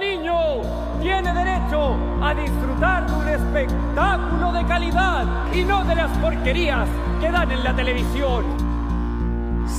[0.00, 0.62] niño
[1.02, 6.88] tiene derecho a disfrutar de un espectáculo de calidad y no de las porquerías
[7.20, 8.44] que dan en la televisión.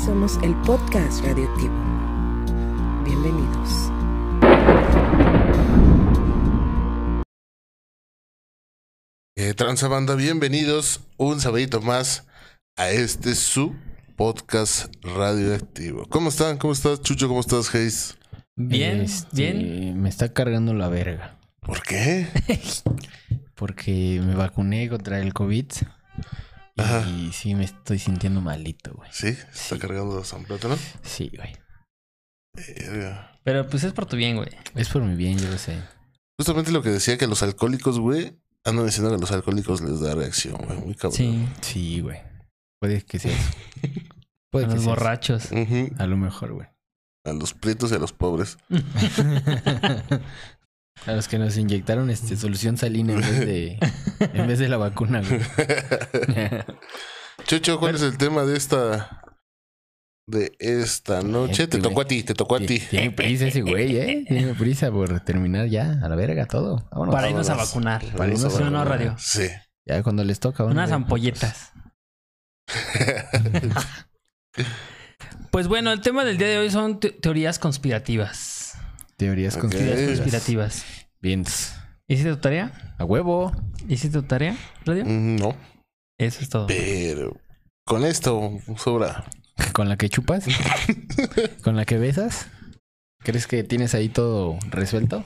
[0.05, 1.73] Somos el podcast radioactivo.
[3.03, 3.91] Bienvenidos.
[9.35, 12.27] Eh, Transabanda, bienvenidos un sabadito más
[12.77, 13.73] a este su
[14.15, 16.05] podcast radioactivo.
[16.09, 16.57] ¿Cómo están?
[16.59, 17.27] ¿Cómo estás, Chucho?
[17.27, 18.20] ¿Cómo estás, Hayes?
[18.55, 20.01] Bien, Este, bien.
[20.01, 21.37] Me está cargando la verga.
[21.61, 22.27] ¿Por qué?
[23.55, 25.65] Porque me vacuné contra el COVID.
[26.75, 27.05] Y Ajá.
[27.33, 29.09] sí me estoy sintiendo malito, güey.
[29.13, 29.33] ¿Sí?
[29.33, 30.77] ¿Se está cargando San Plátano?
[31.03, 31.55] Sí, güey.
[32.55, 33.39] Verga.
[33.43, 34.49] Pero pues es por tu bien, güey.
[34.75, 35.77] Es por mi bien, yo lo sé.
[36.39, 39.99] Justamente lo que decía que los alcohólicos, güey, andan diciendo que a los alcohólicos les
[39.99, 40.79] da reacción, güey.
[40.79, 41.13] Muy cabrón.
[41.17, 41.47] Sí.
[41.61, 42.19] Sí, güey.
[42.79, 43.51] Puede que sea eso.
[44.51, 45.49] Puede A que los sea borrachos.
[45.97, 46.67] A lo mejor, güey.
[47.23, 48.57] A los prietos y a los pobres.
[51.05, 53.77] a los que nos inyectaron este solución salina en vez de
[54.33, 55.21] en vez de la vacuna.
[57.45, 59.21] Chucho, ¿cuál es el tema de esta
[60.27, 61.67] de esta noche?
[61.67, 62.79] Te Este, tocó a ti, te tocó a ti.
[62.79, 64.25] Tiene prisa ese güey, ¿eh?
[64.27, 65.99] Tiene prisa por terminar ya.
[66.03, 66.87] A la verga todo.
[66.91, 67.13] Vámonos.
[67.13, 68.03] Para irnos a vacunar.
[68.15, 68.87] Para irnos a ¿Sí o no, vacunar.
[68.99, 69.15] radio?
[69.19, 69.47] Sí.
[69.85, 70.63] Ya cuando les toca.
[70.63, 71.71] Unas ampolletas.
[75.51, 78.77] Pues bueno, el tema del día de hoy son te- teorías conspirativas.
[79.17, 79.69] Teorías Ok.
[79.69, 80.09] Teorías Teorías.
[80.19, 80.85] conspirativas.
[81.19, 81.41] Bien.
[82.07, 82.95] ¿Hiciste tu tarea?
[82.97, 83.51] A huevo.
[83.87, 85.05] ¿Hiciste tu tarea, radio?
[85.05, 85.55] Mm, No,
[86.17, 86.67] Eso es todo.
[86.67, 87.37] pero
[87.85, 89.25] con esto sobra.
[89.73, 90.45] ¿Con la que chupas?
[91.63, 92.47] ¿Con la que besas?
[93.23, 95.23] ¿Crees que tienes ahí todo resuelto?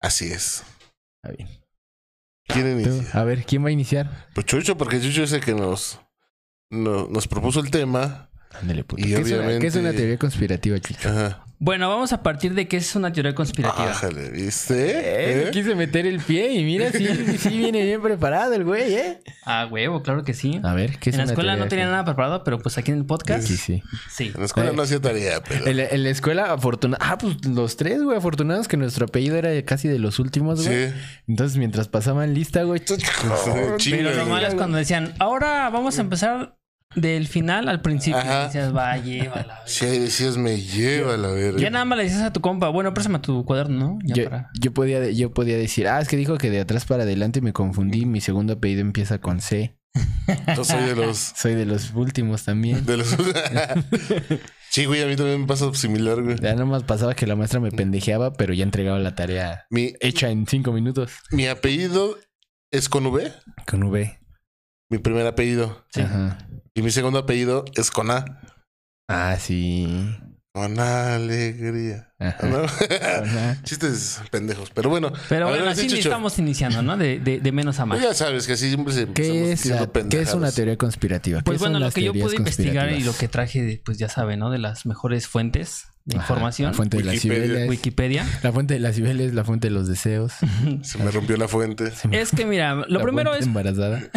[0.00, 0.64] Así es.
[1.22, 1.48] Está bien.
[2.46, 3.18] ¿Quién inicia?
[3.20, 4.28] a ver, ¿quién va a iniciar?
[4.34, 6.00] Pues Chucho, porque Chucho es el que nos,
[6.70, 8.29] no- nos propuso el tema.
[8.60, 9.00] Ándale, puto.
[9.02, 11.08] Y ¿Qué, es una, obviamente- qué es una teoría conspirativa, Chucho?
[11.08, 11.44] Ajá.
[11.62, 13.90] Bueno, vamos a partir de qué es una teoría conspirativa.
[13.90, 14.92] Ájale, ¿viste?
[14.92, 15.44] Eh, ¿Eh?
[15.44, 17.06] me quise meter el pie y mira, sí,
[17.38, 19.20] sí viene bien preparado el güey, ¿eh?
[19.44, 20.58] Ah, huevo, claro que sí.
[20.64, 22.78] A ver, ¿qué es En la una escuela teoría no tenía nada preparado, pero pues
[22.78, 23.82] aquí en el podcast, Sí, sí.
[24.10, 24.32] sí.
[24.34, 24.74] En la escuela Eh.
[24.74, 25.66] no hacía tarea, pero.
[25.66, 27.04] En la, en la escuela, afortunada.
[27.06, 30.88] Ah, pues los tres, güey, afortunados que nuestro apellido era casi de los últimos, güey.
[30.88, 30.94] Sí.
[31.28, 32.80] Entonces, mientras pasaban lista, güey.
[33.90, 36.56] Pero lo malo es cuando decían, ahora vamos a empezar
[36.94, 38.18] del final al principio.
[38.18, 38.46] Ajá.
[38.46, 39.60] Decías, va, llévala.
[39.66, 41.60] Sí, ahí decías, me lleva la verga.
[41.60, 43.98] Ya nada más le dices a tu compa, bueno, préstame tu cuaderno, ¿no?
[44.04, 44.50] Ya Yo, para.
[44.60, 47.52] yo podía, yo podía decir, ah, es que dijo que de atrás para adelante me
[47.52, 48.06] confundí.
[48.06, 49.76] Mi segundo apellido empieza con C.
[50.56, 51.16] Yo soy de los.
[51.36, 52.86] Soy de los últimos también.
[52.86, 53.08] De los...
[54.70, 56.36] sí, güey, a mí también me pasa similar, güey.
[56.40, 60.30] Ya nomás pasaba que la maestra me pendejeaba, pero ya entregaba la tarea Mi, hecha
[60.30, 61.10] en cinco minutos.
[61.32, 62.16] mi apellido
[62.70, 63.32] es con V,
[63.66, 64.19] Con V.
[64.90, 65.86] mi primer apellido.
[65.90, 66.02] Sí.
[66.02, 66.38] Ajá.
[66.74, 68.24] Y mi segundo apellido es con A.
[69.08, 70.16] Ah, sí.
[70.52, 72.09] Con alegría.
[73.64, 74.70] Chistes pendejos.
[74.74, 75.10] Pero bueno.
[75.28, 76.08] Pero bueno, sí, así Chucho.
[76.10, 76.96] estamos iniciando, ¿no?
[76.96, 77.98] De, de, de menos a más.
[77.98, 81.38] Pues ya sabes que así siempre se ¿Qué es, la- ¿Qué es una teoría conspirativa?
[81.38, 84.38] ¿Qué Pues bueno, lo que yo pude investigar y lo que traje, pues ya saben,
[84.40, 84.50] ¿no?
[84.50, 86.72] De las mejores fuentes de Ajá, información.
[86.72, 87.44] La fuente de las Wikipedia.
[87.46, 87.68] cibeles.
[87.70, 88.26] Wikipedia.
[88.42, 90.32] La fuente de las cibeles, la fuente de los deseos.
[90.82, 91.90] Se me rompió la fuente.
[92.10, 94.02] Es que mira, lo La primero es embarazada.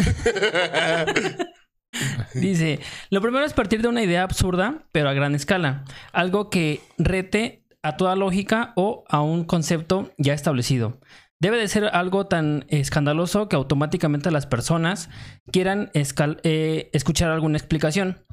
[2.34, 5.84] Dice, lo primero es partir de una idea absurda, pero a gran escala.
[6.12, 10.98] Algo que rete a toda lógica o a un concepto ya establecido.
[11.40, 15.10] Debe de ser algo tan escandaloso que automáticamente las personas
[15.52, 18.24] quieran eh, escuchar alguna explicación.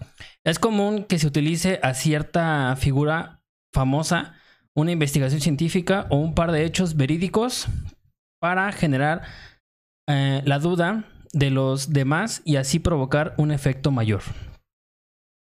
[0.46, 3.42] Es común que se utilice a cierta figura
[3.74, 4.36] famosa
[4.74, 7.68] una investigación científica o un par de hechos verídicos
[8.40, 9.24] para generar
[10.08, 14.22] eh, la duda de los demás y así provocar un efecto mayor.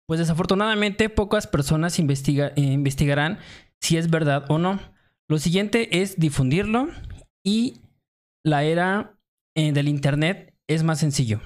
[0.08, 3.38] Pues desafortunadamente pocas personas investiga- investigarán
[3.82, 4.80] si es verdad o no.
[5.28, 6.88] Lo siguiente es difundirlo
[7.44, 7.80] y
[8.44, 9.18] la era
[9.54, 11.40] eh, del Internet es más sencillo.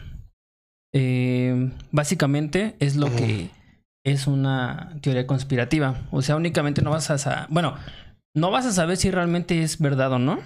[0.92, 3.50] Eh, básicamente es lo que
[4.04, 6.06] es una teoría conspirativa.
[6.10, 7.18] O sea, únicamente no vas a...
[7.18, 7.74] sa- Bueno,
[8.34, 10.38] no vas a saber si realmente es verdad o no,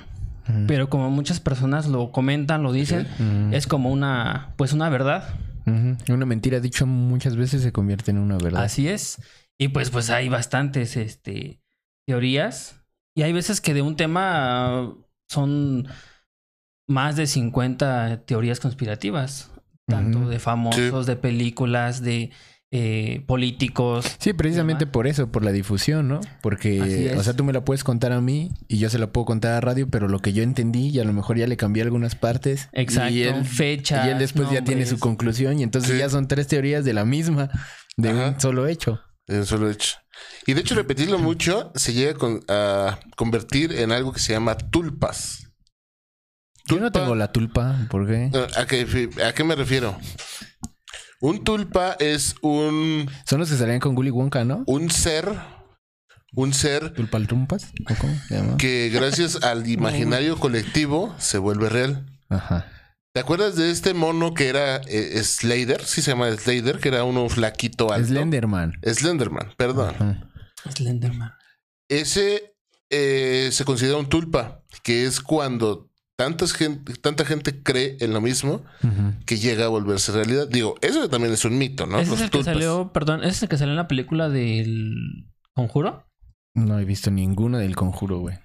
[0.67, 3.07] pero como muchas personas lo comentan, lo dicen,
[3.53, 5.35] es como una, pues una verdad.
[6.09, 8.63] Una mentira dicho muchas veces se convierte en una verdad.
[8.65, 9.21] Así es.
[9.59, 11.60] Y pues, pues hay bastantes este,
[12.11, 12.75] teorías.
[13.15, 14.95] Y hay veces que de un tema
[15.29, 15.87] son
[16.89, 19.51] más de 50 teorías conspirativas.
[19.87, 22.31] Tanto de famosos, de películas, de
[22.73, 24.07] eh, políticos.
[24.21, 26.21] Sí, precisamente por eso, por la difusión, ¿no?
[26.43, 29.25] Porque, o sea, tú me la puedes contar a mí y yo se la puedo
[29.25, 31.83] contar a radio, pero lo que yo entendí y a lo mejor ya le cambié
[31.83, 32.69] algunas partes.
[32.73, 33.13] Exacto.
[33.13, 34.07] Y él, fechas.
[34.07, 35.99] y él después ya tiene su conclusión y entonces Sí.
[35.99, 37.51] ya son tres teorías de la misma,
[37.97, 38.29] de Ajá.
[38.31, 39.01] un solo hecho.
[39.27, 39.97] De un solo hecho.
[40.47, 44.57] Y de hecho, repetirlo mucho se llega con- a convertir en algo que se llama
[44.57, 45.47] tulpas.
[46.67, 48.31] Yo no tengo la tulpa, ¿por qué?
[48.33, 49.97] Eh, ¿A qué, ¿A qué me refiero?
[51.21, 54.65] Un tulpa es un, Son los que salían con Willy Wonka, ¿no?
[54.67, 55.31] un ser,
[56.35, 57.73] un ser ¿Tulpaltrumpas?
[57.91, 58.57] ¿O cómo se llama?
[58.57, 62.07] que gracias al imaginario colectivo se vuelve real.
[62.31, 62.67] Ajá.
[63.13, 65.83] ¿Te acuerdas de este mono que era eh, Slater?
[65.85, 68.07] Sí se llama Slater, que era uno flaquito alto.
[68.07, 68.75] Slenderman.
[68.85, 69.95] Slenderman, perdón.
[69.95, 70.31] Ajá.
[70.71, 71.33] Slenderman.
[71.89, 72.55] Ese
[72.89, 78.21] eh, se considera un tulpa, que es cuando tantas gente, tanta gente cree en lo
[78.21, 78.63] mismo
[79.27, 80.47] que llega a volverse realidad.
[80.49, 81.99] Digo, eso también es un mito, ¿no?
[81.99, 85.27] ese es el que salió, perdón, ese es el que salió en la película del
[85.55, 86.07] Conjuro.
[86.55, 88.39] No he visto ninguno del conjuro, güey.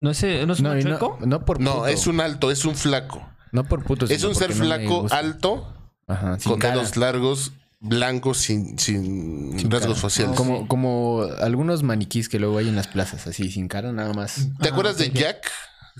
[0.00, 1.18] ¿No es, no es un No, no, chueco?
[1.26, 1.86] no por No, puto.
[1.88, 3.26] es un alto, es un flaco.
[3.52, 4.06] No por puto.
[4.06, 5.74] es un ser no flaco, alto,
[6.06, 6.76] Ajá, con cara.
[6.76, 10.00] dedos largos, blancos, sin, sin, Sin rasgos cara.
[10.02, 10.36] faciales.
[10.36, 14.48] Como, como algunos maniquís que luego hay en las plazas, así, sin cara, nada más.
[14.60, 15.10] ¿Te Ah, acuerdas de.
[15.10, 15.50] Jack?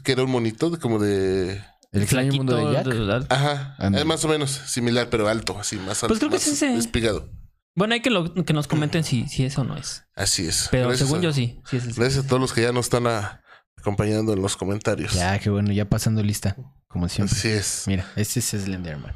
[0.05, 1.61] Que era un monito, de- como de...
[1.93, 2.87] El extraño mundo de Jack.
[2.87, 6.08] de- Ajá, es más o menos similar, pero alto, así, más alto.
[6.08, 6.75] Pues creo que es ese.
[6.76, 7.29] Espigado.
[7.75, 10.05] Bueno, hay que, lo- que nos comenten si, si eso no es.
[10.14, 10.69] Así es.
[10.70, 11.61] Pero Gracias según a- yo sí.
[11.69, 11.96] sí es.
[11.96, 13.43] Gracias a todos los que ya nos están a-
[13.81, 15.12] acompañando en los comentarios.
[15.15, 16.56] Ya, qué bueno, ya pasando lista.
[16.88, 17.37] Como siempre.
[17.37, 17.85] Así es.
[17.87, 19.15] Mira, este es Slenderman.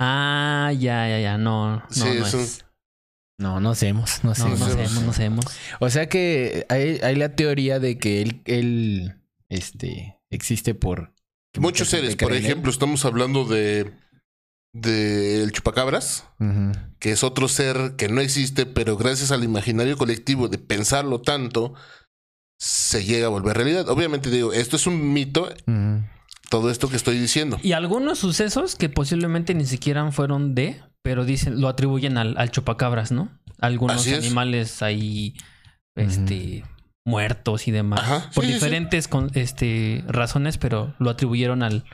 [0.00, 1.38] Ah, ya, ya, ya.
[1.38, 2.34] No, no, Sí, no es es.
[2.34, 2.68] un-
[3.40, 4.60] No, no sabemos, no sabemos.
[4.60, 5.44] no sabemos, no sabemos.
[5.80, 11.14] O sea que hay, hay la teoría de que él, él este, existe por...
[11.56, 13.92] Muchos seres, por ejemplo, estamos hablando de
[14.74, 16.72] del chupacabras, Ujú.
[17.00, 21.74] que es otro ser que no existe, pero gracias al imaginario colectivo de pensarlo tanto,
[22.58, 23.88] se llega a volver realidad.
[23.88, 25.48] Obviamente digo, esto es un mito,
[26.50, 27.58] todo esto que estoy diciendo.
[27.62, 32.50] Y algunos sucesos que posiblemente ni siquiera fueron de, pero dicen, lo atribuyen al, al
[32.50, 33.30] chupacabras, ¿no?
[33.60, 35.34] Algunos animales ahí,
[35.96, 36.64] este,
[37.06, 38.00] muertos y demás.
[38.00, 38.64] Ajá, por sí, sí, sí.
[38.64, 41.84] diferentes con- este, razones, pero lo atribuyeron al,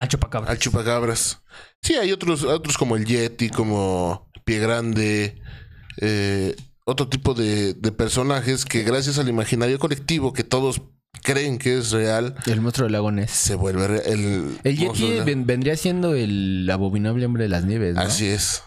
[0.00, 0.50] al chupacabras.
[0.50, 1.42] Al chupacabras.
[1.82, 5.40] Sí, hay otros, otros como el Yeti, como Pie Grande,
[5.98, 6.56] eh,
[6.90, 10.82] otro tipo de, de personajes que gracias al imaginario colectivo que todos
[11.22, 13.30] creen que es real, El monstruo del lago Ness.
[13.30, 14.58] se vuelve re- el...
[14.64, 18.00] El Yeti vendría siendo el abominable hombre de las nieves, ¿no?
[18.02, 18.62] Así es.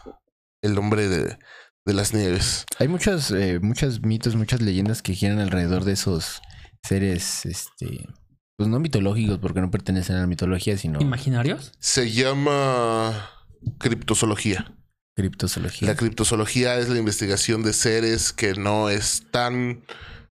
[0.62, 1.38] El hombre de,
[1.86, 2.66] de las nieves.
[2.80, 6.42] Hay muchos, eh, muchos mitos, muchas leyendas que giran alrededor de esos
[6.84, 8.08] seres, este,
[8.58, 11.72] pues no mitológicos, porque no pertenecen a la mitología, sino ¿Imaginarios?
[11.80, 13.30] Se llama
[13.80, 14.76] criptozoología.
[15.16, 15.88] Criptozoología.
[15.90, 19.84] La criptozoología es la investigación de seres que no están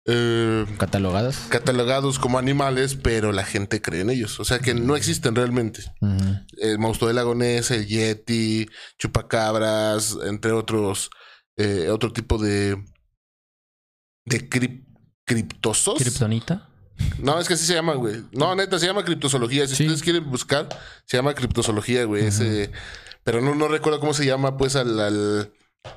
[0.05, 1.35] eh, Catalogados.
[1.49, 4.39] catalogados como animales, pero la gente cree en ellos.
[4.39, 5.83] O sea que no existen realmente.
[6.01, 6.35] Ujú.
[6.61, 11.09] El monstruo del lago Ness, el Yeti, chupacabras, entre otros,
[11.57, 12.77] eh, otro tipo de
[14.25, 14.85] de crip-
[15.25, 15.97] criptosos.
[16.01, 16.69] ¿Kryptonita?
[17.19, 18.23] No, es que así se llama, güey.
[18.31, 19.67] No, neta, se llama criptozoología.
[19.67, 19.83] Si Sí.
[19.83, 20.67] ustedes quieren buscar,
[21.05, 22.25] se llama criptozoología, güey.
[22.25, 22.71] Ese,
[23.27, 25.51] pero no, no recuerdo cómo se llama, pues, al, al,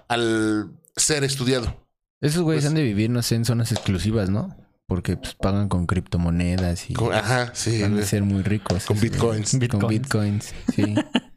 [0.08, 1.86] al ser estudiado.
[2.20, 4.56] Esos güeyes Pues- han de vivir, no sé, en zonas exclusivas, ¿no?
[4.88, 7.80] Porque pues, pagan con criptomonedas y Como- ajá, sí.
[7.82, 8.02] van güey.
[8.02, 8.84] a ser muy ricos.
[8.84, 9.52] Con bitcoins.
[9.54, 9.70] güeyes.
[9.70, 10.52] Con Bitcoins.
[10.52, 10.94] bitcoins, sí.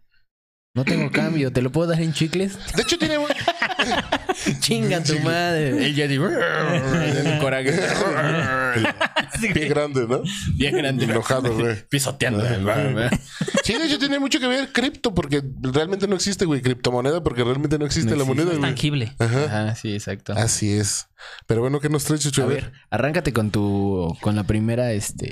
[0.75, 2.57] No tengo cambio, ¿te lo puedo dar en chicles?
[2.75, 3.17] De hecho, tiene.
[4.59, 5.85] Chinga tu madre.
[5.85, 6.15] El Yeti.
[6.15, 7.79] el coraje.
[9.53, 10.23] Pie grande, ¿no?
[10.55, 11.05] Bien grande.
[11.05, 11.75] Enojado, güey.
[11.89, 12.43] Pisoteando.
[13.63, 16.63] Sí, de hecho, tiene mucho que ver cripto, porque realmente no existe, güey.
[16.63, 18.61] Criptomoneda, porque realmente no existe No la moneda, güey.
[18.61, 19.13] Tangible.
[19.19, 19.43] Ajá.
[19.45, 20.33] Ajá, sí, exacto.
[20.33, 21.07] Así es.
[21.45, 22.41] Pero bueno, ¿qué nos trae, Chucho?
[22.45, 25.31] A ver, arráncate con tu, con la primera, este,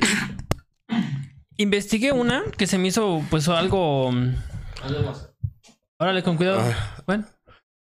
[1.58, 4.12] Investigué una que se me hizo, pues, algo.
[4.12, 4.36] mm,
[6.02, 6.62] Órale, con cuidado.
[6.62, 7.04] Ah.
[7.06, 7.26] Bueno,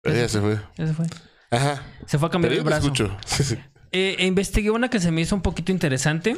[0.04, 0.60] ya se fue.
[0.78, 1.06] ya se fue.
[1.52, 1.82] Ajá.
[2.06, 2.88] Se fue a cambiar el brazo.
[2.88, 3.18] escucho.
[3.26, 3.58] Sí, sí.
[3.94, 6.36] Eh, investigué una que se me hizo un poquito interesante.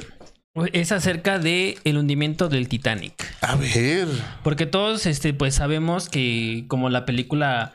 [0.74, 3.26] Es acerca de el hundimiento del Titanic.
[3.42, 4.08] A ver.
[4.44, 7.74] Porque todos, este, pues sabemos que como la película.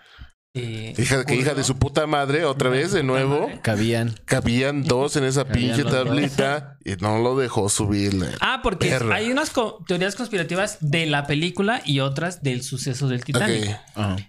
[0.57, 3.49] Eh, Hija, que hija de su puta madre, otra vez, de nuevo.
[3.63, 4.15] cabían.
[4.25, 5.93] Cabían dos en esa Cabían pinche dos.
[5.93, 8.29] tablita y no lo dejó subirle.
[8.41, 9.17] Ah, porque Perra.
[9.17, 13.79] hay unas co- teorías conspirativas de la película y otras del suceso del Titanic.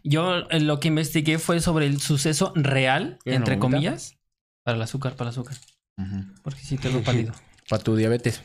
[0.04, 4.16] Yo eh, lo que investigué fue sobre el suceso real, ¿Quieren entre comillas.
[4.64, 5.56] Para el azúcar, para el azúcar.
[5.98, 6.26] Ujú.
[6.44, 7.34] Porque sí tengo pálido.
[7.70, 8.42] Para tu diabetes.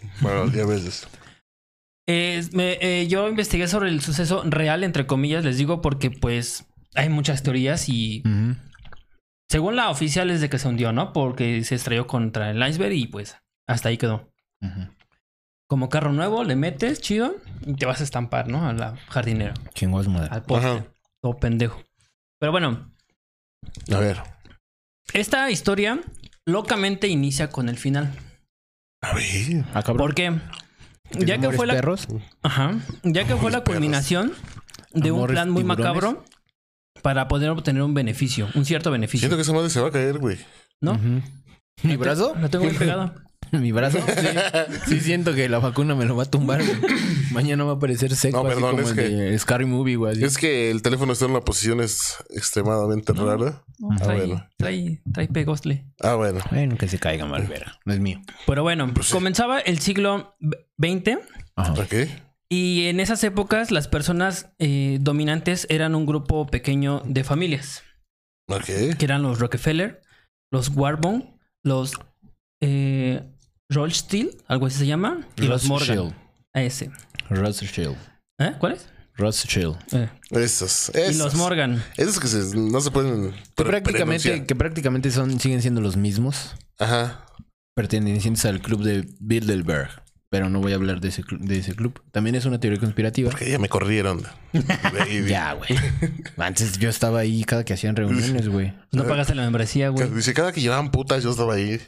[2.08, 6.64] Eh, me- eh, yo investigué sobre el suceso real, entre comillas, les digo, porque pues
[6.94, 8.22] hay muchas teorías y
[9.50, 11.12] según la oficial es de que se hundió, ¿no?
[11.12, 14.32] Porque se estrelló contra el iceberg y pues hasta ahí quedó.
[15.68, 18.66] Como carro nuevo, le metes, chido, y te vas a estampar, ¿no?
[18.66, 20.28] A la jardinera, su madre.
[20.30, 20.66] al poste.
[20.66, 20.84] Ajá.
[21.22, 21.82] Todo pendejo.
[22.38, 22.90] Pero bueno,
[23.92, 24.22] A ver.
[25.14, 26.00] Esta historia
[26.46, 28.12] locamente inicia con el final.
[29.02, 29.64] A ver.
[29.72, 29.96] Ah, cabrón.
[29.98, 30.32] ¿Por qué?
[31.12, 32.08] Ya que ¿Amores fue la, perros?
[32.42, 32.78] Ajá.
[33.02, 33.74] Ya que fue la perros.
[33.76, 34.32] culminación
[34.92, 35.84] de un plan muy tiburones.
[35.84, 36.24] macabro
[37.02, 39.20] para poder obtener un beneficio, un cierto beneficio.
[39.26, 40.38] Siento que esa madre se va a caer, güey.
[40.80, 40.98] ¿No?
[41.82, 42.34] ¿Mi brazo?
[42.40, 43.14] Lo tengo bien pegado.
[43.52, 43.98] ¿Mi brazo?
[43.98, 44.26] Sí.
[44.88, 46.62] Sí siento que la vacuna me lo va a tumbar.
[46.64, 46.78] güey.
[47.32, 49.96] Mañana va a aparecer seco, No, así perdón, como es el que- de Scary Movie,
[49.96, 50.12] güey.
[50.12, 50.24] así.
[50.24, 53.26] Es que el teléfono está en una posición es extremadamente No.
[53.26, 53.62] rara.
[53.78, 54.46] No, Ah, trae, bueno.
[54.56, 55.86] trae, trae pegostle.
[56.00, 56.40] Ah, bueno.
[56.50, 57.78] Bueno, que se caiga, Malvera.
[57.84, 58.20] No es mío.
[58.46, 59.12] Pero bueno, Pues sí.
[59.12, 60.36] comenzaba el siglo
[60.78, 61.18] XX
[61.56, 61.72] Ajá.
[61.74, 61.94] Ok.
[62.52, 67.82] Y en esas épocas las personas eh, dominantes eran un grupo pequeño de familias,
[68.48, 68.64] Ok.
[68.98, 70.02] que eran los Rockefeller,
[70.52, 71.24] los Warburg,
[71.64, 71.92] los
[72.62, 73.22] eh,
[73.70, 76.14] Rothschild, algo así se llama, y los Morgan.
[76.54, 76.90] Ese.
[77.30, 77.96] Rothschild.
[78.38, 78.52] ¿Eh?
[78.58, 78.88] ¿Cuál es?
[79.14, 79.76] Rothschild.
[79.92, 80.90] Eh, Esos.
[80.94, 81.16] Y esos.
[81.16, 81.82] los Morgan.
[81.96, 83.32] Esos que se- no se pueden.
[83.56, 87.24] Que prácticamente, que prácticamente son, siguen siendo los mismos, Ajá.
[87.74, 90.01] pertenecientes al club de Bilderberg.
[90.32, 92.00] Pero no voy a hablar de ese, clu- de ese club.
[92.10, 93.28] También es una teoría conspirativa.
[93.28, 94.22] Porque ya me corrieron.
[95.28, 95.68] Ya, güey.
[96.38, 98.72] Antes yo estaba ahí cada que hacían reuniones, güey.
[98.92, 100.08] No pagaste la membresía, güey.
[100.08, 101.78] Dice, cada que llevaban putas, yo estaba ahí.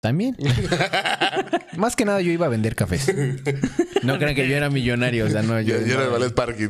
[0.00, 0.36] También.
[1.76, 3.12] Más que nada yo iba a vender cafés.
[4.04, 6.32] No crean que yo era millonario, o sea, no, yo, Yo, yo era el ballet
[6.34, 6.68] parking.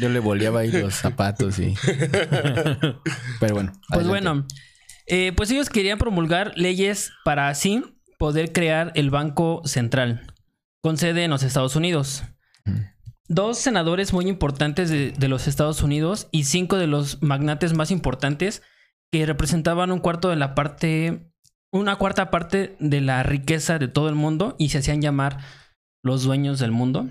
[0.00, 1.72] yo le boleaba ahí los zapatos y...
[3.40, 3.72] Pero bueno.
[3.88, 4.08] Pues adelante.
[4.08, 4.46] bueno,
[5.06, 7.84] eh, pues ellos querían promulgar leyes para así
[8.18, 10.32] poder crear el Banco Central,
[10.82, 12.24] con sede en los Estados Unidos.
[13.28, 17.90] Dos senadores muy importantes de, de los Estados Unidos y cinco de los magnates más
[17.90, 18.62] importantes
[19.10, 21.32] que representaban un cuarto de la parte,
[21.72, 25.38] una cuarta parte de la riqueza de todo el mundo y se hacían llamar
[26.04, 27.08] los dueños del mundo.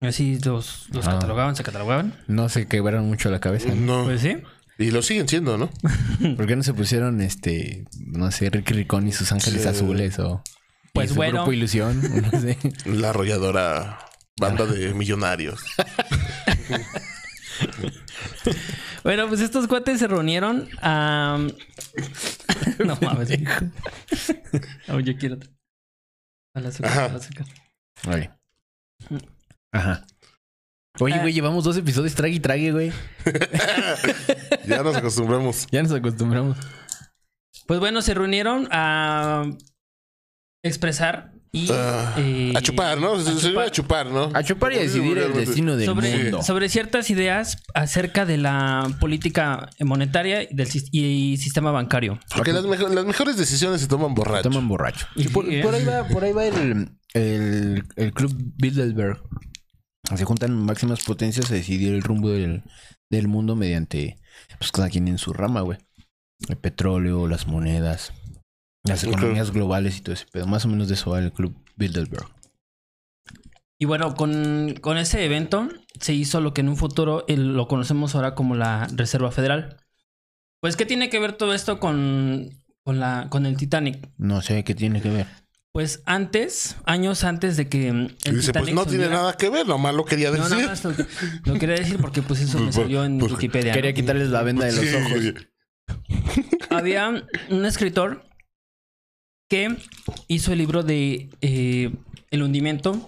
[0.00, 1.12] Así los, los Ah.
[1.12, 2.14] catalogaban, se catalogaban.
[2.26, 3.68] No se quebraron mucho la cabeza.
[3.74, 3.98] ¿no?
[3.98, 4.04] No.
[4.04, 4.38] Pues sí.
[4.78, 5.70] Y lo siguen siendo, ¿no?
[6.36, 9.68] ¿Por qué no se pusieron, este, no sé, Ricky Ricón y sus ángeles Sí.
[9.68, 10.42] azules o...
[10.92, 11.38] Pues su bueno.
[11.40, 12.00] Grupo Ilusión,
[12.32, 12.56] no sé.
[12.86, 13.98] La arrolladora
[14.38, 15.60] banda de millonarios.
[19.04, 21.38] Bueno, pues estos cuates se reunieron a.
[22.84, 23.30] no mames.
[24.88, 25.36] Oh, yo quiero.
[25.36, 25.50] otro.
[26.54, 27.04] Al azúcar, Ajá.
[27.06, 27.46] al azúcar.
[28.04, 28.30] Vale.
[29.72, 30.06] Ajá.
[31.00, 32.92] Oye, güey, llevamos dos episodios trague y trague, güey.
[34.66, 35.66] Ya nos acostumbramos.
[35.70, 36.56] Ya nos acostumbramos.
[37.66, 39.44] Pues bueno, se reunieron a
[40.62, 41.68] expresar y.
[41.70, 43.18] Ah, eh, a chupar, ¿no?
[43.20, 44.30] Se, se iba a chupar, ¿no?
[44.34, 46.42] A chupar y a decidir el destino del sobre, mundo.
[46.42, 52.18] sobre ciertas ideas acerca de la política monetaria y del y sistema bancario.
[52.36, 54.48] Porque las, mejo- las mejores decisiones se toman borracho.
[54.48, 55.06] Toman borracho.
[55.16, 55.62] Y por, sí, ¿eh?
[55.62, 59.20] por ahí va, por ahí va el, el, el club Bilderberg.
[60.16, 62.62] Se juntan máximas potencias a decidir el rumbo del,
[63.10, 64.18] del mundo mediante,
[64.58, 65.78] pues cada quien en su rama, güey.
[66.48, 68.12] El petróleo, las monedas,
[68.84, 70.46] las economías globales y todo ese pedo.
[70.46, 72.26] Más o menos de eso va el club Bilderberg.
[73.80, 75.68] Y bueno, con, con ese evento
[76.00, 79.78] se hizo lo que en un futuro el- lo conocemos ahora como la Reserva Federal.
[80.60, 82.50] Pues, ¿qué tiene que ver todo esto con,
[82.84, 84.10] con, la, con el Titanic?
[84.16, 85.26] No sé qué tiene que ver.
[85.74, 89.08] Pues antes, años antes de que mm, Y el dice, pues Titanic no se tiene
[89.08, 90.50] nada que ver, nomás lo quería No, decir.
[90.58, 90.92] nada más lo,
[91.52, 93.72] lo quería decir porque pues eso me Pues, salió en pues, Wikipedia.
[93.72, 93.74] ¿no?
[93.74, 95.34] Quería quitarles la venda de los Sí, ojos.
[96.70, 97.08] Había
[97.50, 98.24] un escritor
[99.50, 99.76] que
[100.28, 101.92] hizo el libro de eh,
[102.30, 103.04] El hundimiento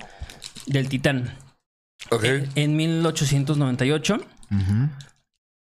[0.67, 1.33] del Titán
[2.11, 2.25] Ok.
[2.57, 4.15] en 1898
[4.51, 4.89] Ujú.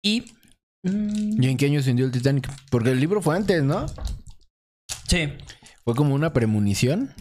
[0.03, 0.33] y...
[0.83, 2.49] mm, ¿Y en qué año se hundió el Titanic?
[2.71, 3.85] Porque el libro fue antes, ¿no?
[5.07, 5.29] sí,
[5.85, 7.13] Fue como una premonición.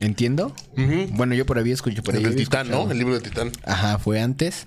[0.00, 0.52] Entiendo.
[1.12, 2.24] Bueno, yo por ahí escuché por ahí.
[2.24, 2.90] El del Titán, ¿no?
[2.90, 3.52] El libro del Titán.
[3.64, 4.66] Ajá, fue antes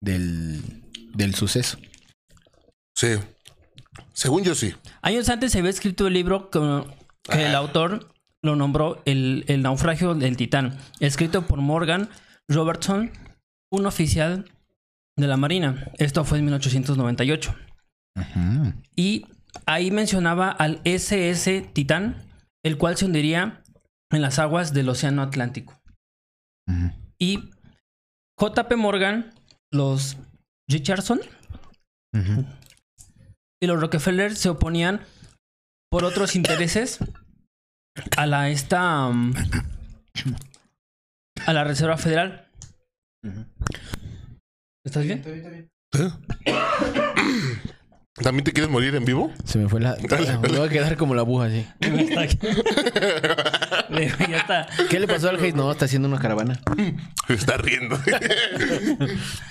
[0.00, 0.62] del,
[1.14, 1.78] del suceso.
[2.94, 3.08] Sí.
[4.14, 4.74] Según yo sí.
[5.02, 6.84] Años antes se había escrito el libro que,
[7.24, 12.08] que el autor lo nombró el, el naufragio del Titán, escrito por Morgan
[12.48, 13.10] Robertson,
[13.70, 14.50] un oficial
[15.16, 15.90] de la Marina.
[15.98, 17.54] Esto fue en 1898.
[18.16, 18.72] Ujú.
[18.96, 19.26] Y
[19.66, 22.16] ahí mencionaba al SS Titán,
[22.64, 23.62] el cual se hundiría
[24.10, 25.80] en las aguas del Océano Atlántico.
[27.18, 27.50] Y
[28.38, 29.34] JP Morgan,
[29.72, 30.16] los
[30.68, 31.20] Richardson
[33.60, 35.00] y los Rockefeller se oponían
[35.90, 36.98] por otros intereses
[38.16, 39.32] a la esta um,
[41.46, 42.48] a la Reserva Federal.
[44.84, 45.22] ¿Estás bien?
[45.92, 46.02] ¿Sí?
[48.22, 49.32] ¿También te quieres morir en vivo?
[49.44, 49.96] Se me fue la.
[50.42, 51.66] Me voy a quedar como la aguja así.
[53.90, 54.68] Ya está.
[54.88, 55.54] ¿Qué le pasó al Hayes?
[55.54, 56.60] No, está haciendo una caravana.
[57.26, 57.98] Se está riendo.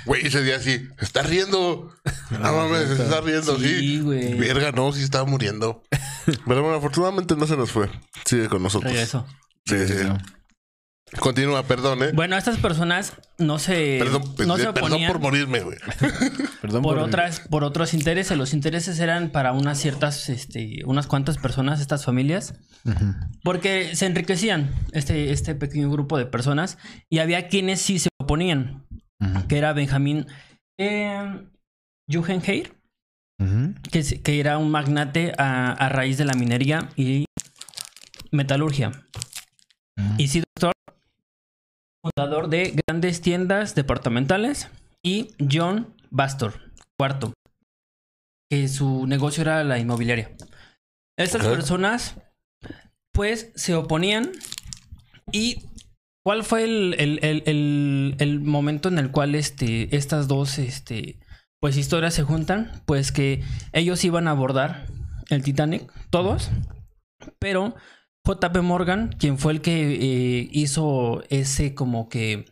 [0.05, 0.87] Güey, ese día sí.
[0.97, 1.93] Se está riendo.
[2.31, 3.79] No mames, se está riendo, sí.
[3.79, 4.35] Sí, güey.
[4.35, 5.83] Verga, no, sí estaba muriendo.
[6.25, 7.89] Pero bueno, afortunadamente no se nos fue.
[8.25, 8.93] Sigue con nosotros.
[8.93, 9.25] Regreso.
[9.65, 9.93] Sí, sí.
[11.17, 12.11] Continúa, perdón, ¿eh?
[12.13, 15.77] Bueno, estas personas no se, Perdón, no se perdón por morirme, güey.
[16.61, 18.37] Perdón por por otras, por otros intereses.
[18.37, 22.53] Los intereses eran para unas ciertas, este, unas cuantas personas, estas familias,
[23.43, 26.77] porque se enriquecían este, este pequeño grupo de personas
[27.09, 28.85] y había quienes sí se oponían,
[29.47, 30.27] que era Benjamín
[30.77, 31.41] eh,
[32.11, 32.73] Jugenheir,
[33.39, 33.73] Ujú.
[33.89, 37.25] que, que era un magnate a, a raíz de la minería y
[38.31, 38.91] metalurgia.
[40.17, 40.43] Y sí,
[42.01, 44.69] fundador de grandes tiendas departamentales.
[45.03, 47.33] Y John Bastor, cuarto,
[48.49, 50.31] que su negocio era la inmobiliaria.
[51.17, 52.15] Estas personas,
[53.13, 54.31] pues, se oponían.
[55.31, 55.63] ¿Y
[56.25, 61.19] cuál fue el, el- el- el- el momento en el cual este, estas dos este,
[61.61, 62.71] pues, historias se juntan?
[62.85, 64.87] Pues que ellos iban a abordar
[65.29, 66.49] el Titanic, todos,
[67.37, 67.75] pero
[68.25, 72.45] JP Morgan, quien fue el que eh, hizo ese como que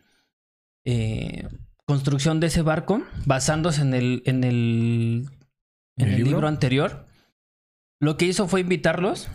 [0.84, 1.48] eh,
[1.86, 5.28] construcción de ese barco, basándose en el, en el,
[5.96, 6.30] en ¿El el libro?
[6.32, 6.48] libro?
[6.48, 7.06] anterior,
[8.00, 9.28] lo que hizo fue invitarlos.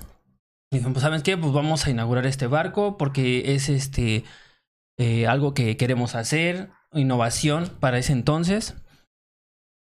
[0.72, 1.38] Y dijeron, pues, ¿saben qué?
[1.38, 4.24] Pues vamos a inaugurar este barco porque es este
[4.98, 8.76] eh, algo que queremos hacer, innovación para ese entonces.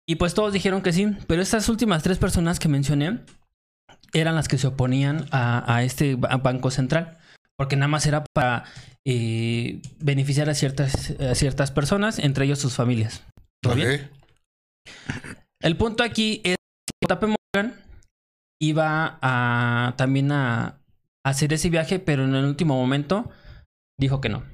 [0.09, 3.21] Y pues todos dijeron que sí, pero estas últimas tres personas que mencioné
[4.21, 7.19] eran las que se oponían a, a este ba- banco central,
[7.57, 8.65] porque nada más era para
[9.05, 13.25] eh, beneficiar a ciertas, a ciertas personas, entre ellos sus familias.
[13.63, 14.11] ¿Todo bien?
[14.11, 14.97] Ok.
[15.61, 16.57] El punto aquí es
[17.01, 17.23] que JP
[17.55, 17.75] Morgan
[18.61, 20.79] iba a también a
[21.25, 23.31] hacer ese viaje, pero en el último momento
[23.99, 24.45] dijo que no.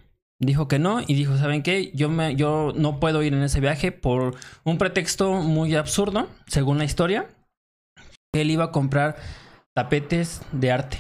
[0.40, 1.92] Dijo que no y dijo, ¿saben qué?
[1.94, 6.78] Yo, me, yo no puedo ir en ese viaje por un pretexto muy absurdo, según
[6.78, 7.28] la historia.
[8.34, 9.16] Él iba a comprar
[9.74, 10.98] tapetes de arte.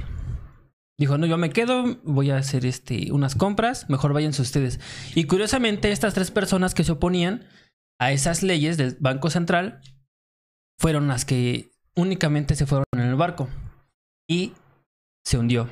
[0.98, 4.78] Dijo, no, yo me quedo, voy a hacer este, unas compras, mejor váyanse ustedes.
[5.14, 7.48] Y curiosamente, estas tres personas que se oponían
[7.98, 9.80] a esas leyes del Banco Central
[10.78, 13.48] fueron las que únicamente se fueron en el barco
[14.28, 14.52] y
[15.24, 15.68] se hundió.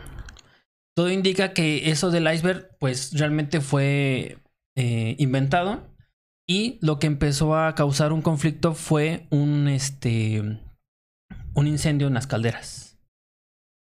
[0.97, 4.39] Todo indica que eso del iceberg pues realmente fue
[4.77, 5.89] eh, inventado
[6.49, 10.61] y lo que empezó a causar un conflicto fue un este
[11.55, 12.90] un incendio en las calderas.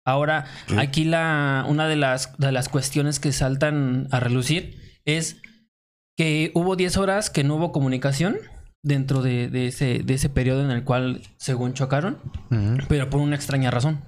[0.09, 0.75] Ahora, Sí.
[0.77, 5.41] aquí la una de las de las cuestiones que saltan a relucir es
[6.17, 8.37] que hubo 10 horas que no hubo comunicación
[8.83, 12.17] dentro de, de ese, de ese periodo en el cual, según chocaron,
[12.87, 14.01] pero por una extraña razón.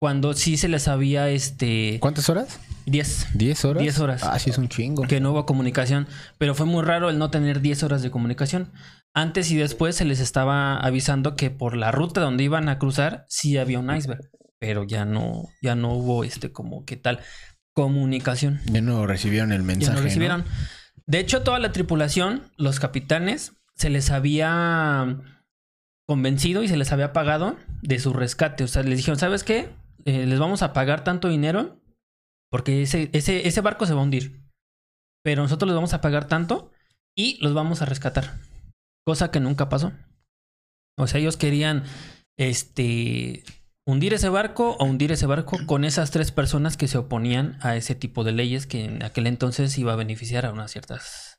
[0.00, 2.58] Cuando sí se les había este ¿Cuántas horas?
[2.86, 3.82] 10, ¿10 horas?
[3.82, 4.22] 10 horas.
[4.24, 5.02] Ah, sí, es un chingo.
[5.02, 6.06] que no hubo comunicación,
[6.38, 8.72] pero fue muy raro el no tener 10 horas de comunicación.
[9.12, 13.26] Antes y después se les estaba avisando que por la ruta donde iban a cruzar
[13.28, 17.20] sí había un iceberg, pero ya no ya no hubo este como que tal
[17.74, 18.60] comunicación.
[18.66, 19.86] Ya no recibieron el mensaje.
[19.86, 20.04] Ya no ¿no?
[20.04, 20.44] recibieron.
[21.06, 25.18] De hecho, toda la tripulación, los capitanes, se les había
[26.06, 28.64] convencido y se les había pagado de su rescate.
[28.64, 29.70] O sea, les dijeron, ¿sabes qué?
[30.04, 31.80] Eh, les vamos a pagar tanto dinero
[32.50, 34.42] porque ese, ese, ese barco se va a hundir.
[35.22, 36.70] Pero nosotros les vamos a pagar tanto
[37.16, 38.38] y los vamos a rescatar.
[39.06, 39.92] Cosa que nunca pasó.
[40.98, 41.84] O sea, ellos querían
[42.36, 43.44] este
[43.90, 47.76] hundir ese barco o hundir ese barco con esas tres personas que se oponían a
[47.76, 51.38] ese tipo de leyes que en aquel entonces iba a beneficiar a unas ciertas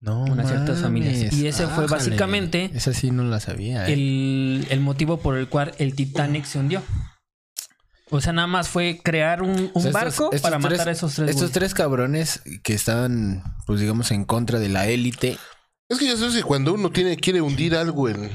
[0.00, 1.32] No, unas ciertas familias.
[1.32, 3.86] Y ese fue básicamente Esa sí no la sabía.
[3.88, 3.92] ¿eh?
[3.94, 6.82] el, el motivo por el cual el Titanic se hundió.
[8.10, 10.70] O sea, nada más fue crear un, un O sea, estos- barco estos para tres-
[10.72, 11.28] matar a esos tres.
[11.28, 11.52] Estos güeyes.
[11.52, 15.36] tres cabrones que estaban, pues digamos, en contra de la élite
[15.90, 18.30] Es que ya sabes que cuando uno tiene, quiere hundir algo en,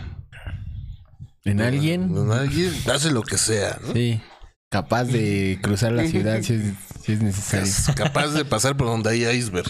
[1.45, 3.93] en alguien, en alguien, hace lo que sea, ¿no?
[3.93, 4.21] sí,
[4.69, 6.61] capaz de cruzar la ciudad si es,
[7.03, 7.65] si es necesario.
[7.65, 9.69] Es capaz de pasar por donde hay iceberg.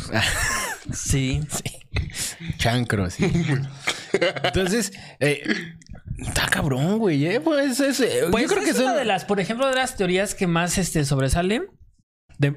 [0.94, 1.42] Sí.
[2.58, 3.26] Chancro, sí.
[4.44, 5.42] Entonces, eh,
[6.20, 7.26] está cabrón, güey.
[7.26, 8.86] eh, Pues, es, eh, Pues yo creo que es son...
[8.86, 11.68] una de las, por ejemplo, de las teorías que más este, sobresalen.
[12.38, 12.56] De,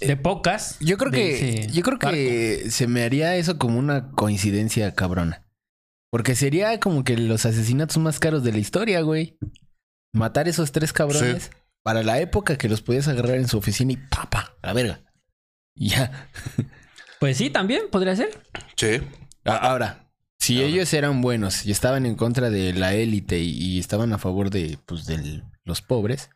[0.00, 0.76] de pocas.
[0.80, 5.43] Yo creo de que, yo creo que se me haría eso como una coincidencia cabrona.
[6.14, 9.36] Porque sería como que los asesinatos más caros de la historia, güey.
[10.12, 11.50] Matar esos tres cabrones Sí.
[11.82, 15.00] para la época que los podías agarrar en su oficina y papa, a la verga.
[15.74, 16.28] Y Ya.
[17.18, 18.28] Pues sí, también podría ser.
[18.76, 19.00] Sí.
[19.44, 24.12] Ahora, Si ellos eran buenos y estaban en contra de la élite y, y estaban
[24.12, 26.30] a favor de pues de los pobres,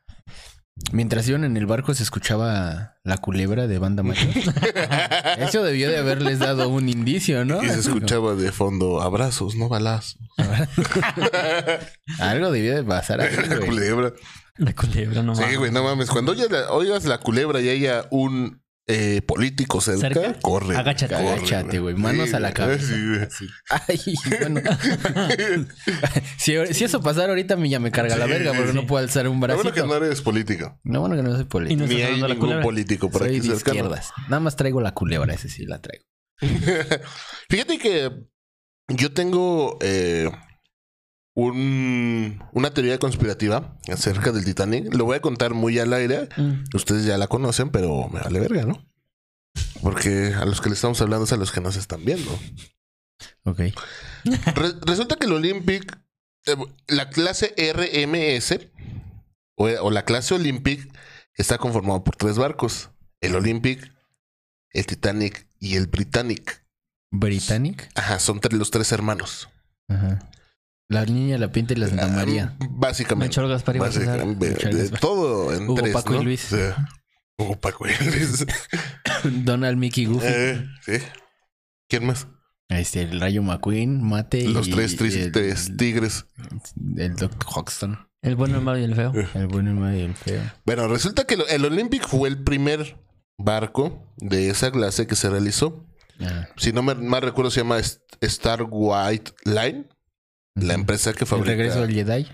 [0.93, 4.29] mientras iban en el barco se escuchaba la culebra de banda mayor.
[5.39, 7.63] Eso debió de haberles dado un indicio, ¿no?
[7.63, 10.19] Y se escuchaba de fondo abrazos, no balazos.
[12.21, 14.13] Algo debió de pasar ahí, La culebra.
[14.57, 15.59] La culebra, no Sí, mames.
[15.59, 16.11] güey, no mames.
[16.11, 20.41] Cuando oigas la, oigas la culebra y haya un eh, político cerca, ¿Cerca?
[20.41, 20.77] corre.
[20.77, 21.15] Agáchate.
[21.15, 21.95] corre, Agáchate, güey.
[21.95, 22.87] Manos a la cabeza.
[23.31, 23.47] Sí.
[23.69, 24.61] Ay, bueno.
[26.39, 28.75] si, si eso pasara ahorita, me ya me carga la verga porque sí.
[28.75, 29.63] no puedo alzar un Lo bracito.
[29.65, 30.81] bueno que no eres político.
[30.85, 31.81] No, bueno que no soy político.
[31.83, 32.63] no Ni hay ningún culebra.
[32.63, 33.77] político por Soy aquí de cercano.
[33.77, 34.11] izquierdas.
[34.29, 36.05] Nada más traigo la culebra, ese sí la traigo.
[37.51, 38.11] Fíjate que
[38.89, 40.31] yo tengo eh,
[41.47, 44.93] un, una teoría conspirativa acerca del Titanic.
[44.95, 46.29] Lo voy a contar muy al aire.
[46.37, 46.65] Mm.
[46.75, 48.85] Ustedes ya la conocen, pero me vale verga, ¿no?
[49.83, 52.31] Porque a los que le estamos hablando es a los que nos están viendo.
[53.45, 53.61] Ok.
[54.55, 55.97] Re- resulta que el Olympic,
[56.47, 56.57] eh,
[56.89, 58.59] la clase RMS
[59.57, 60.93] o, o la clase Olympic
[61.35, 63.93] está conformado por tres barcos: el Olympic,
[64.73, 66.65] el Titanic y el Britannic.
[67.13, 67.89] Britannic.
[67.95, 69.49] Ajá, son tres- los tres hermanos.
[69.89, 70.19] Ajá.
[70.89, 72.57] La niña, la pinta y la Santa María.
[72.61, 73.27] Ah, Básicamente.
[73.27, 74.07] Melchor, Gaspar y Baltasar.
[74.07, 75.01] Básicamente, de Gaspar.
[75.01, 76.23] todo en Hugo, tres, Paco y ¿no?
[76.25, 76.53] Luis.
[76.53, 76.89] O sea,
[77.39, 78.47] Hugo, Paco y Luis.
[79.45, 80.27] Donald, Mickey, Goofy.
[80.27, 80.93] Eh, sí.
[81.89, 82.27] ¿Quién más?
[82.71, 84.49] Este, el Rayo McQueen, Mate y...
[84.49, 86.27] Los tres y tristes el, tigres.
[86.97, 87.47] el Dr.
[87.47, 88.09] Hoxton.
[88.21, 89.13] El bueno, el malo y el feo.
[89.35, 90.43] El bueno, el malo y el feo.
[90.67, 92.99] Bueno, resulta que el Olympic fue el primer
[93.39, 95.87] barco de esa clase que se realizó.
[96.21, 96.49] Ah.
[96.57, 97.79] Si no me mal recuerdo, se llama
[98.21, 99.87] Star White Line,
[100.61, 101.51] la empresa que El fabrica.
[101.51, 102.29] regreso del Jedi.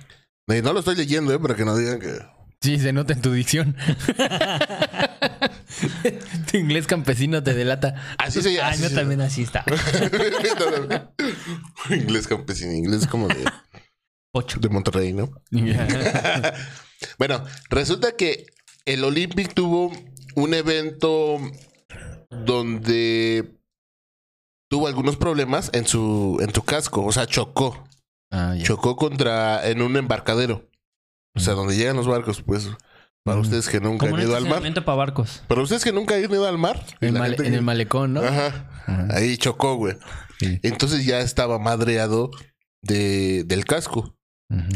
[0.63, 1.39] No lo estoy leyendo, ¿eh?
[1.39, 2.19] Para que no digan que.
[2.61, 3.77] Sí, se nota en tu dicción.
[6.51, 7.95] tu inglés campesino te delata.
[8.19, 8.71] Así se llama.
[8.71, 9.65] Ay, no, también así está.
[11.91, 13.45] inglés campesino, inglés como de,
[14.33, 14.61] Ocho.
[14.61, 15.31] de Monterrey, ¿no?
[17.19, 18.47] Bueno, resulta que
[18.87, 19.93] el Olympic tuvo
[20.37, 21.39] un evento
[22.31, 23.59] donde
[24.71, 27.85] tuvo algunos problemas en su, en su casco, o sea, chocó.
[28.37, 28.65] Ah, ya.
[28.65, 30.69] Chocó contra en un embarcadero.
[31.37, 32.69] O sea, donde llegan los barcos, pues.
[33.25, 33.41] Para Mm.
[33.43, 34.61] ustedes que nunca han ido al mar.
[34.85, 35.43] para barcos.
[35.49, 36.85] Para ustedes que nunca han ido al mar.
[37.01, 38.23] En, la male- gente en que- el malecón, ¿no?
[38.23, 38.71] Ajá.
[38.87, 39.09] Ajá.
[39.13, 39.97] Ahí chocó, güey.
[40.41, 40.59] Sí.
[40.63, 42.31] Entonces ya estaba madreado
[42.83, 44.17] de, del casco.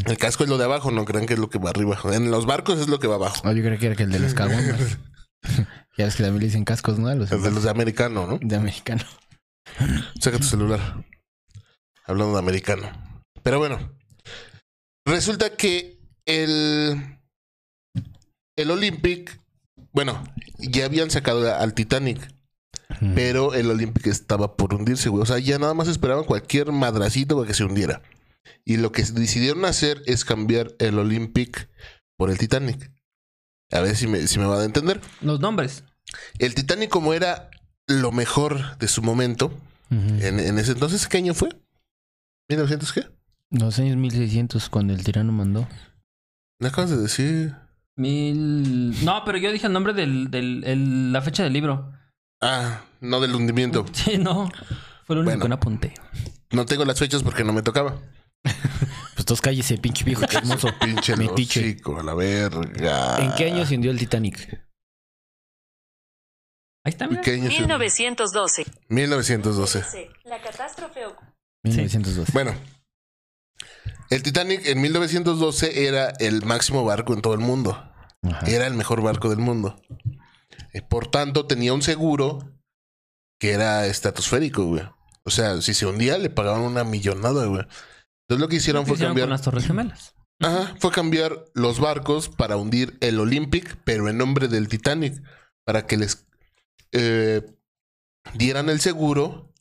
[0.05, 1.97] El casco es lo de abajo, no crean que es lo que va arriba.
[2.11, 3.41] En los barcos es lo que va abajo.
[3.45, 4.97] Ah, yo creo que era que el de los caguamas.
[5.97, 7.13] ya ves que también le dicen cascos, ¿no?
[7.13, 8.39] Los Es de los de americano, ¿no?
[8.41, 9.03] de americano.
[10.19, 11.05] Saca tu celular.
[12.05, 12.89] Hablando de americano.
[13.43, 13.91] Pero bueno.
[15.05, 17.19] Resulta que el.
[18.55, 19.39] El Olympic.
[19.91, 20.23] Bueno,
[20.57, 22.33] ya habían sacado al Titanic.
[23.15, 25.23] Pero el Olympic estaba por hundirse, güey.
[25.23, 28.01] O sea, ya nada más esperaban cualquier madracito para que se hundiera.
[28.65, 31.69] Y lo que decidieron hacer es cambiar el Olympic
[32.17, 32.91] por el Titanic.
[33.71, 34.99] A ver si me, si me va a entender.
[35.21, 35.83] Los nombres.
[36.39, 37.49] El Titanic, como era
[37.87, 39.53] lo mejor de su momento,
[39.91, 41.49] en, en ese entonces, ¿qué año fue?
[42.49, 43.18] ¿1900 qué?
[43.51, 45.67] Los años 1600 cuando el tirano mandó.
[46.59, 47.55] Me acabas de decir.
[47.95, 49.03] Mil.
[49.03, 51.91] No, pero yo dije el nombre del, del el- la fecha del libro.
[52.41, 53.85] Ah, no del hundimiento.
[53.93, 54.49] Sí, no.
[55.05, 55.43] Fue lo único Bueno.
[55.43, 55.93] que no apunté.
[56.51, 57.99] No tengo las fechas porque no me tocaba.
[59.15, 60.69] Pues todos cállese, pinche viejo hermoso.
[60.79, 61.13] Pinche
[61.45, 63.17] chico, a la verga.
[63.17, 64.37] ¿En qué año se hundió el Titanic?
[66.85, 67.21] Ahí está, ¿En mira.
[67.23, 68.65] qué año se- 1912.
[68.87, 70.09] 1912.
[70.23, 71.33] La catástrofe ocurrió.
[71.63, 72.31] 1912.
[72.31, 72.53] Bueno,
[74.09, 77.71] el Titanic en 1912 era el máximo barco en todo el mundo.
[78.23, 78.45] Ajá.
[78.47, 79.79] Era el mejor barco del mundo.
[80.73, 82.39] Eh, Por tanto, tenía un seguro
[83.39, 84.83] que era estratosférico, güey.
[85.23, 87.61] O sea, si se hundía, le pagaban una millonada, güey.
[87.61, 89.25] Entonces lo que hicieron ¿Qué fue hicieron cambiar.
[89.27, 90.15] con las Torres Gemelas?
[90.41, 95.21] Ajá, fue cambiar los barcos para hundir el Olympic, pero en nombre del Titanic,
[95.65, 96.25] para que les
[96.91, 97.41] eh,
[98.35, 99.51] dieran el seguro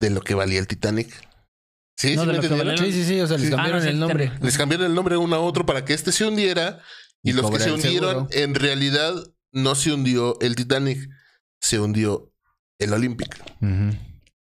[0.00, 1.08] de lo que valía el Titanic.
[1.96, 2.14] ¿Sí?
[2.14, 2.78] No, ¿Sí me entendieron?
[2.78, 3.20] Sí, sí, sí.
[3.20, 3.52] O sea, les Sí.
[3.52, 4.32] cambiaron Ah, no, sí, el nombre.
[4.42, 6.80] Les cambiaron el nombre uno a otro para que este se hundiera
[7.22, 8.28] y, Y los que se hundieron, seguro.
[8.32, 9.14] en realidad
[9.52, 11.08] no se hundió el Titanic,
[11.60, 12.32] se hundió
[12.78, 13.34] el Olympic.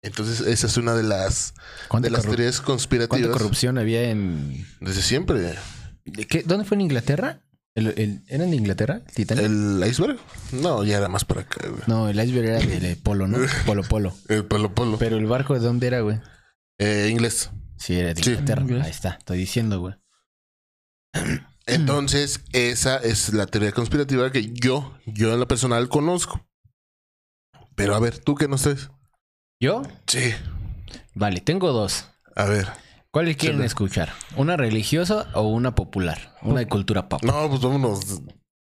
[0.01, 1.53] Entonces, esa es una de las,
[1.87, 4.65] ¿Cuánta, de las teorías cuánta conspirativas corrupción había en...
[4.79, 5.55] desde siempre.
[6.05, 6.43] ¿De qué?
[6.43, 7.41] ¿Dónde fue en Inglaterra?
[7.73, 9.01] ¿El, el- ¿Eran de Inglaterra?
[9.07, 9.45] ¿El Titanic?
[9.45, 10.17] ¿El iceberg?
[10.51, 11.81] No, ya era más para acá, güey.
[11.87, 13.39] No, el iceberg era del polo, ¿no?
[13.65, 14.13] Polo Polo.
[14.29, 14.97] El Polo Polo.
[14.99, 16.19] Pero el barco de dónde era, güey.
[16.79, 17.51] Eh, inglés.
[17.77, 18.31] Sí, era de Sí.
[18.31, 18.65] Inglaterra.
[18.83, 19.95] Ahí está, estoy diciendo, güey.
[21.67, 26.45] Entonces, esa es la teoría conspirativa que yo, yo en lo personal conozco.
[27.75, 28.89] Pero a ver, ¿tú qué no sabes?
[29.59, 29.81] ¿Yo?
[30.07, 30.31] Sí.
[31.13, 32.05] Vale, tengo dos.
[32.35, 32.67] A ver.
[33.11, 33.65] ¿Cuál quieren Chale.
[33.67, 34.13] escuchar?
[34.35, 36.35] ¿Una religiosa o una popular?
[36.41, 37.23] Una de cultura pop.
[37.23, 38.21] No, pues vámonos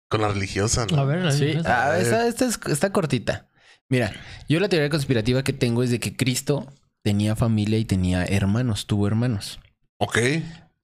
[0.09, 0.97] con la religiosa, ¿no?
[0.97, 3.49] A ver, la Sí, ah, esta, esta es- está cortita.
[3.89, 4.11] Mira,
[4.47, 8.85] yo la teoría conspirativa que tengo es de que Cristo tenía familia y tenía hermanos,
[8.87, 9.59] tuvo hermanos.
[9.99, 10.17] Ok.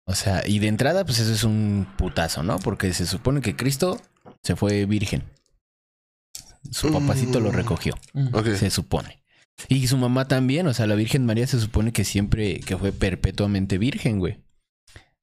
[0.05, 2.59] O sea, y de entrada, pues eso es un putazo, ¿no?
[2.59, 3.99] Porque se supone que Cristo
[4.43, 5.23] se fue virgen.
[6.71, 7.55] Su papacito lo Mm.
[7.55, 7.93] recogió,
[8.33, 8.47] Ok.
[8.55, 9.21] se supone.
[9.69, 12.91] Y su mamá también, o sea, la Virgen María se supone que siempre, que fue
[12.91, 14.43] perpetuamente virgen, güey.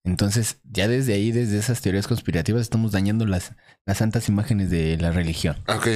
[0.04, 3.52] Entonces, ya desde ahí, desde esas teorías conspirativas, estamos dañando las,
[3.86, 5.58] las santas imágenes de la religión.
[5.68, 5.88] Ok.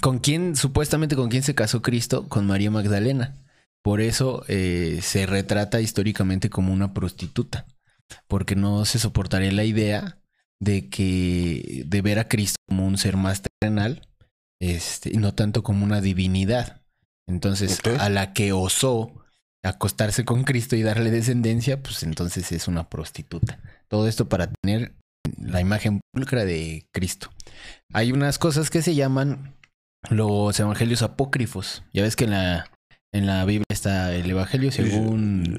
[0.00, 2.26] ¿Con quién, supuestamente con quién se casó Cristo?
[2.28, 3.34] Con María Magdalena.
[3.84, 7.66] Por eso eh, se retrata históricamente como una prostituta.
[8.28, 10.18] Porque no se soportaría la idea
[10.58, 14.08] de que de ver a Cristo como un ser más terrenal,
[14.58, 16.80] este, y no tanto como una divinidad.
[17.28, 19.22] Entonces, a la que osó
[19.62, 23.60] acostarse con Cristo y darle descendencia, pues entonces es una prostituta.
[23.88, 24.94] Todo esto para tener
[25.38, 27.30] la imagen pulcra de Cristo.
[27.92, 29.56] Hay unas cosas que se llaman
[30.08, 31.82] los evangelios apócrifos.
[31.92, 32.70] Ya ves que en la,
[33.14, 35.56] en la Biblia está el evangelio según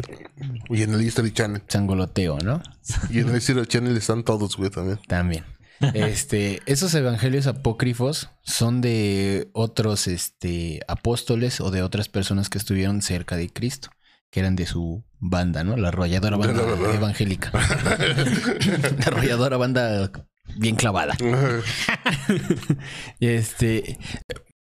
[0.69, 1.63] Y en el History Channel.
[1.67, 2.61] Sangoloteo, ¿no?
[3.09, 4.99] Y en el History Channel están todos, güey, también.
[5.07, 5.43] También.
[5.93, 13.01] Este, esos evangelios apócrifos son de otros este, apóstoles o de otras personas que estuvieron
[13.01, 13.89] cerca de Cristo,
[14.31, 15.75] que eran de su banda, ¿no?
[15.75, 16.63] La arrolladora banda
[16.93, 17.51] evangélica.
[18.99, 20.11] La arrolladora banda
[20.57, 21.15] bien clavada.
[23.19, 23.97] Este,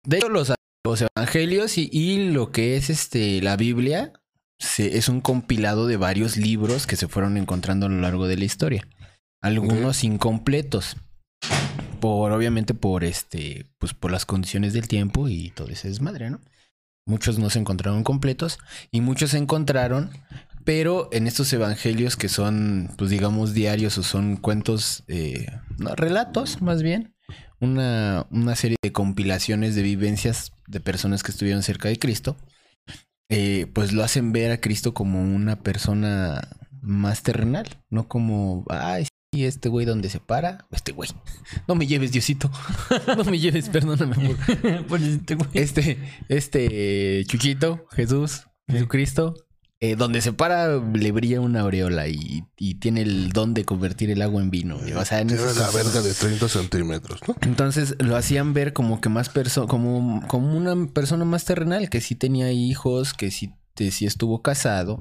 [0.05, 0.53] de hecho, los,
[0.85, 4.13] los evangelios y, y lo que es este la Biblia
[4.59, 8.37] se- es un compilado de varios libros que se fueron encontrando a lo largo de
[8.37, 8.87] la historia.
[9.43, 10.97] Algunos incompletos.
[12.01, 16.41] Por, obviamente, por este, pues por las condiciones del tiempo y todo ese desmadre, ¿no?
[17.07, 18.59] Muchos no se encontraron completos
[18.91, 20.11] y muchos se encontraron,
[20.65, 25.47] pero en estos evangelios que son, pues digamos, diarios o son cuentos, eh,
[25.79, 27.14] no, relatos más bien,
[27.65, 32.37] una, una serie de compilaciones de vivencias de personas que estuvieron cerca de Cristo,
[33.31, 36.49] eh, pues lo hacen ver a Cristo como una persona
[36.83, 41.11] más terrenal, no como, ay, sí, este güey donde se para, este güey,
[41.69, 42.51] no me lleves Diosito,
[43.17, 44.37] no me lleves, perdóname
[44.89, 45.49] por, este güey.
[45.55, 45.99] este,
[46.29, 49.35] este Chuchito, Jesús, Jesucristo,
[49.85, 54.11] eh, donde se para le brilla una aureola y, y tiene el don de convertir
[54.11, 54.77] el agua en vino.
[54.97, 57.37] O sea, en Tiene esos- la verga de 30 centímetros, ¿no?
[57.43, 62.01] Entonces lo hacían ver como que más perso como, como una persona más terrenal, que
[62.01, 64.99] sí tenía hijos, que sí, que sí estuvo casado.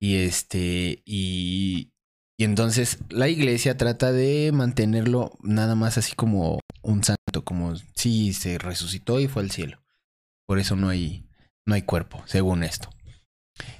[0.00, 1.92] Y este, y,
[2.36, 8.32] y entonces la iglesia trata de mantenerlo nada más así como un santo, como sí
[8.32, 9.82] se resucitó y fue al cielo.
[10.46, 11.26] Por eso no hay,
[11.64, 12.90] no hay cuerpo, según esto.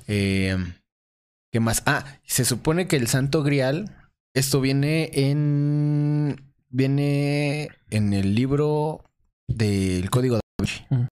[0.07, 0.57] Eh,
[1.53, 1.83] ¿Qué más?
[1.87, 3.97] Ah, se supone que el santo grial,
[4.35, 9.05] esto viene en, viene en el libro
[9.47, 10.85] del Código de Da Vinci.
[10.91, 11.07] Mm.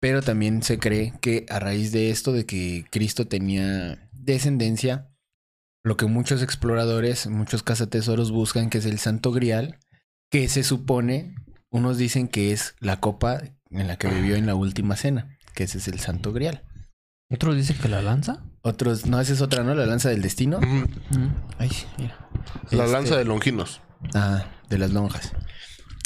[0.00, 5.08] Pero también se cree que a raíz de esto, de que Cristo tenía descendencia,
[5.84, 9.78] lo que muchos exploradores, muchos cazatesoros buscan, que es el Santo Grial,
[10.30, 11.34] que se supone,
[11.70, 15.64] unos dicen que es la copa en la que bebió en la última cena, que
[15.64, 16.62] ese es el Santo Grial.
[17.32, 18.42] Otro dice que la lanza.
[18.62, 19.74] Otros, no, esa es otra, ¿no?
[19.74, 20.58] La lanza del destino.
[20.58, 20.86] Ujú.
[21.58, 22.28] Ay, mira.
[22.70, 23.80] La Este, lanza de Longinos.
[24.14, 25.32] Ah, de las lonjas.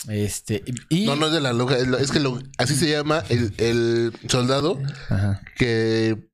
[0.09, 1.07] Este, y...
[1.07, 1.77] No, no es de la lonja.
[1.79, 4.79] Es, que lo- así se llama el, el soldado
[5.11, 5.41] Ajá.
[5.57, 6.29] que,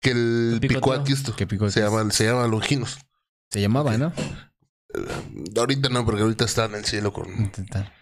[0.00, 1.00] que el Que picó picoteó.
[1.00, 1.36] a Cristo.
[1.36, 1.98] Que picó a se, Cristo.
[1.98, 2.98] llama, se llama Longinos.
[3.50, 4.12] Se llamaba, ¿no?
[5.56, 7.92] Ahorita no, porque ahorita está en el cielo con, Intentar.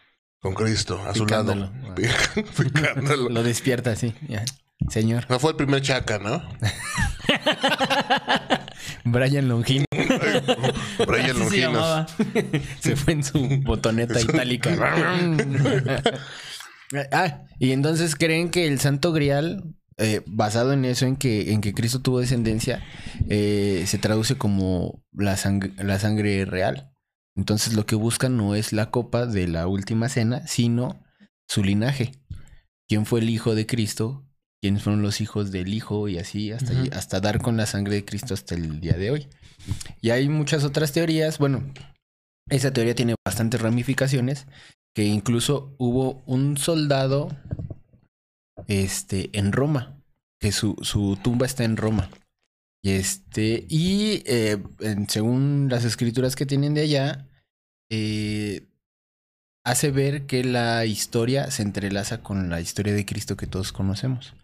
[0.40, 1.70] con Cristo a su Picándolo.
[1.72, 1.94] lado.
[2.56, 3.28] Picándolo.
[3.30, 4.14] Lo despierta así.
[4.28, 4.44] ya.
[4.88, 5.26] Señor.
[5.28, 6.42] No fue el primer chaca, ¿no?
[9.04, 9.84] Brian Longino
[11.06, 11.62] Brian Así
[12.80, 14.70] se fue en su botoneta itálica.
[17.12, 21.60] ah, y entonces creen que el Santo Grial, eh, basado en eso, en que, en
[21.60, 22.82] que Cristo tuvo descendencia,
[23.28, 26.92] eh, se traduce como la, sang- la sangre real.
[27.34, 31.02] Entonces lo que buscan no es la copa de la última cena, sino
[31.48, 32.12] su linaje.
[32.88, 34.25] ¿Quién fue el hijo de Cristo?
[34.66, 36.08] ¿Quiénes fueron los hijos del hijo?
[36.08, 39.28] Y así hasta, hasta dar con la sangre de Cristo hasta el día de hoy.
[40.00, 41.38] Y hay muchas otras teorías.
[41.38, 41.72] Bueno,
[42.50, 44.48] esa teoría tiene bastantes ramificaciones.
[44.92, 47.28] Que incluso hubo un soldado
[48.66, 50.02] este, en Roma.
[50.40, 52.10] Que su, su tumba está en Roma.
[52.82, 53.66] Y este.
[53.68, 54.60] Y eh,
[55.06, 57.28] según las escrituras que tienen de allá.
[57.88, 58.66] eh,
[59.64, 64.34] hace ver que la historia se entrelaza con la historia de Cristo que todos conocemos.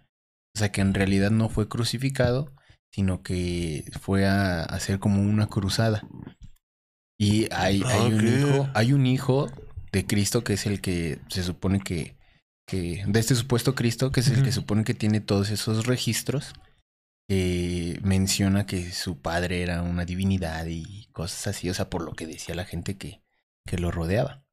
[0.55, 2.55] O sea, que en realidad no fue crucificado,
[2.91, 6.03] sino que fue a hacer como una cruzada.
[7.19, 9.51] Y hay, hay un hijo, hay un hijo
[9.93, 12.17] de Cristo que es el que se supone que,
[12.67, 16.53] que de este supuesto Cristo, que es el que supone que tiene todos esos registros,
[17.29, 22.13] que menciona que su padre era una divinidad y cosas así, o sea, por lo
[22.13, 23.23] que decía la gente que,
[23.67, 24.45] que lo rodeaba.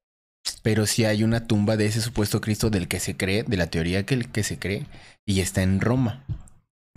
[0.62, 3.68] Pero sí hay una tumba de ese supuesto Cristo del que se cree, de la
[3.68, 4.86] teoría que, que se cree,
[5.28, 6.26] y está en Roma.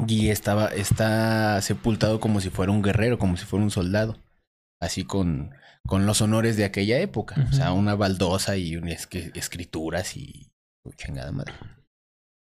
[0.06, 4.18] Y estaba, está sepultado como si fuera un guerrero, como si fuera un soldado.
[4.80, 5.52] Así con,
[5.86, 7.36] con los honores de aquella época.
[7.50, 10.50] O sea, una baldosa y unas que- escrituras y
[10.96, 11.52] chingada madre.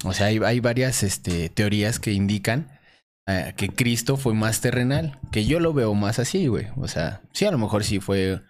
[0.03, 2.79] O sea, hay, hay varias este, teorías que indican
[3.27, 5.19] eh, que Cristo fue más terrenal.
[5.31, 6.67] Que yo lo veo más así, güey.
[6.75, 8.41] O sea, sí, a lo mejor sí fue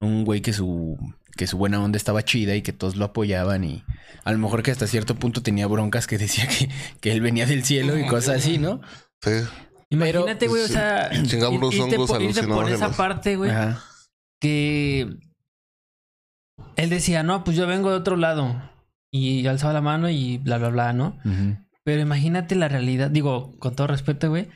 [0.00, 0.98] un güey que su,
[1.40, 3.82] que su buena onda estaba chida y que todos lo apoyaban y
[4.24, 6.68] a lo mejor que hasta cierto punto tenía broncas que decía que,
[7.00, 8.82] que él venía del cielo y cosas así, ¿no?
[9.22, 9.30] Sí.
[9.88, 11.74] Imagínate, güey, o sea, irte, hongos
[12.06, 13.82] por, irte por esa parte, güey, Ajá.
[14.38, 15.16] que
[16.76, 18.60] él decía, no, pues yo vengo de otro lado.
[19.10, 21.16] Y alzaba la mano y bla, bla, bla, ¿no?
[21.84, 24.50] Pero imagínate la realidad, digo, con todo respeto, güey,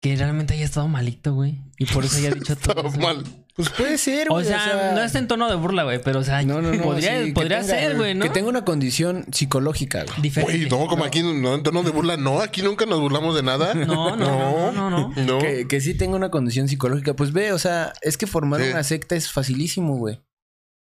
[0.00, 1.60] que realmente haya estado malito, güey.
[1.76, 2.88] Y por eso haya dicho todo.
[2.88, 3.00] Estaba eso.
[3.00, 3.41] mal.
[3.54, 4.46] Pues puede ser, O güey.
[4.46, 7.22] sea, no está en tono de burla, güey, pero o sea, No, no, no, podría,
[7.22, 8.24] sí, podría tenga- ser, güey, ¿no?
[8.24, 10.22] Que tenga una condición psicológica, güey.
[10.22, 10.56] Diferente.
[10.56, 13.42] Güey, no, como aquí, no, en tono de burla, no, aquí nunca nos burlamos de
[13.42, 13.74] nada.
[13.74, 15.22] No, no, no, no, no, no.
[15.24, 15.38] No.
[15.38, 17.14] Que, que sí tenga una condición psicológica.
[17.14, 18.70] Pues ve, o sea, es que formar Sí.
[18.70, 20.20] una secta es facilísimo, güey.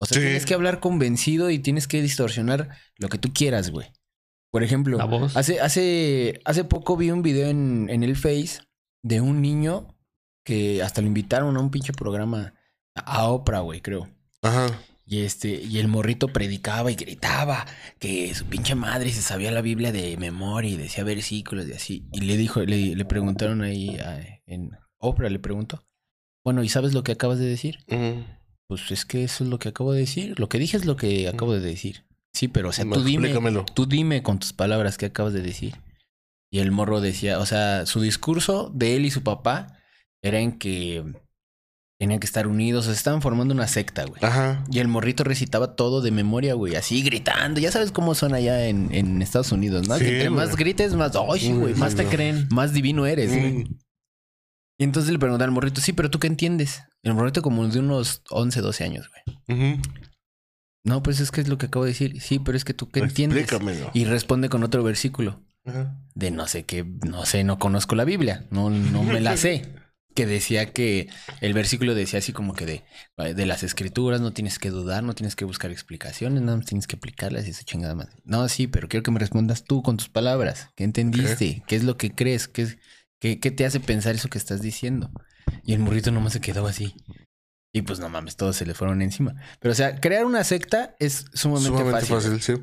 [0.01, 0.21] O sea, Sí.
[0.25, 3.93] tienes que hablar convencido y tienes que distorsionar lo que tú quieras, güey.
[4.53, 5.37] Por ejemplo, La voz.
[5.37, 8.61] hace, hace, hace poco vi un video en, en el Face
[9.05, 9.97] de un niño
[10.45, 12.55] que hasta lo invitaron a un pinche programa
[13.07, 14.09] a Oprah, güey, creo.
[14.43, 14.67] Ajá.
[15.07, 17.67] Y este, y el morrito predicaba y gritaba
[17.99, 22.09] que su pinche madre se sabía la Biblia de memoria y decía versículos y así.
[22.13, 25.83] Y le dijo, le, le preguntaron ahí a- en Oprah, le preguntó.
[26.45, 27.79] Bueno, ¿y sabes lo que acabas de decir?
[28.69, 30.39] Pues es que eso es lo que acabo de decir.
[30.39, 32.05] Lo que dije es lo que acabo de decir.
[32.33, 33.65] Sí, pero o sea, tú dime, Explícamelo.
[33.75, 35.75] tú dime con tus palabras qué acabas de decir.
[36.53, 39.77] Y el morro decía, o sea, su discurso de él y su papá
[40.23, 41.03] era en que
[42.01, 44.25] tenían que estar unidos, o sea, estaban formando una secta, güey.
[44.25, 44.65] Ajá.
[44.71, 47.61] Y el morrito recitaba todo de memoria, güey, así gritando.
[47.61, 49.99] Ya sabes cómo son allá en, en Estados Unidos, ¿no?
[49.99, 50.47] Sí, que entre güey.
[50.47, 51.75] más grites, más, ¡ay, sí, güey!
[51.75, 52.49] Más te creen.
[52.51, 53.53] más divino eres, güey.
[53.53, 53.79] Mm.
[54.79, 56.83] Y entonces le preguntan al morrito, sí, pero tú qué entiendes?
[57.03, 59.11] El morrito como de unos 11, 12 años,
[59.47, 59.59] güey.
[59.75, 59.83] Ujú.
[60.83, 62.19] No, pues es que es lo que acabo de decir.
[62.23, 63.41] Sí, pero es que tú qué entiendes.
[63.41, 63.91] Explícamelo.
[63.93, 65.99] Y responde con otro versículo Ajá.
[66.15, 69.80] de no sé qué, no sé, no conozco la Biblia, no, no me la sé.
[70.15, 71.09] Que decía que
[71.41, 72.85] el versículo decía así como que de,
[73.35, 76.87] de las escrituras no tienes que dudar, no tienes que buscar explicaciones, nada más tienes
[76.89, 78.09] que aplicarlas y esa chingada más.
[78.25, 80.69] No, sí, pero quiero que me respondas tú con tus palabras.
[80.75, 81.63] ¿Qué entendiste?
[81.67, 82.49] ¿Qué es lo que crees?
[82.49, 82.79] ¿Qué, es-
[83.21, 85.11] qué, qué te hace pensar eso que estás diciendo?
[85.65, 86.95] Y el morrito nomás se quedó así.
[87.73, 89.37] Y pues no mames, todos se le fueron encima.
[89.61, 92.63] Pero o sea, crear una secta es sumamente, Sumamente fácil fácil, sí.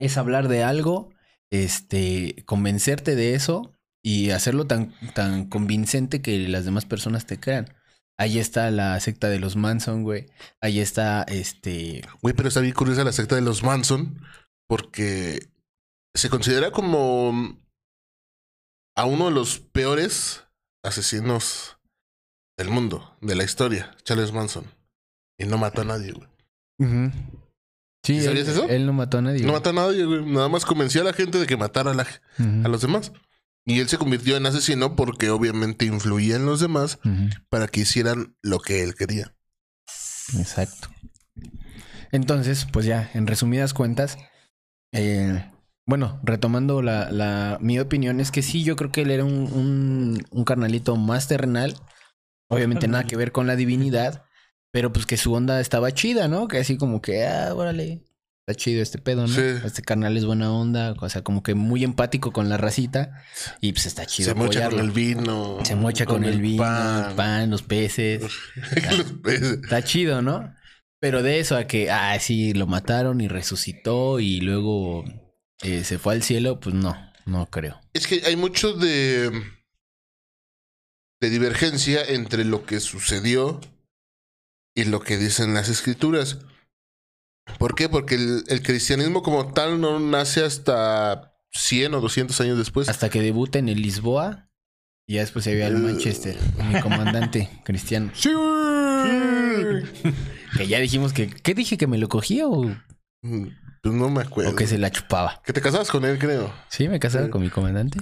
[0.00, 1.10] es hablar de algo,
[1.50, 7.74] este, convencerte de eso y hacerlo tan, tan convincente que las demás personas te crean.
[8.20, 10.26] Ahí está la secta de los Manson, güey.
[10.60, 14.20] Ahí está, este, Güey, pero está bien curiosa la secta de los Manson
[14.68, 15.48] porque
[16.16, 17.58] se considera como
[18.96, 20.44] a uno de los peores
[20.84, 21.78] asesinos
[22.58, 24.64] del mundo, de la historia, Charles Manson.
[25.38, 26.28] Y no mató a nadie, güey.
[28.04, 28.68] Sí, ¿Sí sabías él, eso?
[28.68, 29.40] Él no mató a nadie.
[29.40, 29.54] No güey.
[29.54, 30.24] mató a nadie, güey.
[30.24, 32.06] Nada más convenció a la gente de que matara a, la-
[32.64, 33.12] a los demás.
[33.64, 36.98] Y él se convirtió en asesino porque obviamente influía en los demás
[37.48, 39.34] para que hicieran lo que él quería.
[40.38, 40.88] Exacto.
[42.12, 44.16] Entonces, pues ya, en resumidas cuentas,
[44.92, 45.44] eh,
[45.86, 49.52] bueno, retomando la, la, mi opinión es que sí, yo creo que él era un,
[49.52, 51.74] un, un carnalito más terrenal.
[52.48, 54.24] Obviamente nada que ver con la divinidad,
[54.70, 56.48] pero pues que su onda estaba chida, ¿no?
[56.48, 58.04] Que así como que, ah, órale,
[58.48, 59.28] está chido este pedo, ¿no?
[59.28, 59.42] Sí.
[59.66, 63.22] Este carnal es buena onda, o sea, como que muy empático con la racita
[63.60, 65.58] y pues está chido se mocha con el vino.
[65.64, 67.10] Se mocha con, el, vino, pan.
[67.10, 68.22] el pan, los peces.
[68.96, 69.58] Los peces.
[69.62, 70.54] Está chido, ¿no?
[70.98, 75.04] Pero de eso a que, ah, sí, lo mataron y resucitó y luego
[75.62, 77.78] eh, se fue al cielo, pues no, no creo.
[77.92, 79.30] Es que hay mucho de.
[81.20, 83.60] de divergencia entre lo que sucedió
[84.74, 86.38] y lo que dicen las escrituras.
[87.58, 87.88] ¿Por qué?
[87.88, 92.88] Porque el, el cristianismo como tal no nace hasta 100 o 200 años después.
[92.88, 94.48] Hasta que debuta en el Lisboa
[95.06, 96.36] y ya después se ve al Manchester,
[96.72, 98.10] mi comandante cristiano.
[98.14, 98.30] ¡Sí!
[100.56, 102.64] Que ya dijimos que, ¿qué dije que me lo cogía o,
[103.22, 103.48] Mm,
[103.82, 104.52] Pues no me acuerdo.
[104.52, 105.42] o que se la chupaba?
[105.44, 106.52] Que te casabas con él, creo.
[106.68, 107.98] Sí, me casaba con mi comandante.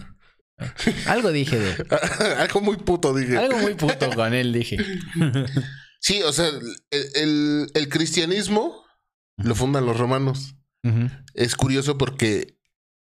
[1.06, 1.74] Algo dije de.
[2.38, 3.36] Algo muy puto, dije.
[3.36, 4.76] Algo muy puto con él, dije.
[6.00, 6.48] Sí, o sea,
[6.90, 8.84] el, el- el cristianismo
[9.36, 10.54] lo fundan los romanos.
[11.34, 12.56] Es curioso porque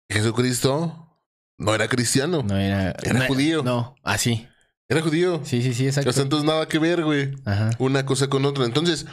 [0.09, 1.19] Jesucristo
[1.57, 2.91] no era cristiano, No era.
[3.03, 3.61] Era no- judío.
[3.63, 4.47] No, así.
[4.87, 5.41] era judío.
[5.43, 6.13] Sí, sí, sí, O exacto.
[6.13, 7.33] sea, entonces nada que ver, güey.
[7.45, 7.71] Ajá.
[7.79, 8.65] Una cosa con otra.
[8.65, 9.05] Entonces,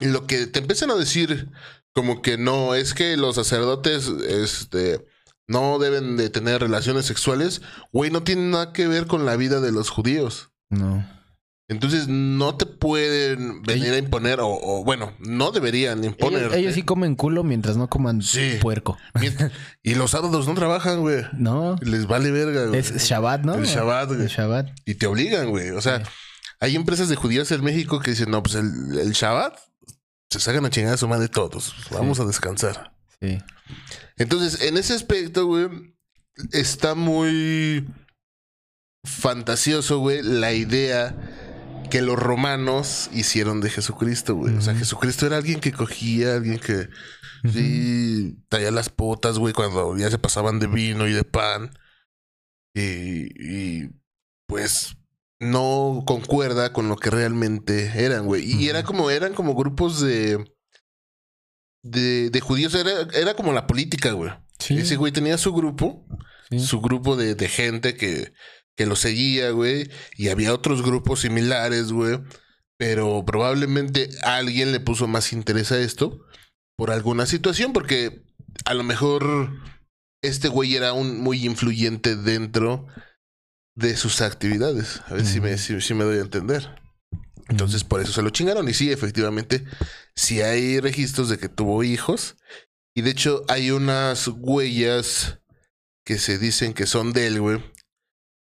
[0.00, 1.50] lo que te empiezan a decir,
[1.92, 5.04] como que no, es que los sacerdotes, este,
[5.46, 7.60] no deben de tener relaciones sexuales,
[7.92, 10.50] güey, no tiene nada que ver con la vida de los judíos.
[10.70, 11.06] No.
[11.66, 16.42] Entonces, no te pueden venir a imponer, o, o, bueno, no deberían imponer.
[16.42, 18.58] Ellos, ellos sí comen culo mientras no coman Sí.
[18.60, 18.98] puerco.
[19.82, 21.22] Y los sábados no trabajan, güey.
[21.32, 21.76] No.
[21.80, 22.80] Les vale verga, güey.
[22.80, 23.54] Es Shabbat, ¿no?
[23.54, 24.20] El Shabbat, güey.
[24.22, 24.70] El Shabbat.
[24.84, 25.70] Y te obligan, güey.
[25.70, 26.10] O sea, Sí.
[26.60, 29.58] hay empresas de judíos en México que dicen, no, pues el, el Shabbat
[30.30, 31.74] se sacan a chingar a su madre todos.
[31.90, 32.92] Vamos a descansar.
[33.22, 33.38] Sí.
[34.18, 35.68] Entonces, en ese aspecto, güey,
[36.52, 37.86] está muy
[39.04, 41.16] fantasioso, güey, la idea
[41.90, 44.54] que los romanos hicieron de Jesucristo, güey.
[44.56, 44.74] O sea.
[44.74, 46.88] Jesucristo era alguien que cogía, alguien que
[47.52, 51.70] sí traía las potas, güey, cuando ya se pasaban de vino y de pan.
[52.74, 53.90] Y, y,
[54.46, 54.96] pues
[55.40, 58.44] no concuerda con lo que realmente eran, güey.
[58.44, 60.44] Y era como, eran como grupos de.
[61.82, 64.32] De, de judíos, era, era como la política, güey.
[64.58, 64.78] Sí.
[64.78, 66.06] Ese güey tenía su grupo,
[66.50, 66.60] Sí.
[66.60, 68.32] su grupo de, de gente que,
[68.76, 69.90] que lo seguía, güey.
[70.16, 72.20] Y había otros grupos similares, güey.
[72.76, 76.24] Pero probablemente alguien le puso más interés a esto
[76.76, 78.24] por alguna situación, porque
[78.64, 79.50] a lo mejor
[80.22, 82.86] este güey era un muy influyente dentro
[83.76, 85.02] de sus actividades.
[85.06, 86.82] A ver si, me, si me doy a entender.
[87.48, 88.68] Entonces por eso se lo chingaron.
[88.68, 89.64] Y sí, efectivamente,
[90.14, 92.36] sí hay registros de que tuvo hijos.
[92.96, 95.40] Y de hecho hay unas huellas
[96.04, 97.73] que se dicen que son de él, güey.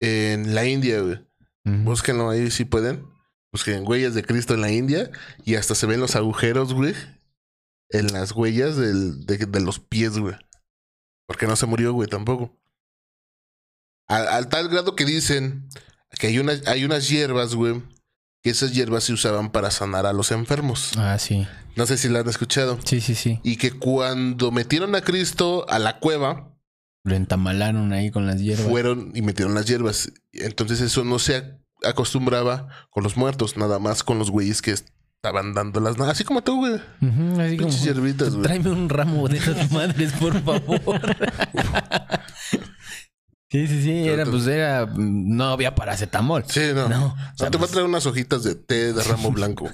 [0.01, 1.19] En la India, güey.
[1.65, 3.05] Búsquenlo ahí si pueden.
[3.51, 5.11] Busquen huellas de Cristo en la India.
[5.45, 6.95] Y hasta se ven los agujeros, güey.
[7.89, 10.35] En las huellas del- de, de los pies, güey.
[11.27, 12.57] Porque no se murió, güey, tampoco.
[14.07, 15.69] Al, al tal grado que dicen
[16.19, 17.81] que hay, una, hay unas hierbas, güey.
[18.41, 20.91] Que esas hierbas se usaban para sanar a los enfermos.
[20.97, 21.45] Ah, sí.
[21.75, 22.79] No sé si la han escuchado.
[22.85, 23.39] Sí, sí, sí.
[23.43, 26.55] Y que cuando metieron a Cristo a la cueva,
[27.03, 28.67] Lo entamalaron ahí con las hierbas.
[28.67, 30.11] fueron y metieron las hierbas.
[30.33, 34.71] Entonces eso no se ac- acostumbraba con los muertos, nada más con los güeyes que
[34.71, 35.97] estaban dando las...
[36.01, 36.73] Así como tú, güey.
[36.73, 38.43] Ujú, así como, Pinches hierbitas, güey.
[38.43, 40.79] Tráeme un ramo de esas madres, por favor.
[43.49, 44.07] sí, sí, sí.
[44.07, 44.85] Era, pues era.
[44.97, 46.43] No había paracetamol.
[46.49, 46.89] Sí, no.
[46.89, 49.31] No, No, o sea, te va a pues- traer unas hojitas de té de ramo
[49.33, 49.69] blanco.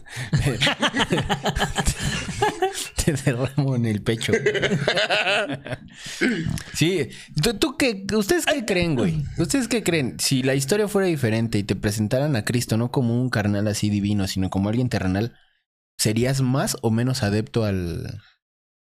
[3.05, 4.33] Te derramo en el pecho.
[6.73, 7.09] sí.
[7.41, 8.05] ¿Tú, tú qué?
[8.13, 9.23] ¿Ustedes qué creen, güey?
[9.37, 10.19] ¿Ustedes qué creen?
[10.19, 13.89] Si la historia fuera diferente y te presentaran a Cristo no como un carnal así
[13.89, 15.35] divino, sino como alguien terrenal,
[15.97, 18.21] ¿serías más o menos adepto al,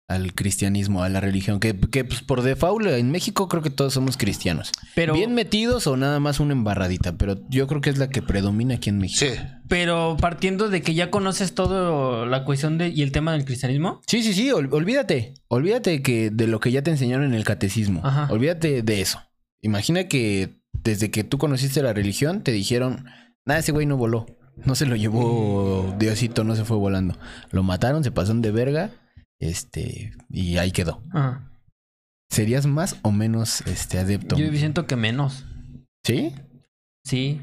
[0.07, 1.59] al cristianismo, a la religión?
[1.59, 4.71] Que, que pues, por default en México creo que todos somos cristianos.
[4.93, 8.21] Pero, Bien metidos o nada más una embarradita, pero yo creo que es la que
[8.21, 9.25] predomina aquí en México.
[9.25, 9.39] Sí.
[9.67, 14.01] pero partiendo de que ya conoces todo la cuestión de, y el tema del cristianismo.
[14.07, 15.33] Sí, sí, sí, ol- olvídate.
[15.47, 18.01] Olvídate que de lo que ya te enseñaron en el catecismo.
[18.03, 18.27] Ajá.
[18.31, 19.19] Olvídate de eso.
[19.61, 23.05] Imagina que desde que tú conociste la religión te dijeron,
[23.45, 24.27] nada, ese güey no voló.
[24.63, 27.17] No se lo llevó Diosito, no se fue volando.
[27.51, 28.91] Lo mataron, se pasaron de verga,
[29.39, 31.01] este, y ahí quedó.
[31.11, 31.51] Ajá.
[32.29, 34.35] ¿Serías más o menos este adepto?
[34.37, 35.45] Yo siento que menos.
[36.03, 36.33] ¿Sí?
[37.03, 37.39] Sí.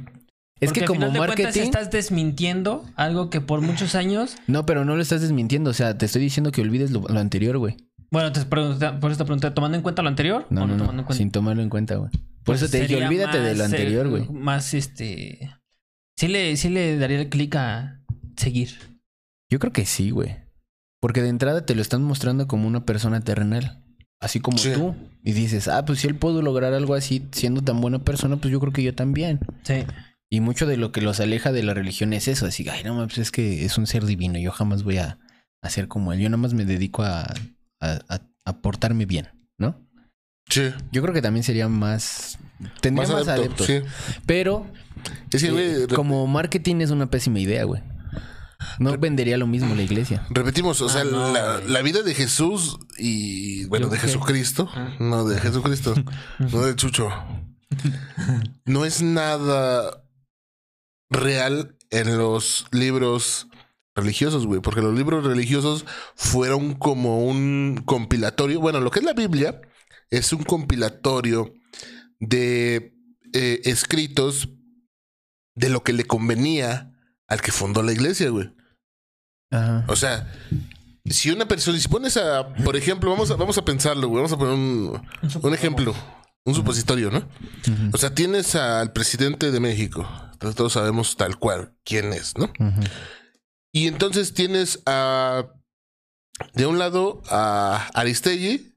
[0.61, 1.63] Es Porque que al como final de cuentas marketing.
[1.63, 4.37] estás desmintiendo algo que por muchos años.
[4.47, 5.71] No, pero no lo estás desmintiendo.
[5.71, 7.77] O sea, te estoy diciendo que olvides lo, lo anterior, güey.
[8.11, 10.47] Bueno, te por eso te pregunté, ¿tomando en cuenta lo anterior?
[10.51, 11.05] No, o no, tomando en no.
[11.07, 11.19] cuenta?
[11.19, 12.11] Sin tomarlo en cuenta, güey.
[12.11, 14.29] Por Pues eso te dije, olvídate de lo más, anterior, eh, güey.
[14.29, 15.51] Más este.
[16.19, 18.03] Sí le, sí le daría el clic a
[18.37, 18.71] seguir.
[19.51, 20.37] Yo creo que sí, güey.
[21.03, 23.83] Porque de entrada te lo están mostrando como una persona terrenal.
[24.21, 24.71] Así como Sí.
[24.73, 24.95] tú.
[25.25, 28.53] Y dices, ah, pues si él pudo lograr algo así siendo tan buena persona, pues
[28.53, 29.41] yo creo que yo también.
[29.65, 29.85] Sí.
[30.31, 32.47] Y mucho de lo que los aleja de la religión es eso.
[32.47, 34.39] Así, ay, no, pues es que es un ser divino.
[34.39, 35.19] Yo jamás voy a,
[35.61, 36.21] a ser como él.
[36.21, 37.23] Yo nada más me dedico a,
[37.81, 39.29] a, a- a portarme bien,
[39.59, 39.77] ¿no?
[40.49, 40.71] Sí.
[40.93, 42.39] Yo creo que también sería más...
[42.81, 43.67] Tendría más, adepto, adeptos.
[43.67, 43.81] Sí.
[44.25, 44.67] Pero
[45.33, 45.49] Es que,
[45.85, 47.83] eh, como marketing es una pésima idea, güey.
[48.79, 50.27] No vendería lo mismo la iglesia.
[50.31, 51.33] repetimos, o sea, Ah, no,
[51.67, 54.07] la, vida de Jesús y, bueno, ¿Yo de qué?
[54.07, 54.95] Jesucristo, Ah.
[54.99, 55.95] no de Jesucristo,
[56.39, 57.09] no de Chucho,
[58.65, 60.05] no es nada
[61.11, 63.49] real en los libros
[63.95, 65.85] religiosos, güey, porque los libros religiosos
[66.15, 69.61] fueron como un compilatorio, bueno, lo que es la Biblia
[70.11, 71.53] es un compilatorio
[72.19, 72.95] de
[73.35, 74.49] eh, escritos
[75.55, 76.92] de lo que le convenía
[77.33, 78.53] al que fundó la iglesia, güey.
[79.51, 79.85] Ajá.
[79.89, 80.31] O sea,
[81.07, 84.33] si una persona, si pones a, por ejemplo, vamos a, vamos a pensarlo, güey, vamos
[84.33, 85.03] a poner un,
[85.43, 85.95] un ejemplo,
[86.45, 87.27] un supositorio, ¿no?
[87.93, 92.53] O sea, tienes al presidente de México, entonces todos sabemos tal cual quién es, ¿no?
[93.73, 95.47] Y entonces tienes a,
[96.53, 98.75] de un lado a Aristegui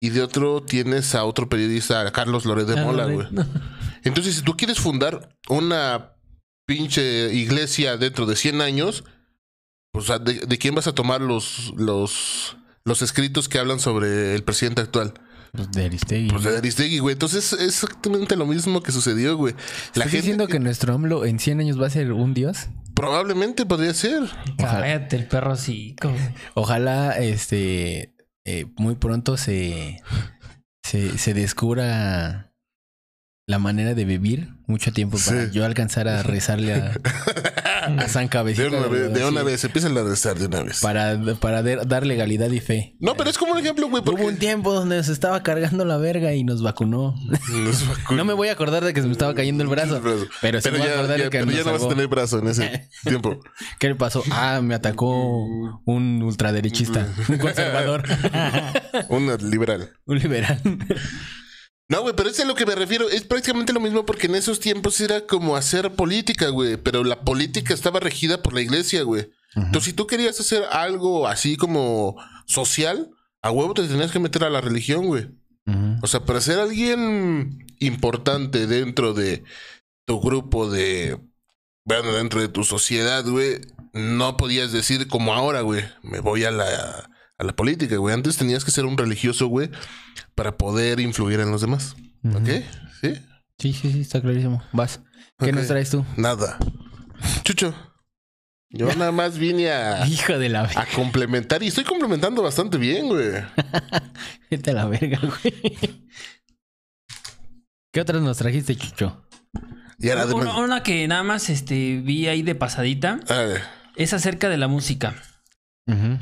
[0.00, 3.26] y de otro tienes a otro periodista, a Carlos Loret de Mola, güey.
[4.04, 6.11] Entonces, si tú quieres fundar una
[6.66, 9.04] pinche iglesia dentro de 100 años,
[9.92, 13.80] pues, o sea, ¿de, de quién vas a tomar los, los, los escritos que hablan
[13.80, 15.14] sobre el presidente actual?
[15.52, 16.28] Pues de Aristegui.
[16.30, 17.12] Pues de Aristegui, güey.
[17.12, 19.52] Entonces, es exactamente lo mismo que sucedió, güey.
[19.52, 22.32] La ¿Estás gente diciendo que- que nuestro AMLO en 100 años va a ser un
[22.34, 22.68] dios?
[22.94, 24.22] probablemente podría ser.
[24.58, 25.96] Cállate el perro sí.
[26.54, 28.14] Ojalá, este,
[28.46, 30.00] eh, muy pronto se,
[30.84, 32.52] se, se descubra
[33.48, 35.50] la manera de vivir mucho tiempo para Sí.
[35.52, 36.92] yo alcanzar a rezarle a,
[37.98, 38.68] a San De Cabecita.
[38.68, 40.80] una vez, de una vez, empiezan a rezar de una vez.
[40.80, 42.96] Para, para de- dar legalidad y fe.
[43.00, 45.84] No, pero es como un ejemplo, güey, porque Hubo un tiempo donde nos estaba cargando
[45.84, 47.14] la verga y nos vacunó.
[47.50, 48.18] Nos vacunó.
[48.18, 50.00] No me voy a acordar de que se me estaba cayendo el brazo.
[50.40, 51.88] Pero sí me voy a acordar ya- de que pero nos ya no vas a
[51.88, 53.40] tener brazo en ese tiempo.
[53.78, 54.22] ¿Qué le pasó?
[54.30, 55.44] Ah, me atacó
[55.84, 58.04] un ultraderechista, un conservador,
[59.08, 59.90] Un liberal.
[60.06, 60.60] un liberal.
[61.92, 63.10] No, güey, pero es a lo que me refiero.
[63.10, 66.78] Es prácticamente lo mismo porque en esos tiempos era como hacer política, güey.
[66.78, 69.30] Pero la política estaba regida por la iglesia, güey.
[69.54, 72.16] Entonces, si tú querías hacer algo así como
[72.46, 73.10] social,
[73.42, 75.28] a huevo te tenías que meter a la religión, güey.
[76.00, 79.44] O sea, para ser alguien importante dentro de
[80.06, 81.20] tu grupo de.
[81.84, 83.60] Bueno, dentro de tu sociedad, güey,
[83.92, 87.10] no podías decir como ahora, güey, me voy a la,
[87.42, 88.14] a la política, güey.
[88.14, 89.70] Antes tenías que ser un religioso, güey,
[90.34, 91.94] para poder influir en los demás.
[92.24, 92.48] ¿Ok?
[93.00, 93.14] ¿Sí?
[93.58, 94.62] Sí, sí, sí, está clarísimo.
[94.72, 95.00] Vas.
[95.38, 96.04] ¿Qué nos traes tú?
[96.16, 96.58] Nada.
[97.44, 97.74] Chucho.
[98.70, 100.86] Yo nada más vine a, Hijo de la a verga.
[100.94, 103.28] complementar y estoy complementando bastante bien, güey.
[104.50, 106.00] Vete a la verga, güey.
[107.92, 109.26] ¿Qué otras nos trajiste, Chucho?
[109.98, 113.62] Y ahora, Una, una que nada más este, vi ahí de pasadita a ver,
[113.96, 115.14] es acerca de la música.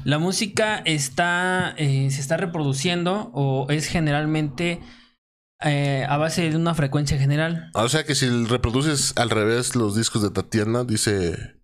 [0.05, 4.81] La música está, eh, se está reproduciendo o es generalmente
[5.63, 7.71] eh, a base de una frecuencia general.
[7.75, 11.61] o sea que si reproduces al revés los discos de Tatiana, dice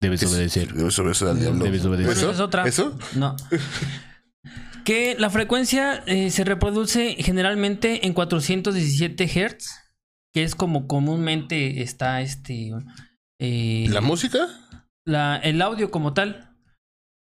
[0.00, 0.72] Debes obedecer.
[0.72, 1.64] Debes obedecer al diablo.
[1.64, 2.12] Debes obedecer.
[2.16, 2.30] ¿Eso?
[2.32, 2.64] Es otra.
[2.66, 2.98] ¿Eso?
[3.14, 3.36] No.
[4.84, 9.68] que la frecuencia eh, se reproduce generalmente en 417 Hz,
[10.34, 12.72] que es como comúnmente está este.
[13.40, 14.48] eh, ¿La música?
[15.04, 16.51] la- el audio como tal.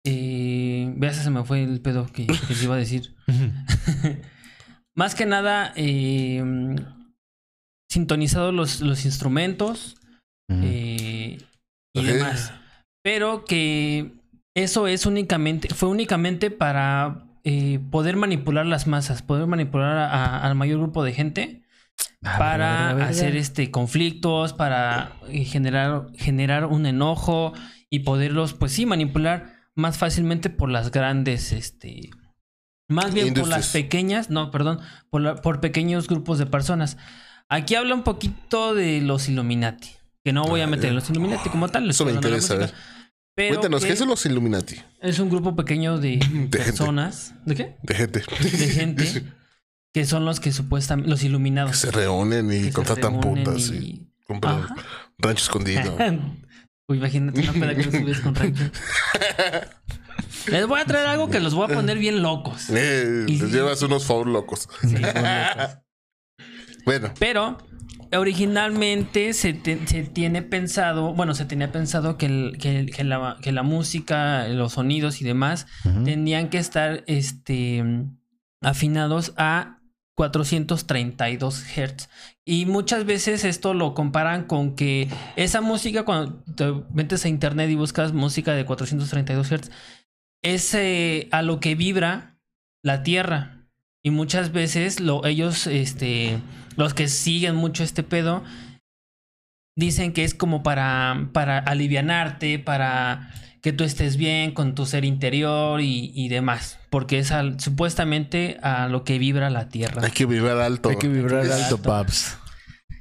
[0.07, 3.15] Eh, veas, se me fue el pedo que, que te iba a decir.
[4.95, 6.43] Más que nada, eh,
[7.91, 9.97] sintonizados los, los instrumentos
[10.65, 11.39] eh,
[11.95, 12.53] y demás.
[13.03, 14.13] Pero que
[14.55, 20.41] eso es únicamente, fue únicamente para eh, poder manipular las masas, poder manipular a- a-
[20.47, 21.63] al mayor grupo de gente
[22.39, 27.53] para hacer este conflictos, para eh, generar, generar un enojo
[27.91, 32.11] y poderlos, pues sí, manipular más fácilmente por las grandes, este,
[32.89, 36.97] más bien por las pequeñas, no, perdón, por, la- por pequeños grupos de personas.
[37.49, 39.91] Aquí habla un poquito de los Illuminati,
[40.25, 41.89] que no voy a meter los Illuminati como tal.
[41.91, 42.73] Eso me interesa, música,
[43.35, 44.77] pero Cuéntanos, que ¿qué son los Illuminati?
[45.01, 46.19] Es un grupo pequeño de,
[46.51, 47.77] personas, ¿de qué?
[47.83, 48.21] De gente.
[48.21, 49.25] De gente
[49.93, 51.77] que son los que supuestamente, los que iluminados.
[51.77, 54.75] se reúnen y que contratan putas y, y- compran Ajá.
[55.19, 55.97] rancho escondido.
[56.89, 58.65] Uy, imagínate una peda que no subes con rancho.
[60.49, 62.71] Les voy a traer algo que los voy a poner bien locos.
[62.71, 64.69] Eh, Y- te llevas unos favor locos.
[64.83, 65.79] Sí, locos.
[66.85, 67.59] Bueno, Pero
[68.13, 73.03] originalmente se, te- se tiene pensado, bueno, se tenía pensado que, el- que el- que
[73.03, 76.05] la, que la música, los sonidos y demás Ujú.
[76.05, 77.83] tenían que estar este,
[78.63, 79.76] afinados a
[80.17, 82.09] 432 Hz.
[82.45, 87.71] Y muchas veces esto lo comparan con que esa música, cuando te metes a internet
[87.71, 89.71] y buscas música de 432 Hz,
[90.43, 92.39] es eh, a lo que vibra
[92.83, 93.69] la Tierra.
[94.03, 96.41] Y muchas veces lo, ellos, este,
[96.77, 98.43] los que siguen mucho este pedo,
[99.77, 103.33] dicen que es como para, para alivianarte, para
[103.67, 106.79] que tú estés bien con tu ser interior y, y demás.
[106.89, 110.03] Porque es al- supuestamente a lo que vibra la Tierra.
[110.05, 110.89] hay que vibrar alto.
[110.91, 112.37] Hay que vibrar alto, vibrar paps.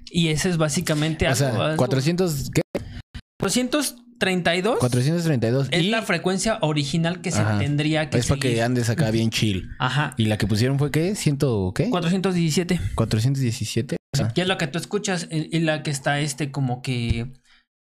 [0.10, 2.62] Y ese es básicamente O algo- sea, algo- 400, ¿qué?
[3.40, 5.68] 432 432.
[5.70, 7.60] es y la frecuencia original que se Ajá.
[7.60, 9.70] tendría que es para que andes acá bien chill.
[9.78, 10.16] Ajá.
[10.18, 11.14] Y la que pusieron fue qué?
[11.14, 11.92] ¿Ciento qué?
[11.92, 12.80] 417.
[12.96, 13.98] 417.
[14.18, 14.32] Ah.
[14.34, 17.34] que es lo que tú escuchas y y la que está este como que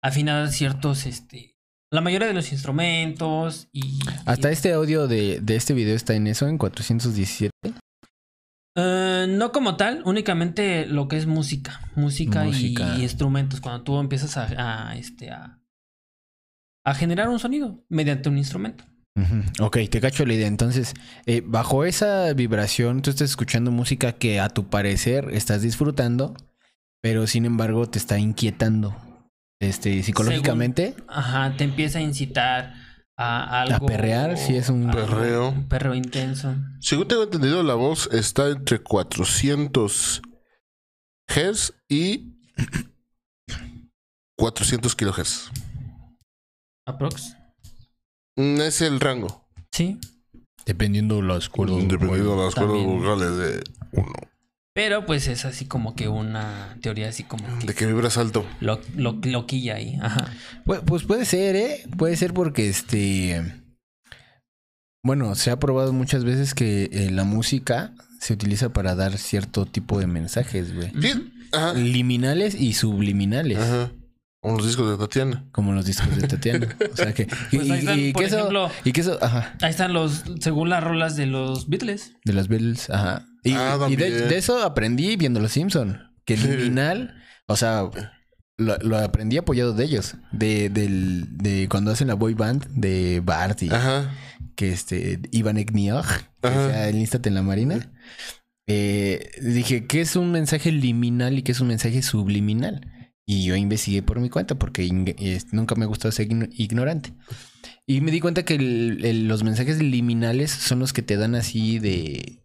[0.03, 1.52] afinada a ciertos este
[1.93, 6.15] la mayoría de los instrumentos y Hasta y- este audio de, de este video está
[6.15, 7.51] en eso, en 417.
[8.75, 12.95] Eh, no como tal, únicamente lo que es música, música, y- Música.
[12.97, 13.61] Y, instrumentos.
[13.61, 15.59] Cuando tú empiezas a, a, este a,
[16.83, 18.83] a generar un sonido mediante un instrumento.
[19.61, 20.47] Ok, te cacho la idea.
[20.47, 20.95] Entonces,
[21.27, 26.35] eh, bajo esa vibración, tú estás escuchando música que a tu parecer estás disfrutando,
[26.99, 28.95] pero sin embargo te está inquietando.
[29.63, 30.95] Este, psicológicamente.
[31.07, 32.73] Ajá, te empieza a incitar
[33.17, 33.85] a algo.
[33.85, 35.49] perrear, sí, es un perreo.
[35.49, 36.55] Un perreo intenso.
[36.79, 40.21] Según tengo entendido, la voz está entre 400
[41.27, 42.33] Hz y
[44.37, 45.51] 400 kHz.
[46.85, 47.37] Aprox.
[48.35, 49.47] Mm, Es el rango.
[49.71, 49.99] Sí.
[50.65, 51.87] Dependiendo las cuerdas.
[51.87, 54.13] Dependiendo de las cuerdas vocales de uno.
[54.75, 58.43] Pero pues es así como que una teoría así como que De que vibras alto.
[58.59, 59.99] lo, lo- loquilla ahí.
[60.01, 60.25] Ajá.
[60.65, 61.83] Pues, pues puede ser, ¿eh?
[61.97, 63.43] Puede ser porque este.
[65.05, 69.65] Bueno, se ha probado muchas veces que eh, la música se utiliza para dar cierto
[69.65, 70.91] tipo de mensajes, güey.
[71.01, 71.31] Sí.
[71.51, 71.73] Ajá.
[71.73, 73.59] Liminales y subliminales.
[73.59, 73.91] Ajá.
[74.41, 75.45] Como los discos de Tatiana.
[75.51, 76.75] Como los discos de Tatiana.
[76.91, 77.27] O sea que.
[77.51, 78.69] Y, Pues ahí están, y- y por que eso.
[78.85, 79.19] Y que eso.
[79.21, 79.53] Ajá.
[79.61, 82.13] Ahí están los, según las rolas de los Beatles.
[82.25, 82.89] De las Beatles.
[82.89, 83.27] Ajá.
[83.43, 85.99] Y, Ah, y de, eso aprendí viendo Los Simpson.
[86.25, 87.15] Que el liminal.
[87.47, 87.89] O sea.
[88.55, 90.15] Lo, lo aprendí apoyado de ellos.
[90.31, 94.13] De, del, de cuando hacen la boy band de Bart y Ajá.
[94.55, 96.05] que este Iván Egniog,
[96.41, 97.91] que sea el Instate en la Marina.
[98.67, 102.87] Eh, dije, ¿qué es un mensaje liminal y qué es un mensaje subliminal?
[103.25, 104.87] Y yo investigué por mi cuenta porque
[105.51, 107.13] nunca me gustó ser igno- ignorante.
[107.87, 111.33] Y me di cuenta que el- el- los mensajes liminales son los que te dan
[111.35, 112.42] así de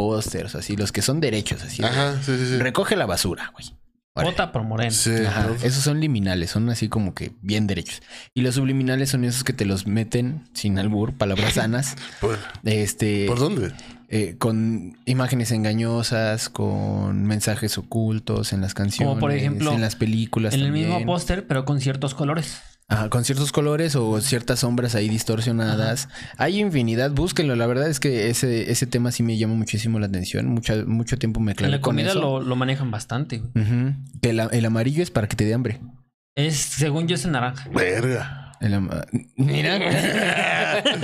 [0.00, 1.82] pósters, así, los que son derechos, así.
[1.82, 2.14] de, Ajá.
[2.22, 2.58] Sí, sí, sí.
[2.58, 3.66] Recoge la basura, güey.
[4.14, 4.32] Órale.
[4.32, 4.90] Vota por Moreno.
[4.90, 5.14] Sí.
[5.26, 8.02] Ajá, esos son liminales, son así como que bien derechos.
[8.34, 13.26] Y los subliminales son esos que te los meten sin albur, palabras sanas, ¿Por, este,
[13.26, 13.72] ¿Por dónde?
[14.08, 19.94] eh, con imágenes engañosas, con mensajes ocultos en las canciones, Como por ejemplo, en las
[19.94, 22.60] películas En el mismo póster, pero con ciertos colores.
[22.90, 26.08] Ajá, con ciertos colores o ciertas sombras ahí distorsionadas.
[26.36, 27.54] Hay infinidad, búsquenlo.
[27.54, 30.46] La verdad es que ese, ese tema sí me llama muchísimo la atención.
[30.48, 32.20] Mucha, mucho tiempo me En clavé la con comida eso.
[32.20, 33.38] lo, lo manejan bastante.
[33.38, 33.50] güey.
[33.64, 33.94] Ujú.
[34.20, 35.80] Que el, el amarillo es para que te dé hambre.
[36.36, 37.68] Es, según yo, es el naranja.
[37.72, 38.36] Verga.
[38.60, 38.78] El
[39.36, 39.78] Mira.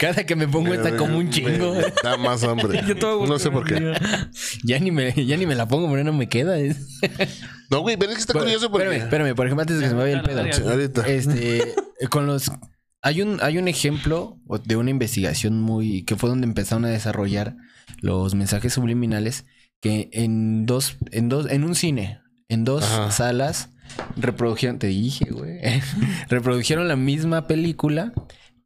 [0.00, 1.74] Cada que me pongo está como un chingo.
[1.74, 2.82] Me da más hambre.
[2.82, 3.94] No sé por qué.
[4.64, 6.56] Ya ni me, ya ni me la pongo, pero no me queda.
[7.70, 8.86] No, güey, pero es que está curioso porque.
[8.86, 10.70] Espérame, espérame, por ejemplo, antes de que se me vaya el pedo.
[10.70, 11.06] Ahorita.
[11.08, 11.74] Este,
[12.10, 12.50] con los.
[13.02, 16.02] Hay un, hay un ejemplo de una investigación muy.
[16.04, 17.56] que fue donde empezaron a desarrollar
[18.00, 19.44] los mensajes subliminales.
[19.80, 20.96] Que en dos.
[21.10, 21.50] En dos.
[21.50, 22.20] En un cine.
[22.48, 23.10] En dos Ajá.
[23.10, 23.70] salas.
[24.16, 24.78] Reprodujeron.
[24.78, 25.60] Te dije, güey.
[26.28, 28.12] reprodujeron la misma película.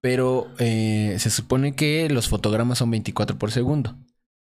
[0.03, 3.97] Pero eh, se supone que los fotogramas son 24 por segundo.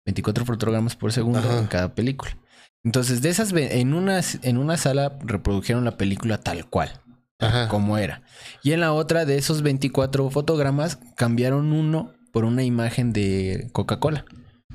[0.05, 1.59] 24 fotogramas por segundo Ajá.
[1.59, 2.37] en cada película.
[2.85, 7.01] Entonces, de esas, ve- en una, en una sala reprodujeron la película tal cual
[7.39, 7.67] Ajá.
[7.67, 8.21] como era.
[8.63, 14.25] Y en la otra de esos 24 fotogramas cambiaron uno por una imagen de Coca-Cola.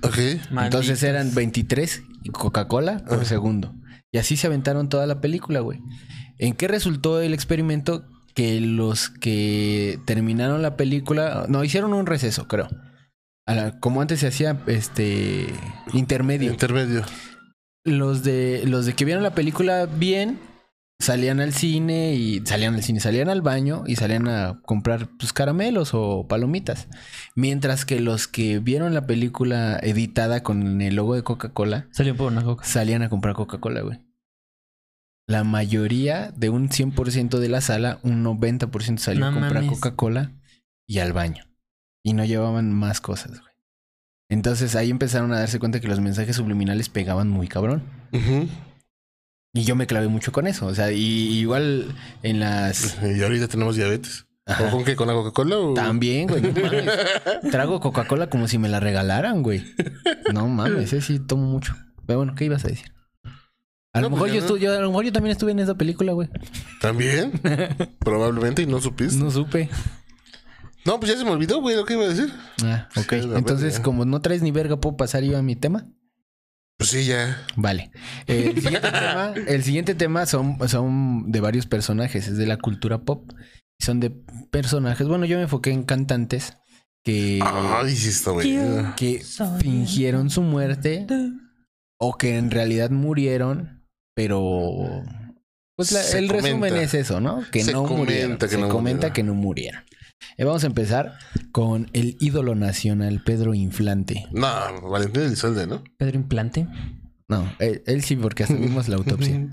[0.03, 0.19] Ok.
[0.19, 1.03] Entonces Malditos.
[1.05, 3.25] eran 23 y Coca-Cola por Ajá.
[3.25, 3.75] segundo.
[4.13, 5.79] Y así se aventaron toda la película, güey.
[6.39, 8.05] ¿En qué resultó el experimento?
[8.35, 12.69] Que los que terminaron la película, no, hicieron un receso, creo.
[13.47, 15.47] A la- como antes se hacía este
[15.93, 16.51] intermedio.
[16.53, 17.03] Intermedio.
[17.85, 20.39] Los de los de que vieron la película bien
[21.01, 25.33] salían al cine y salían al cine, salían al baño y salían a comprar pues
[25.33, 26.89] caramelos o palomitas.
[27.35, 32.31] Mientras que los que vieron la película editada con el logo de Coca-Cola Salió por
[32.31, 32.65] una coca.
[32.65, 33.99] salían a comprar Coca-Cola, güey.
[35.27, 39.67] La mayoría de un 100% de la sala, un 90% salió a comprar.
[39.67, 40.33] Coca-Cola
[40.87, 41.45] y al baño.
[42.03, 43.50] Y no llevaban más cosas, güey.
[44.31, 47.83] Entonces ahí empezaron a darse cuenta que los mensajes subliminales pegaban muy cabrón.
[49.53, 50.67] Y yo me clavé mucho con eso.
[50.67, 51.01] O sea, y
[51.39, 52.97] igual en las.
[53.03, 54.27] Y ahorita tenemos diabetes.
[54.47, 54.65] Ajá.
[54.69, 54.97] ¿O con qué?
[54.97, 55.59] ¿Con la Coca-Cola?
[55.59, 56.41] o- También, güey.
[56.43, 56.87] No mames.
[57.51, 59.65] Trago Coca-Cola como si me la regalaran, güey.
[60.33, 61.77] No mames, ese sí tomo mucho.
[62.07, 62.93] Pero bueno, ¿qué ibas a decir?
[63.93, 64.57] A lo, No, pues mejor yo no.
[64.61, 66.29] yo- a lo mejor yo también estuve en esa película, güey.
[66.81, 67.33] ¿También?
[67.99, 69.17] Probablemente y no supiste.
[69.17, 69.31] No.
[70.85, 72.33] No pues ya se me olvidó, güey, lo que iba a decir.
[72.65, 73.11] Ah, ok.
[73.11, 73.83] Sí, Entonces, verga.
[73.83, 75.87] como no traes ni verga, ¿puedo pasar yo a mi tema?
[76.79, 77.45] Pues sí, ya.
[77.57, 77.91] Vale.
[78.27, 83.03] El siguiente tema, el siguiente tema son, son de varios personajes, es de la cultura
[83.03, 83.31] pop.
[83.79, 84.11] Son de
[84.51, 85.07] personajes.
[85.07, 86.55] Bueno, yo me enfoqué en cantantes
[87.05, 88.59] que, Ay, sí está güey.
[88.97, 89.23] que
[89.59, 91.07] fingieron su muerte
[91.99, 95.03] o que en realidad murieron, pero
[95.77, 97.43] pues la- el resumen es eso, ¿no?
[97.51, 98.39] Que Se no comenta murieron.
[98.39, 99.13] que Se no comenta murieron.
[99.15, 99.83] que no murieron.
[100.37, 101.19] Eh, vamos a empezar
[101.53, 104.27] con el ídolo nacional Pedro Inflante.
[104.33, 104.49] No,
[104.91, 105.83] Valentín Elizalde, ¿no?
[105.99, 106.67] Pedro Implante.
[107.29, 109.49] No, él, él sí, porque hasta vimos la autopsia.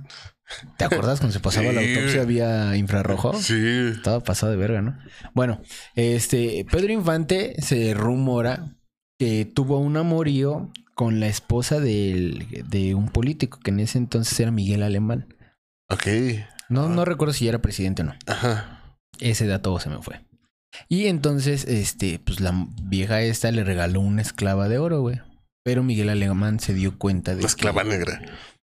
[0.78, 3.34] ¿Te acuerdas cuando se pasaba la autopsia había infrarrojo?
[3.34, 3.55] Sí.
[3.91, 4.97] Estaba pasado de verga, ¿no?
[5.34, 5.61] Bueno,
[5.95, 8.76] este Pedro Infante se rumora
[9.20, 14.39] que tuvo un amorío con la esposa del- de un político que en ese entonces
[14.39, 15.36] era Miguel Alemán.
[15.89, 16.07] Ok.
[16.70, 18.15] No, no recuerdo si ya era presidente o no.
[18.26, 18.95] Ajá.
[19.20, 20.22] Ese dato se me fue.
[20.89, 22.53] Y entonces, este, pues la
[22.84, 25.21] vieja esta le regaló una esclava de oro, güey.
[25.63, 28.21] Pero Miguel Alemán se dio cuenta de La esclava que- negra.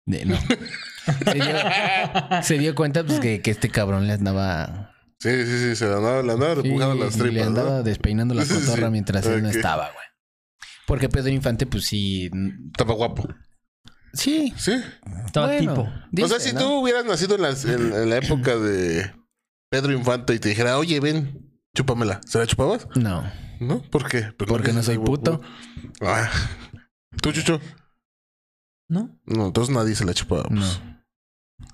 [0.06, 0.36] de- no.
[1.24, 5.76] se, dio, se dio cuenta pues que, que este cabrón le andaba Sí, sí, sí.
[5.76, 7.82] Se le andaba, le andaba Sí, repujando las le tripas, andaba ¿no?
[7.82, 8.92] despeinando la cotorra sí.
[8.92, 10.04] mientras él no estaba, güey.
[10.86, 12.30] Porque Pedro Infante, pues sí.
[12.72, 13.26] Estaba guapo.
[14.12, 14.54] Sí.
[14.56, 14.72] Sí.
[15.26, 15.74] Estaba bueno,
[16.14, 16.24] tipo.
[16.24, 16.60] o sea, si ¿no?
[16.60, 19.10] tú hubieras nacido en, las- en- en la época de
[19.70, 21.45] Pedro Infante y te dijera, oye, ven,
[21.76, 22.88] chúpamela, ¿se la chupabas?
[22.96, 23.22] No,
[23.60, 23.82] ¿No?
[23.82, 24.32] ¿Por qué?
[24.36, 25.40] Pues porque no soy puto.
[26.00, 26.30] Ah.
[27.22, 27.60] ¿Tú, Chucho?
[28.88, 29.18] ¿No?
[29.24, 30.46] No, entonces nadie se la chupaba.
[30.50, 30.66] No.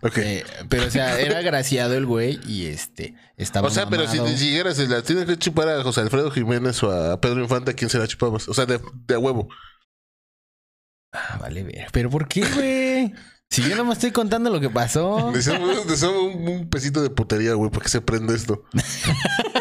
[0.02, 0.18] Ok.
[0.18, 3.14] Eh, pero, o sea, era agraciado el güey y este.
[3.36, 3.68] Estaba.
[3.68, 4.32] o sea, pero si mamado.
[4.32, 7.72] te siguieras, si la tienes que chupar a José Alfredo Jiménez o a Pedro Infante,
[7.72, 8.48] ¿a quién se la chupabas?
[8.48, 9.48] O sea, de, de a huevo.
[11.12, 11.88] Ah, vale, ver.
[11.92, 13.12] ¿Pero por qué, güey?
[13.50, 15.30] Si yo no me estoy contando lo que pasó.
[15.34, 18.64] Necesitamos un, un pesito de putería, güey, para que se prenda esto.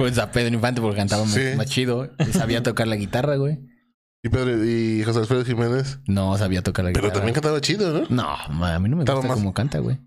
[0.00, 1.42] Pues a Pedro Infante porque cantaba más- Sí.
[1.56, 2.10] más chido.
[2.18, 3.58] Y Sabía tocar la guitarra, güey.
[4.22, 5.98] Y Pedro y José Alfredo Jiménez.
[6.06, 7.20] No sabía tocar la Pero guitarra.
[7.20, 8.06] también cantaba chido, ¿no?
[8.08, 9.98] No, a mí no me Estaba gusta más- cómo canta, güey.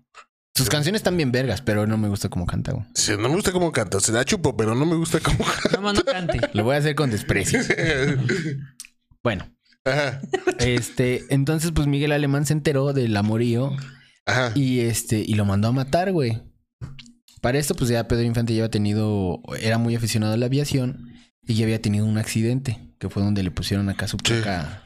[0.56, 2.84] Sus canciones están bien vergas, pero no me gusta cómo canta, güey.
[2.94, 3.98] Sí, no me gusta cómo canta.
[4.00, 6.40] Se la chupo, pero no me gusta cómo Nada más no cante.
[6.54, 7.60] Lo voy a hacer con desprecio.
[7.66, 8.22] canta.
[9.22, 9.48] Bueno,
[9.84, 10.20] Ajá.
[10.58, 13.70] este, entonces pues Miguel Alemán se enteró del amorío
[14.26, 14.52] Ajá.
[14.54, 16.42] y este, y lo mandó a matar, güey.
[17.44, 21.12] Para esto, pues ya Pedro Infante ya había tenido, era muy aficionado a la aviación
[21.46, 24.32] y ya había tenido un accidente, que fue donde le pusieron acá su Sí.
[24.32, 24.82] placa,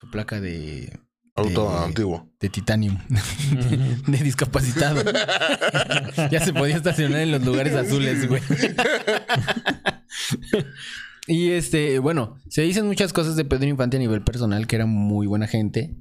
[0.00, 0.98] su placa de,
[1.34, 2.32] Auto de- antiguo.
[2.40, 2.96] de titanium,
[4.06, 5.02] de discapacitado.
[6.30, 8.40] ya se podía estacionar en los lugares azules, güey.
[11.26, 14.86] y este, bueno, se dicen muchas cosas de Pedro Infante a nivel personal, que era
[14.86, 15.94] muy buena gente.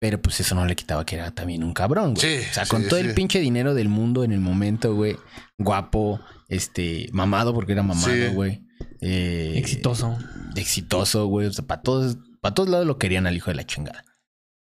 [0.00, 2.38] Pero pues eso no le quitaba que era también un cabrón, güey.
[2.40, 3.06] Sí, o sea, con sí, todo sí.
[3.06, 5.16] el pinche dinero del mundo en el momento, güey.
[5.58, 8.28] Guapo, este, mamado porque era mamado, Sí.
[8.34, 8.64] güey.
[9.02, 10.16] Eh, Exitoso.
[10.56, 11.46] exitoso, güey.
[11.48, 14.04] O sea, para todos, para todos lados lo querían al hijo de la chingada.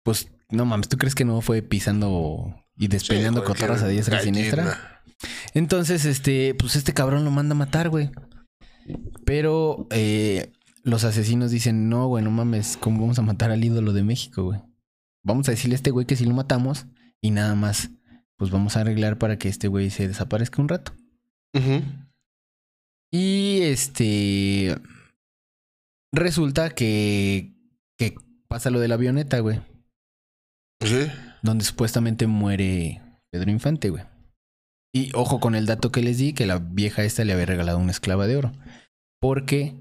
[0.04, 4.26] Pues, no mames, ¿tú crees que no fue pisando y cualquier cotorras a diestra y
[4.26, 5.02] siniestra?
[5.54, 8.10] Entonces, este, pues este cabrón lo manda a matar, güey.
[9.26, 10.52] Pero eh,
[10.84, 14.44] los asesinos dicen, no, güey, no mames, ¿cómo vamos a matar al ídolo de México,
[14.44, 14.60] güey?
[15.24, 16.88] Vamos a decirle a este güey que sí lo matamos
[17.22, 17.92] y nada más,
[18.38, 20.94] pues vamos a arreglar para que este güey se desaparezca un rato.
[23.12, 24.76] Y este.
[26.14, 27.54] Resulta que.
[27.98, 28.16] que
[28.48, 29.62] pasa lo de la avioneta, güey.
[30.82, 31.08] Sí.
[31.42, 33.02] Donde supuestamente muere
[33.32, 34.04] Pedro Infante, güey.
[34.94, 37.80] Y ojo con el dato que les di, que la vieja esta le había regalado
[37.80, 38.52] una esclava de oro.
[39.20, 39.76] Porque.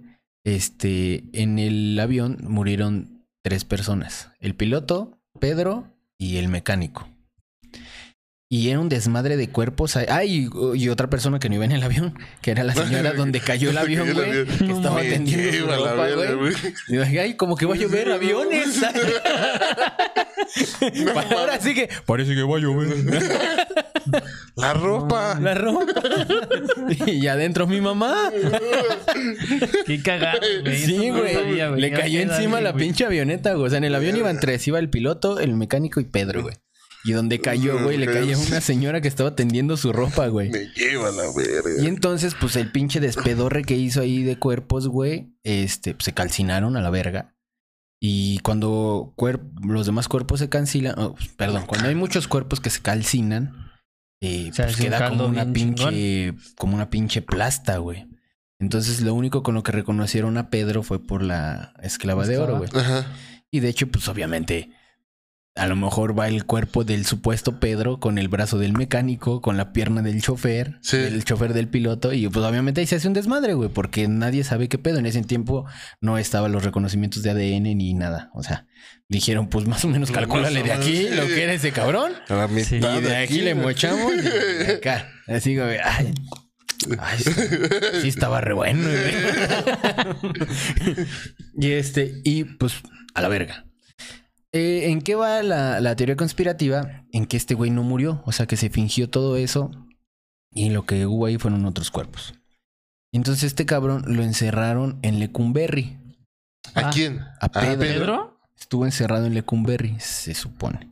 [0.44, 1.24] Este.
[1.32, 5.86] En el avión murieron tres personas: el piloto, Pedro
[6.18, 7.08] y el mecánico.
[8.52, 9.96] Y era un desmadre de cuerpos.
[9.96, 13.12] Ah, y, y otra persona que no iba en el avión, que era la señora
[13.16, 14.44] donde cayó el avión, güey.
[14.44, 16.52] Que estaba atendiendo su ropa, güey.
[16.88, 18.82] Y dije, ay, como que va a llover aviones.
[21.30, 22.88] Ahora sí que parece que va a llover.
[24.56, 25.38] La ropa.
[25.40, 26.02] La ropa.
[27.06, 28.32] y adentro mi mamá.
[29.86, 30.76] Qué cagado, güey.
[30.76, 31.80] Sí, no güey.
[31.80, 33.68] Le cayó encima la pinche avioneta, güey.
[33.68, 34.66] O sea, en el avión iban tres.
[34.66, 36.56] Iba el piloto, el mecánico y Pedro, güey.
[37.04, 40.50] Y donde cayó, güey, le cayó una señora que estaba tendiendo su ropa, güey.
[40.50, 41.82] Me lleva la verga.
[41.82, 46.12] Y entonces, pues el pinche despedorre que hizo ahí de cuerpos, güey, este, pues, se
[46.12, 47.34] calcinaron a la verga.
[48.02, 52.70] Y cuando cuer- los demás cuerpos se calcinan, oh, perdón, cuando hay muchos cuerpos que
[52.70, 53.70] se calcinan,
[54.22, 58.06] eh, pues queda como una pinche, como una pinche plasta, güey.
[58.58, 62.58] Entonces, lo único con lo que reconocieron a Pedro fue por la esclava de oro,
[62.58, 62.64] güey.
[62.66, 62.98] Esclava.
[63.00, 63.12] Ajá.
[63.50, 64.70] Y de hecho, pues obviamente,
[65.56, 69.56] a lo mejor va el cuerpo del supuesto Pedro con el brazo del mecánico, con
[69.56, 70.96] la pierna del chofer, Sí.
[70.96, 72.12] del chofer del piloto.
[72.12, 74.98] Y pues obviamente ahí se hace un desmadre, güey, porque nadie sabe qué pedo.
[74.98, 75.66] En ese tiempo
[76.00, 78.30] no estaban los reconocimientos de ADN ni nada.
[78.32, 78.66] O sea,
[79.08, 82.12] dijeron, pues más o menos Más calcúlale o de aquí lo que era ese cabrón.
[82.28, 82.76] A la Sí.
[82.76, 85.08] mitad Y de aquí le mochamos y de acá.
[85.26, 86.14] Así, güey, ay.
[86.98, 87.18] Ay,
[88.00, 89.12] sí estaba re bueno, güey.
[91.58, 92.74] y este, y pues,
[93.14, 93.66] a la verga.
[94.52, 97.04] Eh, ¿En qué va la, la teoría conspirativa?
[97.12, 98.22] En que este güey no murió.
[98.26, 99.70] O sea, que se fingió todo eso.
[100.52, 102.34] Y lo que hubo ahí fueron otros cuerpos.
[103.12, 105.98] Entonces este cabrón lo encerraron en Lecumberri.
[106.74, 106.90] ¿A Ah.
[106.92, 107.20] quién?
[107.40, 107.78] A Pedro.
[107.78, 108.40] ¿Pedro?
[108.58, 110.90] Estuvo encerrado en Lecumberri, se supone.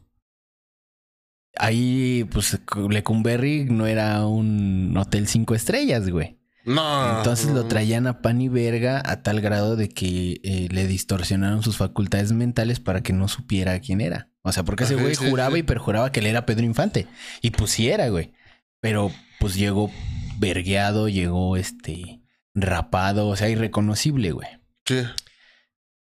[1.57, 6.38] Ahí, pues, Lecumberri no era un hotel cinco estrellas, güey.
[6.69, 7.19] No.
[7.19, 11.63] Entonces lo traían a pan y verga a tal grado de que eh, le distorsionaron
[11.63, 14.31] sus facultades mentales para que no supiera quién era.
[14.43, 15.61] O sea, porque ese güey sí, juraba sí.
[15.61, 17.07] y perjuraba que él era Pedro Infante.
[17.43, 18.33] Y pues sí era, güey.
[18.81, 19.11] Pero
[19.41, 19.91] pues llegó
[20.39, 22.21] vergueado, llegó este
[22.55, 24.49] rapado, o sea, irreconocible, güey.
[24.87, 25.03] Sí.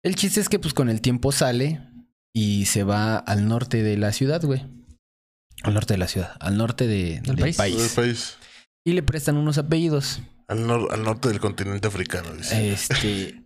[0.03, 1.81] El chiste es que pues con el tiempo sale
[2.33, 4.65] y se va al norte de la ciudad, güey.
[5.63, 7.57] Al norte de la ciudad, al norte de- del, país.
[7.57, 7.77] país.
[7.77, 8.37] Del país.
[8.85, 10.21] Y le prestan unos apellidos.
[10.49, 12.71] Al, nor- al norte del continente africano, dice.
[12.71, 13.43] Este.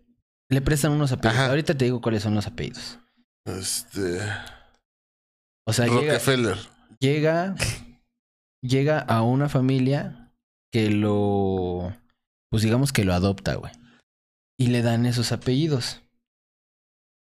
[0.49, 1.35] le prestan unos apellidos.
[1.39, 1.49] Ajá.
[1.49, 2.99] Ahorita te digo cuáles son los apellidos.
[3.45, 4.19] Este.
[5.67, 6.57] O sea, llega, Rockefeller.
[6.99, 7.55] llega.
[8.63, 10.31] Llega a una familia
[10.71, 11.95] que lo.
[12.51, 13.71] Pues digamos que lo adopta, güey.
[14.59, 16.03] Y le dan esos apellidos.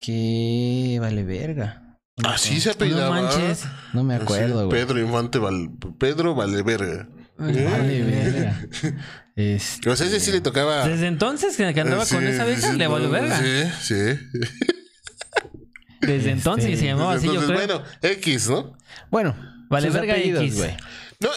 [0.03, 1.99] Que vale verga.
[2.25, 3.23] Así se No apellidaba.
[3.23, 3.65] manches.
[3.95, 4.79] No me acuerdo, güey.
[4.81, 5.71] Pedro Infante Val...
[5.99, 7.09] Pedro Valeverga.
[7.39, 8.61] Vale verga.
[9.41, 10.87] Este, O sea, ese sí le tocaba.
[10.87, 13.39] Desde entonces que andaba Sí, con esa vieja, sí, le valió verga.
[13.41, 14.19] Sí, sí.
[16.01, 17.79] Desde entonces se llamaba así, yo Entonces, creo.
[17.81, 18.77] bueno, X, ¿no?
[19.11, 19.37] Bueno,
[19.69, 20.57] Vale sus verga apellidos, X.
[20.57, 20.77] güey.
[21.21, 21.29] No,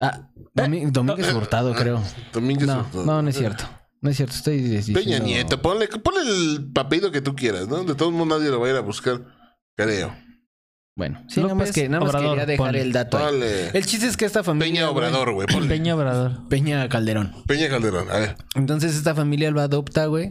[0.00, 2.02] Ah, Domi- Domínguez Hurtado, creo.
[2.32, 3.04] Domínguez No, Hurtado.
[3.06, 3.64] no, no es cierto.
[4.02, 5.00] No es cierto, estoy diciendo...
[5.00, 7.82] Peña Nieto, ponle, ponle el apellido que tú quieras, ¿no?
[7.84, 9.22] De todos modos nadie lo va a ir a buscar,
[9.76, 10.14] creo.
[10.96, 12.82] Bueno, sí, nada más, López que, nada más Obrador, quería dejar ponle.
[12.82, 13.24] el dato ahí.
[13.24, 14.72] Ponle El chiste es que esta familia...
[14.72, 15.48] Peña Obrador, güey.
[15.48, 16.48] Ponle Peña Obrador.
[16.48, 17.34] Peña Calderón.
[17.46, 18.36] Peña Calderón, a ver.
[18.54, 20.30] Entonces esta familia lo adopta, güey.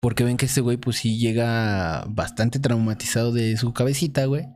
[0.00, 4.46] Porque ven que este güey, pues sí llega bastante traumatizado de su cabecita, güey.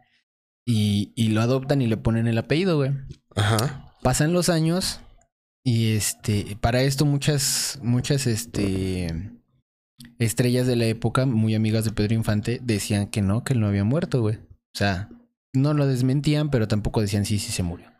[0.66, 2.90] Y, y lo adoptan y le ponen el apellido, güey.
[3.34, 3.94] Ajá.
[4.02, 5.00] Pasan los años
[5.64, 9.32] y este, para esto muchas, muchas, este,
[10.18, 13.66] estrellas de la época, muy amigas de Pedro Infante, decían que no, que él no
[13.66, 14.36] había muerto, güey.
[14.36, 15.08] O sea,
[15.56, 17.90] no lo desmentían, pero tampoco decían sí, sí se murió.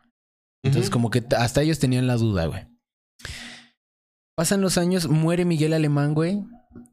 [0.65, 2.67] Entonces, como que hasta ellos tenían la duda, güey.
[4.37, 6.45] Pasan los años, muere Miguel Alemán, güey,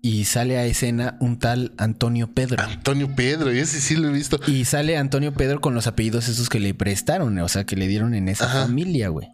[0.02, 2.62] y sale a escena un tal Antonio Pedro.
[2.64, 4.40] Antonio Pedro, ese sí lo he visto.
[4.48, 7.88] Y sale Antonio Pedro con los apellidos esos que le prestaron, o sea, que le
[7.88, 8.62] dieron en esa Ajá.
[8.64, 9.30] familia, güey.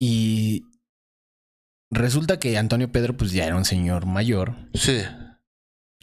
[0.00, 0.64] Y
[1.90, 4.56] resulta que Antonio Pedro, pues ya era un señor mayor.
[4.74, 5.02] Sí.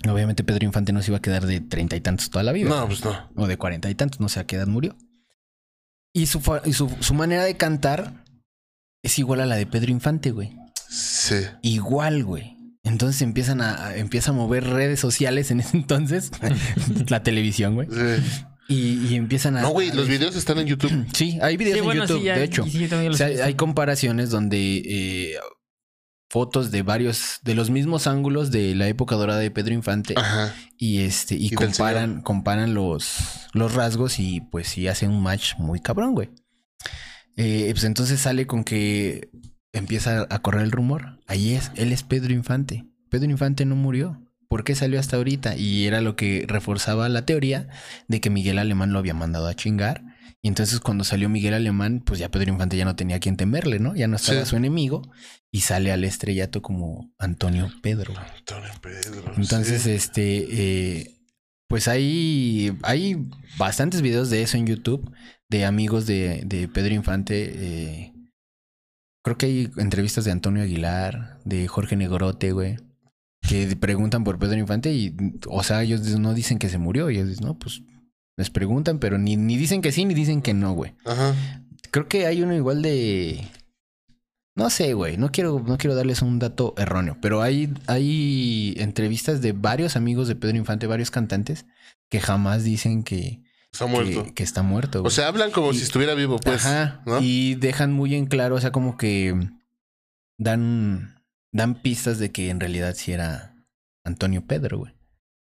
[0.10, 2.70] Obviamente Pedro Infante no se iba a quedar de treinta y tantos toda la vida.
[2.70, 3.30] No, pues no.
[3.36, 4.96] O de cuarenta y tantos, no sé a qué edad murió.
[6.14, 8.24] Y su, y su, su manera de cantar
[9.04, 10.56] es igual a la de Pedro Infante, güey.
[10.90, 11.36] Sí.
[11.62, 12.58] Igual, güey.
[12.84, 16.32] Entonces empiezan a, a- empieza a mover redes sociales en ese entonces,
[17.10, 17.88] la televisión, güey.
[17.90, 18.24] sí.
[18.70, 19.62] Y, y empiezan a.
[19.62, 21.06] No, güey, los videos están en YouTube.
[21.14, 22.64] Sí, hay videos Sí, en bueno, YouTube, sí, ya- de hecho.
[22.66, 25.36] sí, O los sea, hay comparaciones donde eh,
[26.34, 30.52] fotos de varios, de los mismos ángulos de la época dorada de Pedro Infante Ajá.
[30.80, 33.18] y este y, comparan, comparan los,
[33.54, 36.32] los rasgos y pues sí hacen un match muy cabrón, güey.
[37.38, 39.30] Eh, pues entonces sale con que
[39.74, 41.20] empieza a correr el rumor.
[41.28, 42.84] Ahí es, él es Pedro Infante.
[43.12, 44.20] Pedro Infante no murió.
[44.48, 45.56] ¿Por qué salió hasta ahorita?
[45.56, 47.68] Y era lo que reforzaba la teoría
[48.08, 50.13] de que Miguel Alemán lo había mandado a chingar.
[50.46, 53.38] Y entonces cuando salió Miguel Alemán, pues ya Pedro Infante ya no tenía a quien
[53.38, 53.96] temerle, ¿no?
[53.96, 54.50] Ya no estaba Sí.
[54.50, 55.02] su enemigo.
[55.52, 58.14] Y sale al estrellato como Antonio Pedro.
[58.18, 59.34] Antonio Pedro.
[59.38, 59.92] Entonces, sí.
[59.92, 60.48] este,
[61.00, 61.16] eh,
[61.70, 63.26] pues hay, hay
[63.58, 65.10] bastantes videos de eso en YouTube,
[65.50, 67.52] de amigos de, de Pedro Infante.
[67.56, 68.14] eh,
[69.24, 72.76] creo que hay entrevistas de Antonio Aguilar, de Jorge Negorote, güey,
[73.48, 75.16] que preguntan por Pedro Infante y,
[75.48, 77.82] o sea, ellos no dicen que se murió, ellos dicen, no, pues
[78.38, 80.94] les preguntan, pero ni, ni dicen que sí, ni dicen que no, güey.
[81.06, 81.36] Ajá.
[81.92, 83.48] Creo que hay uno igual de.
[84.56, 85.18] No sé, güey.
[85.18, 87.18] No quiero, no quiero darles un dato erróneo.
[87.22, 91.66] Pero hay, hay entrevistas de varios amigos de Pedro Infante, varios cantantes,
[92.10, 94.24] que jamás dicen que, Está muerto.
[94.26, 95.00] que, que está muerto.
[95.00, 95.12] O güey.
[95.14, 96.66] sea, hablan como Y- si estuviera vivo, pues.
[96.66, 97.02] Ajá.
[97.06, 97.20] ¿no?
[97.22, 99.36] Y dejan muy en claro, o sea, como que
[100.38, 101.22] dan,
[101.52, 103.56] dan pistas de que en realidad sí era
[104.04, 104.94] Antonio Pedro, güey.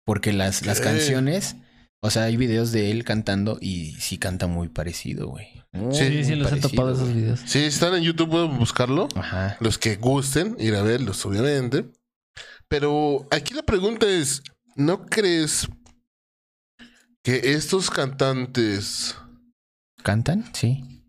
[0.04, 1.56] Porque las, las canciones,
[2.02, 5.46] o sea, hay videos de él cantando y sí canta muy parecido, güey.
[5.72, 7.40] Muy, Sí, Sí, los he topado esos videos.
[7.46, 9.08] Sí, están en YouTube, pueden buscarlo.
[9.14, 9.56] Ajá.
[9.60, 11.90] Los que gusten, ir a verlos, obviamente.
[12.68, 14.42] Pero aquí la pregunta es:
[14.74, 15.68] ¿no crees
[17.22, 19.16] que estos cantantes
[20.02, 20.44] ¿Cantan?
[20.52, 21.04] Sí.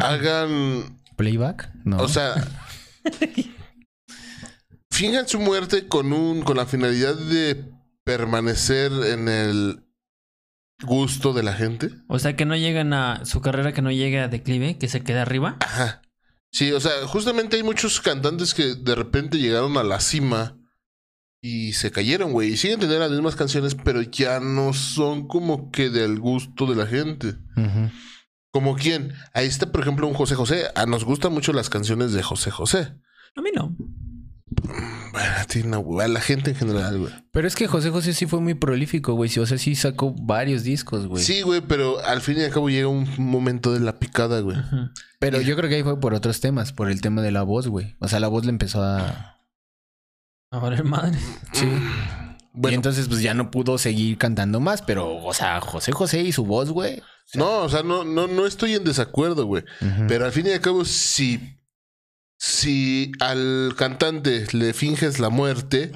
[0.00, 0.98] hagan.
[1.16, 1.70] ¿Playback?
[1.84, 1.98] No.
[1.98, 2.34] O sea.
[4.90, 6.42] finjan su muerte con un.
[6.42, 7.64] con la finalidad de
[8.04, 9.85] permanecer en el.
[10.82, 11.90] Gusto de la gente.
[12.08, 15.02] O sea, que no llegan a su carrera, que no llegue a declive, que se
[15.02, 15.56] quede arriba.
[15.60, 16.02] Ajá.
[16.50, 20.58] Sí, o sea, justamente hay muchos cantantes que de repente llegaron a la cima
[21.40, 22.52] y se cayeron, güey.
[22.52, 26.76] Y siguen teniendo las mismas canciones, pero ya no son como que del gusto de
[26.76, 27.36] la gente.
[28.50, 29.12] ¿Como quién?
[29.34, 30.68] Ahí está, por ejemplo, un José José.
[30.74, 32.94] A nos gustan mucho las canciones de José José.
[33.34, 33.76] A mí no.
[35.12, 37.12] Bueno, a la gente en general, güey.
[37.32, 39.30] Pero es que José José sí fue muy prolífico, güey.
[39.30, 41.22] Sí, O sea, sí sacó varios discos, güey.
[41.22, 44.56] Sí, güey, pero al fin y al cabo llega un momento de la picada, güey.
[45.18, 47.68] Pero yo creo que ahí fue por otros temas, por el tema de la voz,
[47.68, 47.96] güey.
[48.00, 49.38] O sea, la voz le empezó a...
[50.50, 51.18] A valer madre.
[51.52, 51.66] Sí.
[51.66, 56.22] Y Bueno, entonces, pues ya no pudo seguir cantando más, pero, o sea, José José
[56.22, 57.02] y su voz, güey.
[57.34, 59.64] no, o sea, no, no, no estoy en desacuerdo, güey.
[60.08, 61.55] Pero al fin y al cabo, si,
[62.38, 65.92] si al cantante le finges la muerte,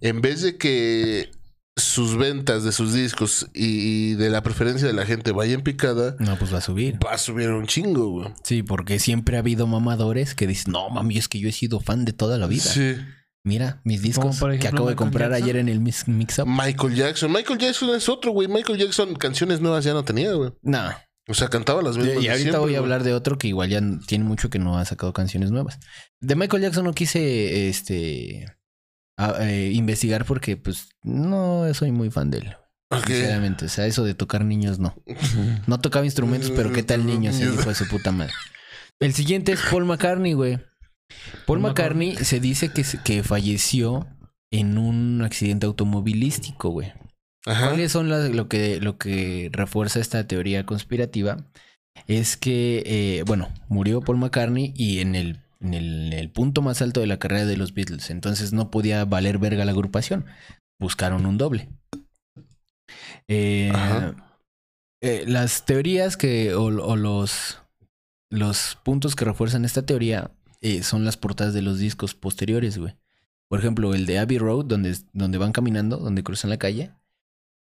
[0.00, 1.30] en vez de que
[1.76, 6.36] sus ventas de sus discos y, de la preferencia de la gente vayan picada, No,
[6.38, 6.98] pues va a subir.
[7.04, 8.28] va a subir un chingo, güey.
[8.44, 11.80] Sí, porque siempre ha habido mamadores que dicen, no, mami, es que yo he sido
[11.80, 12.64] fan de toda la vida.
[12.64, 12.96] Sí.
[13.42, 15.44] Mira, mis discos que acabo de comprar Jackson.
[15.44, 16.46] ayer en el mix- mix-up.
[16.46, 17.32] Michael Jackson.
[17.32, 18.48] Michael Jackson es otro, güey.
[18.48, 20.52] Michael Jackson canciones nuevas ya no tenía, güey.
[20.60, 20.90] No.
[21.30, 22.14] O sea, cantaba las Y mismas.
[22.22, 24.76] de ahorita siempre, voy a hablar de otro que igual ya tiene mucho que no
[24.78, 25.78] ha sacado canciones nuevas.
[26.20, 28.46] De Michael Jackson no quise este
[29.16, 32.56] a- eh, investigar porque pues no soy muy fan de él.
[33.06, 34.94] Sinceramente, o sea, eso de tocar niños no.
[35.68, 38.32] No tocaba instrumentos, pero qué tal niños, el hijo de su puta madre.
[38.98, 40.56] El siguiente es Paul McCartney, güey.
[40.56, 44.08] Paul Paul McCartney se dice que, se- que falleció
[44.50, 46.92] en un accidente automovilístico, güey.
[47.46, 47.68] Ajá.
[47.68, 51.38] ¿Cuáles son las- lo, que, lo que refuerza esta teoría conspirativa?
[52.06, 56.62] Es que, eh, bueno, murió Paul McCartney y en el, en, el, en el punto
[56.62, 58.10] más alto de la carrera de los Beatles.
[58.10, 60.26] Entonces no podía valer verga la agrupación.
[60.78, 61.68] Buscaron un doble.
[63.28, 63.72] Eh,
[65.02, 67.58] eh, las teorías que, o, o los,
[68.30, 70.30] los puntos que refuerzan esta teoría
[70.82, 72.94] son las portadas de los discos posteriores, güey.
[73.48, 76.92] Por ejemplo, el de Abbey Road, donde, donde van caminando, donde cruzan la calle.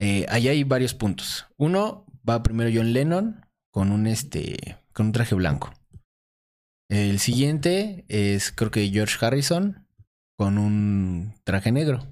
[0.03, 1.47] Eh, ahí hay varios puntos.
[1.57, 5.73] Uno va primero John Lennon con un este con un traje blanco.
[6.91, 9.87] El siguiente es creo que George Harrison
[10.37, 12.05] con un traje negro.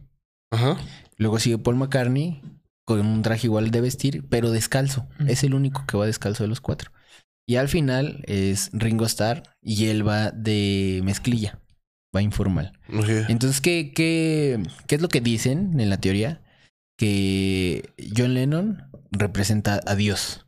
[0.53, 0.79] Ajá.
[1.17, 2.41] Luego sigue Paul McCartney
[2.85, 5.09] con un traje igual de vestir, pero descalzo.
[5.27, 6.93] Es el único que va descalzo de los cuatro.
[7.45, 11.59] Y al final es Ringo Starr y él va de mezclilla,
[12.15, 12.79] va informal.
[13.29, 16.41] Entonces, ¿qué, qué, qué es lo que dicen en la teoría?
[17.01, 20.45] Que John Lennon representa a Dios.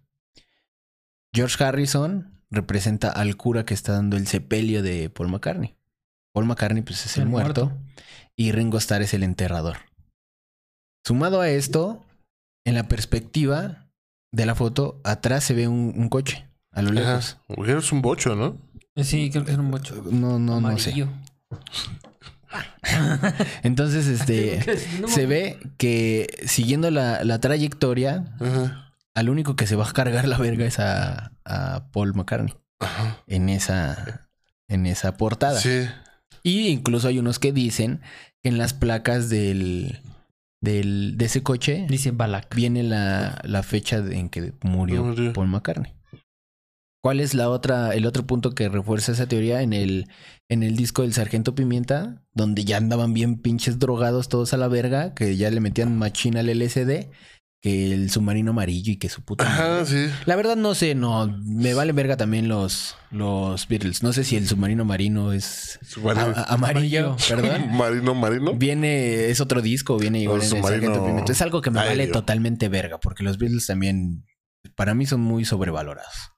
[1.34, 5.78] George Harrison representa al cura que está dando el sepelio de Paul McCartney.
[6.34, 7.82] Paul McCartney, pues, es el, El muerto, muerto.
[8.36, 9.78] Y Ringo Starr es el enterrador.
[11.06, 12.04] Sumado a esto,
[12.66, 13.88] en la perspectiva
[14.30, 16.46] de la foto, atrás se ve un, un coche.
[16.70, 17.38] A lo lejos.
[17.48, 17.78] Ajá.
[17.78, 18.58] Es un bocho, ¿no?
[18.94, 20.02] Eh, Sí, creo que era un bocho.
[20.10, 21.08] No, no, no sé.
[23.62, 24.60] Entonces, este.
[25.08, 28.92] Se ve que siguiendo la, la trayectoria, Ajá.
[29.14, 33.18] al único que se va a cargar la verga es a, a Paul McCartney Ajá.
[33.26, 34.28] en esa,
[34.68, 35.58] en esa portada.
[35.60, 35.86] Sí.
[36.42, 38.00] Y incluso hay unos que dicen
[38.42, 40.00] que en las placas del,
[40.60, 42.54] del, de ese coche Dice Balak.
[42.54, 45.32] viene la, la fecha en que murió Murió.
[45.32, 45.92] Paul McCartney.
[47.02, 50.06] ¿Cuál es la otra, el otro punto que refuerza esa teoría en el,
[50.48, 54.68] en el disco del Sargento Pimienta, donde ya andaban bien pinches drogados todos a la
[54.68, 57.08] verga, que ya le metían machina al LSD,
[57.60, 59.44] que el submarino amarillo y que su puta.
[59.44, 59.86] Ajá, madre.
[59.86, 60.14] sí.
[60.26, 64.04] La verdad no sé, no, me vale verga también los, los Beatles.
[64.04, 66.26] No sé si el submarino marino es Submarino.
[66.26, 67.68] a- a- amarillo, perdón.
[67.76, 68.54] Marino, marino.
[68.54, 71.32] Viene, es otro disco, viene igual O en el Sargento Pimienta.
[71.32, 74.24] Es algo que me vale totalmente verga, porque los Beatles también,
[74.76, 76.30] para mí, son muy sobrevalorados.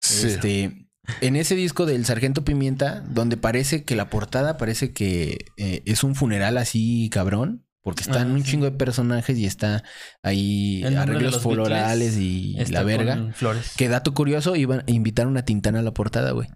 [0.00, 0.26] Sí.
[0.26, 0.88] Este,
[1.20, 6.04] en ese disco del Sargento Pimienta, donde parece que la portada parece que eh, es
[6.04, 8.50] un funeral así cabrón, porque están Ah, un sí.
[8.50, 9.82] chingo de personajes y está
[10.22, 13.32] ahí arreglos los florales y la verga.
[13.32, 13.72] flores.
[13.76, 16.48] Que dato curioso, iban a invitar una Tintana a la portada, güey.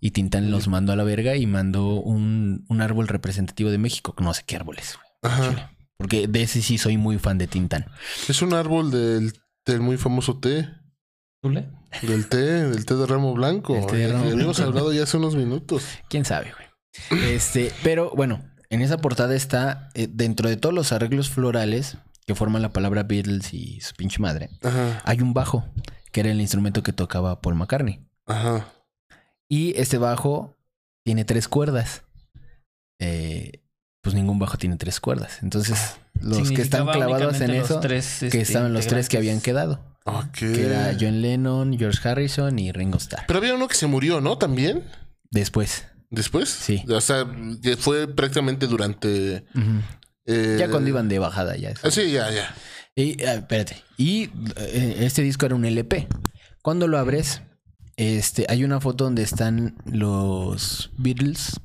[0.00, 4.14] Y Tintán los mandó a la verga y mandó un, un árbol representativo de México.
[4.18, 5.56] No sé qué árboles, güey.
[5.96, 7.86] Porque de ese sí soy muy fan de Tintán.
[8.28, 9.32] Es un árbol del,
[9.64, 10.68] del muy famoso té.
[11.44, 11.68] ¿Tule?
[12.00, 13.76] Del té, del té de ramo blanco.
[13.76, 14.62] El té de ramo habíamos blanco.
[14.70, 15.84] hablado ya hace unos minutos.
[16.08, 17.22] ¿Quién sabe, güey?
[17.34, 22.34] Este, pero bueno, en esa portada está, eh, dentro de todos los arreglos florales que
[22.34, 25.02] forman la palabra Beatles y su pinche madre, Ajá.
[25.04, 25.66] hay un bajo,
[26.12, 28.00] que era el instrumento que tocaba Paul McCartney.
[28.24, 28.72] Ajá.
[29.46, 30.56] Y este bajo
[31.04, 32.04] tiene tres cuerdas.
[32.98, 33.60] Eh,
[34.00, 35.42] pues ningún bajo tiene tres cuerdas.
[35.42, 39.92] Entonces, los que están clavados en eso, tres, que estaban los tres que habían quedado.
[40.04, 40.32] Ok.
[40.32, 43.24] Que era John Lennon, George Harrison y Ringo Starr.
[43.26, 44.36] Pero había uno que se murió, ¿no?
[44.38, 44.84] También.
[45.30, 45.84] Después.
[46.10, 46.48] Después.
[46.48, 46.84] Sí.
[46.88, 47.26] O sea,
[47.62, 49.44] que fue prácticamente durante.
[50.26, 51.72] Eh, Ya cuando iban de bajada, ya.
[51.82, 52.54] ah, sí, ya, ya.
[52.94, 53.82] Y, ah, espérate.
[53.96, 56.06] Y eh, este disco era un LP.
[56.62, 57.42] Cuando lo abres,
[57.96, 61.60] este, hay una foto donde están los Beatles.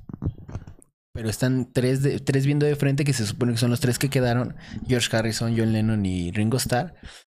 [1.13, 3.99] Pero están tres, de- tres viendo de frente, que se supone que son los tres
[3.99, 4.55] que quedaron.
[4.87, 6.95] George Harrison, John Lennon y Ringo Starr.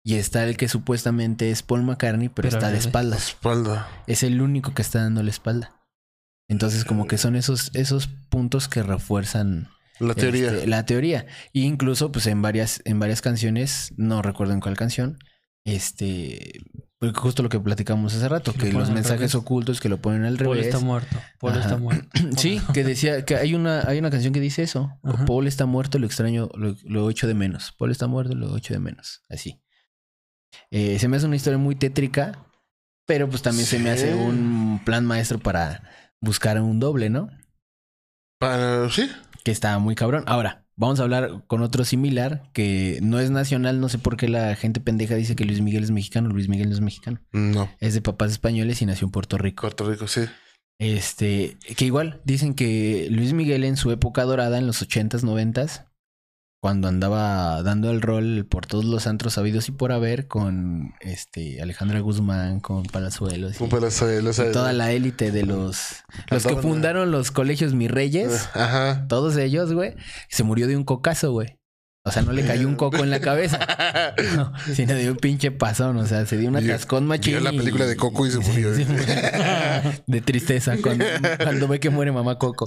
[0.10, 3.28] Y está el que supuestamente es Paul McCartney, pero, Pero está de espaldas.
[3.28, 3.88] Espalda.
[4.08, 5.84] Es el único que está dando la espalda.
[6.48, 9.68] Entonces, como que son esos, esos puntos que refuerzan
[10.00, 10.50] La teoría.
[10.52, 11.28] este, la teoría.
[11.54, 15.20] Y incluso, pues, en varias, en varias canciones, no recuerdo en cuál canción,
[15.64, 16.54] este,
[16.98, 19.36] porque justo lo que platicamos hace rato, que los mensajes revés.
[19.36, 20.74] ocultos que lo ponen al Paul revés.
[20.74, 21.22] está muerto.
[21.40, 21.62] Paul Ajá.
[21.62, 22.08] está muerto.
[22.36, 24.90] Sí, que decía que hay una, hay una canción que dice eso.
[25.04, 25.26] Ajá.
[25.26, 27.76] Paul está muerto, lo extraño, lo, lo echo de menos.
[27.78, 29.22] Paul está muerto, lo echo de menos.
[29.30, 29.62] Así.
[30.72, 32.46] Eh, se me hace una historia muy tétrica,
[33.06, 35.84] pero pues también se me hace un plan maestro para
[36.22, 37.30] buscar un doble, ¿no?
[38.40, 39.10] Para, sí.
[39.44, 40.24] que está muy cabrón.
[40.28, 44.30] Ahora, vamos a hablar con otro similar que no es nacional, no sé por qué
[44.30, 47.20] la gente pendeja dice que Luis Miguel es mexicano, Luis Miguel no es mexicano.
[47.32, 47.70] No.
[47.80, 49.62] Es de papás españoles y nació en Puerto Rico.
[49.62, 50.22] Puerto Rico, sí.
[50.80, 55.89] Este, que igual dicen que Luis Miguel en su época dorada, en los 80s, 90s,
[56.62, 61.62] cuando andaba dando el rol por todos los antros sabidos y por haber, con este
[61.62, 66.04] Alejandra Guzmán, con Palazuelos y, Un palazuelo, o sea, y toda la élite de los
[66.30, 68.50] los que fundaron los colegios Mis Reyes.
[68.54, 69.06] Ajá.
[69.08, 69.96] Todos ellos, güey,
[70.30, 71.56] se murió de un cocazo, güey.
[72.06, 73.60] O sea, no le cayó un coco en la cabeza,
[74.36, 75.98] no, sino de un pinche pasón.
[75.98, 77.34] O sea, se dio un Vio- atascón machín.
[77.36, 78.72] vio la película de Coco y se murió.
[80.08, 81.06] De tristeza cuando,
[81.44, 82.66] cuando ve que muere mamá Coco.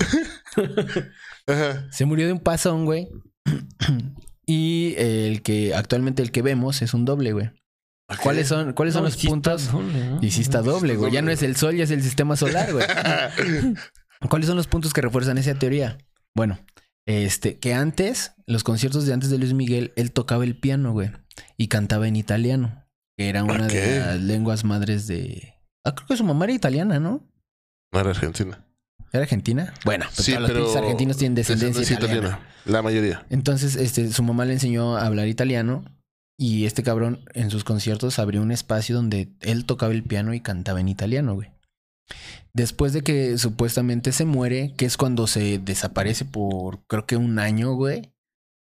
[1.47, 1.87] Ajá.
[1.91, 3.09] Se murió de un pasón, güey.
[4.47, 7.51] Y el que actualmente el que vemos es un doble, güey.
[8.23, 9.71] ¿Cuáles son, cuáles son los sí puntos?
[9.73, 10.19] doble, ¿no?
[10.21, 11.13] Y sí está doble, güey.
[11.13, 12.85] Ya no es el sol, ya es el sistema solar, güey.
[14.29, 15.99] ¿Cuáles son los puntos que refuerzan esa teoría?
[16.35, 16.59] Bueno,
[17.07, 21.11] este, que antes, los conciertos de antes de Luis Miguel, él tocaba el piano, güey.
[21.57, 22.85] Y cantaba en italiano.
[23.17, 25.55] Que era una de las lenguas madres de.
[25.85, 27.27] Ah, creo que su mamá era italiana, ¿no?
[27.93, 28.67] No era Argentina.
[29.13, 29.75] ¿Era argentina?
[29.85, 30.61] Bueno, pues Sí, todos pero.
[30.61, 32.41] los argentinos tienen descendencia, italiana.
[32.65, 33.27] La mayoría.
[33.29, 35.85] Entonces, este, su mamá le enseñó a hablar italiano.
[36.39, 40.41] Y este cabrón en sus conciertos abrió un espacio donde él tocaba el piano y
[40.41, 41.51] cantaba en italiano, güey.
[42.55, 47.39] Después de que supuestamente se muere, que es cuando se desaparece por creo que un
[47.39, 48.13] año, güey.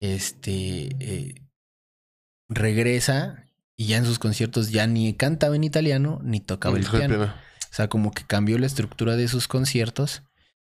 [0.01, 1.41] Este eh,
[2.49, 7.23] regresa y ya en sus conciertos ya ni cantaba en italiano ni tocaba el piano.
[7.23, 10.21] O sea, como que cambió la estructura de sus conciertos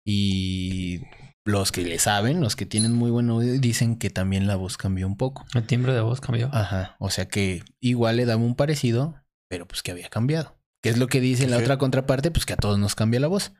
[0.05, 1.01] y
[1.43, 4.77] los que le saben, los que tienen muy buen oído, dicen que también la voz
[4.77, 5.45] cambió un poco.
[5.53, 6.49] El timbre de voz cambió.
[6.53, 9.15] Ajá, o sea que igual le daba un parecido,
[9.49, 10.55] pero pues que había cambiado.
[10.81, 12.29] ¿Qué es lo que dice en la otra contraparte?
[12.29, 13.53] Pues que a todos nos cambia la voz.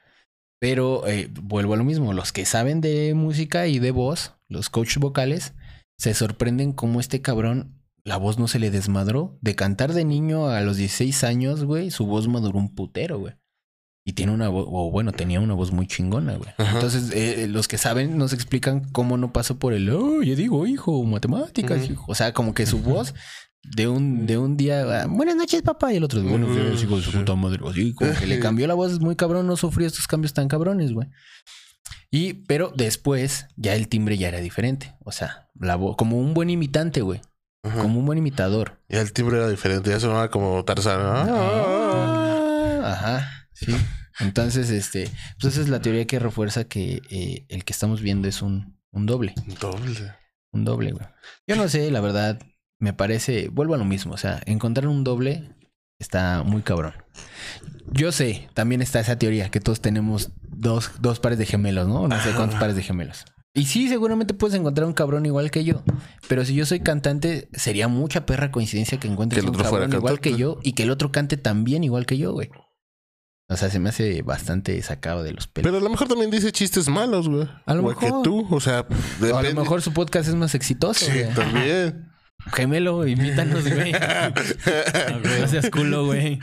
[0.59, 4.69] Pero eh, vuelvo a lo mismo, los que saben de música y de voz, los
[4.69, 5.53] coaches vocales,
[5.97, 9.37] se sorprenden cómo este cabrón, la voz no se le desmadró.
[9.41, 13.33] De cantar de niño a los 16 años, güey, su voz maduró un putero, güey.
[14.07, 16.51] Y tiene una voz, o bueno, tenía una voz muy chingona, güey.
[16.59, 16.75] Ajá.
[16.75, 20.67] Entonces, eh, los que saben nos explican cómo no pasó por el, oh, yo digo,
[20.67, 22.05] hijo, matemáticas, hijo.
[22.07, 23.15] O sea, como que su voz
[23.63, 26.97] de un, de un día, ah, buenas noches, papá, y el otro, buenos días, hijo
[26.97, 27.59] de su puta madre.
[27.67, 30.93] Así, como que le cambió la voz muy cabrón, no sufrió estos cambios tan cabrones,
[30.93, 31.07] güey.
[32.11, 34.95] Y, pero después, ya el timbre ya era diferente.
[35.03, 37.21] O sea, la voz, como un buen imitante, güey.
[37.63, 37.81] Ajá.
[37.81, 38.79] Como un buen imitador.
[38.87, 39.89] Ya el timbre era diferente.
[39.89, 41.01] Ya sonaba como Tarzán.
[41.01, 42.85] ¿no?
[42.85, 43.75] Ajá, sí.
[44.19, 45.09] Entonces, este,
[45.39, 48.79] pues esa es la teoría que refuerza que eh, el que estamos viendo es un,
[48.91, 49.33] un doble.
[49.59, 50.13] Doble.
[50.51, 51.05] Un doble, güey.
[51.47, 52.39] Yo no sé, la verdad,
[52.79, 55.55] me parece, vuelvo a lo mismo, o sea, encontrar un doble
[55.99, 56.93] está muy cabrón.
[57.91, 62.07] Yo sé, también está esa teoría que todos tenemos dos, dos pares de gemelos, ¿no?
[62.07, 63.25] No sé cuántos pares de gemelos.
[63.53, 65.81] Y sí, seguramente puedes encontrar un cabrón igual que yo.
[66.27, 70.19] Pero si yo soy cantante, sería mucha perra coincidencia que encuentres Que un cabrón igual
[70.19, 72.49] que yo y que el otro cante también igual que yo, güey.
[73.47, 75.67] O sea, se me hace bastante sacado de los pelos.
[75.71, 77.47] Pero a lo mejor también dice chistes malos, güey.
[77.67, 78.23] A lo Igual mejor.
[78.23, 78.47] que tú.
[78.49, 79.53] O sea, O a depende.
[79.53, 81.33] lo mejor su podcast es más exitoso, Sí, güey.
[81.33, 82.09] también.
[82.53, 83.91] Gemelo, imítanos, güey.
[85.41, 86.39] No seas culo, güey.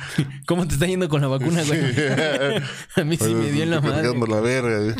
[0.46, 1.80] ¿Cómo te está yendo con la vacuna, güey?
[2.96, 4.02] A mí sí me dio en la madre.
[4.02, 4.94] Cargando la verga, güey.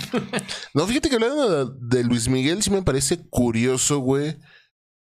[0.75, 4.39] No, fíjate que hablando de de Luis Miguel, sí me parece curioso, güey.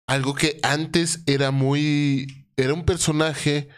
[0.06, 2.47] Algo que antes era muy.
[2.56, 3.68] Era un personaje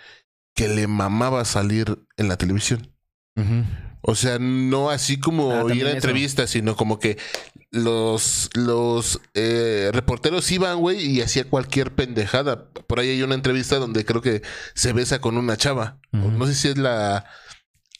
[0.54, 2.91] que le mamaba salir en la televisión.
[4.04, 7.18] O sea, no así como Ah, ir a entrevistas, sino como que
[7.70, 12.68] los, los eh, reporteros iban, güey, y hacía cualquier pendejada.
[12.68, 14.42] Por ahí hay una entrevista donde creo que
[14.74, 15.98] se besa con una chava.
[16.10, 17.24] No sé si es la,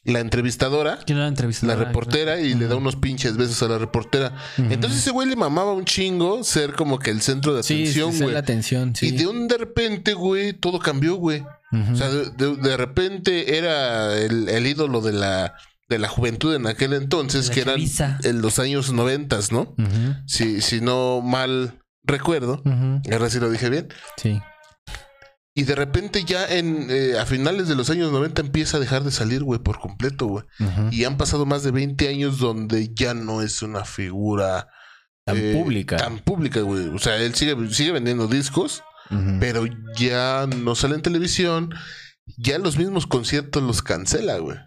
[0.03, 1.67] la entrevistadora, ¿Quién era la entrevista?
[1.69, 4.37] la reportera, y le da unos pinches besos a la reportera.
[4.59, 7.83] Entonces ese güey le mamaba un chingo ser como que el centro de Sí, sí,
[8.01, 8.33] atención, sí, güey.
[8.35, 9.07] la atención, sí.
[9.07, 11.45] Y de un de repente, güey, todo cambió, güey.
[11.73, 15.55] O sea, de, de- de repente era el, el ídolo de la,
[15.89, 18.19] de la juventud en aquel entonces, que eran chaviza.
[18.25, 19.75] en los años noventas, ¿no?
[20.27, 22.63] Si, si no mal recuerdo.
[23.11, 23.89] Ahora sí lo dije bien.
[24.17, 24.41] Sí.
[25.55, 29.05] Y de repente ya en eh, a finales de los años 90 empieza a dejar
[29.05, 30.45] de salir, güey, por completo, güey.
[30.91, 34.69] Y han pasado más de 20 años donde ya no es una figura
[35.27, 35.99] Tan eh, pública.
[35.99, 36.89] Tan pública, güey.
[36.89, 38.83] O sea, él sigue, sigue vendiendo discos,
[39.41, 39.65] Pero
[39.97, 41.75] ya no sale en televisión.
[42.39, 44.59] Ya los mismos conciertos los cancela, güey.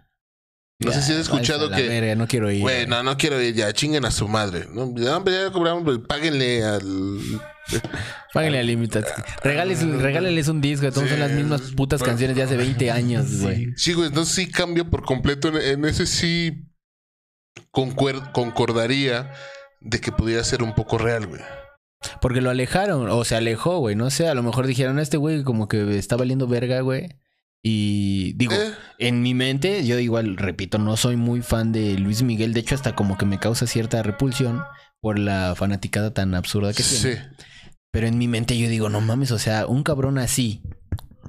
[0.80, 1.88] No sé si has escuchado que.
[1.88, 2.60] verga, no quiero ir.
[2.62, 4.68] Güey, no, no quiero ir ya, chinguen a su madre.
[4.74, 6.84] No, ya, ya cobramos, páguenle al.
[8.34, 9.06] Páguenle al Limited.
[9.42, 10.92] Regales, regálenles un disco.
[10.92, 12.12] Todos son las Sí, mismas putas bueno.
[12.12, 13.74] canciones de hace 20 años, güey.
[13.78, 15.48] Sí, güey, entonces sí cambio por completo.
[15.48, 16.68] En, en ese sí
[17.72, 19.32] concordaría
[19.82, 21.42] de que pudiera ser un poco real, güey.
[22.22, 23.96] Porque lo alejaron, o se alejó, güey.
[23.96, 27.10] No sé, a lo mejor dijeron, este güey como que está valiendo verga, güey.
[27.64, 32.22] Y digo, Eh, en mi mente, yo igual, repito, no soy muy fan de Luis
[32.22, 32.54] Miguel.
[32.54, 34.62] De hecho, hasta como que me causa cierta repulsión
[35.02, 37.16] por la fanaticada tan absurda que tiene.
[37.16, 37.22] sí.
[37.92, 40.62] Pero en mi mente yo digo, no mames, o sea, un cabrón así,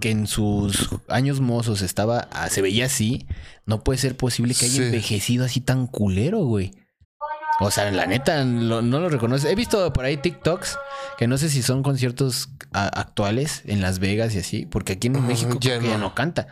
[0.00, 3.26] que en sus años mozos estaba, ah, se veía así,
[3.66, 4.82] no puede ser posible que haya Sí.
[4.82, 6.72] envejecido así tan culero, güey.
[7.60, 9.50] O sea, la neta, lo- no lo reconoce.
[9.50, 10.78] He visto por ahí TikToks,
[11.16, 15.06] que no sé si son conciertos a- actuales en Las Vegas y así, porque aquí
[15.06, 16.08] en Ajá, México ya creo que ya no.
[16.08, 16.48] no canta.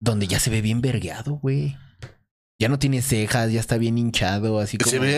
[0.00, 1.76] Donde ya se ve bien vergueado, güey.
[2.60, 4.90] Ya no tiene cejas, ya está bien hinchado, así como...
[4.90, 5.14] Se ve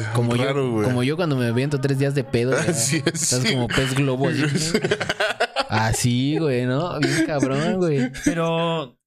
[0.00, 0.84] eh, Como raro, yo, güey.
[0.84, 2.52] como yo cuando me aviento tres días de pedo.
[2.64, 3.54] ya Así es, Estás sí.
[3.54, 4.28] como pez globo.
[4.28, 4.44] Así,
[5.68, 6.98] Así, güey, ¿no?
[7.00, 8.10] Bien cabrón, güey.
[8.24, 8.98] Pero.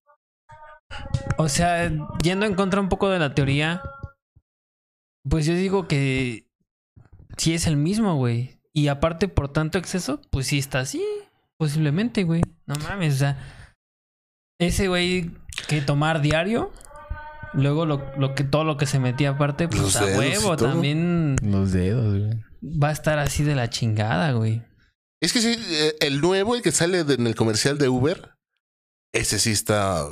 [1.38, 1.92] O sea,
[2.24, 3.82] yendo en contra un poco de la teoría.
[5.30, 6.46] Pues yo digo que.
[7.38, 8.60] Sí es el mismo, güey.
[8.74, 11.04] Y aparte, por tanto exceso, pues sí está así.
[11.58, 12.42] Posiblemente, güey.
[12.66, 13.38] No mames, o sea.
[14.60, 15.32] Ese güey
[15.68, 16.72] que tomar diario.
[17.54, 20.28] Luego lo, lo que todo lo que se metía aparte, pues Los a dedos y
[20.28, 20.70] huevo todo.
[20.70, 22.40] también Los dedos, güey.
[22.62, 24.62] va a estar así de la chingada, güey.
[25.22, 28.32] Es que sí, eh, el nuevo, el que sale de- en el comercial de Uber,
[29.14, 30.06] ese sí está.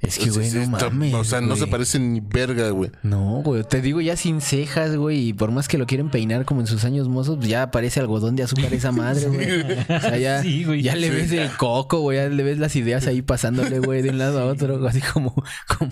[0.00, 1.14] Es que, güey, no está- mames.
[1.14, 1.60] O sea, no güey.
[1.60, 2.90] se parece ni verga, güey.
[3.02, 3.62] No, güey.
[3.64, 5.28] Te digo ya sin cejas, güey.
[5.28, 8.00] Y por más que lo quieren peinar como en sus años mozos, pues ya parece
[8.00, 9.62] algodón de azúcar esa madre, güey.
[9.62, 10.82] O sea, ya, Sí, güey.
[10.82, 12.18] ya le ves el coco, güey.
[12.18, 14.84] Ya le ves las ideas ahí pasándole, güey, de un lado a otro.
[14.86, 15.34] Así como,
[15.78, 15.90] como,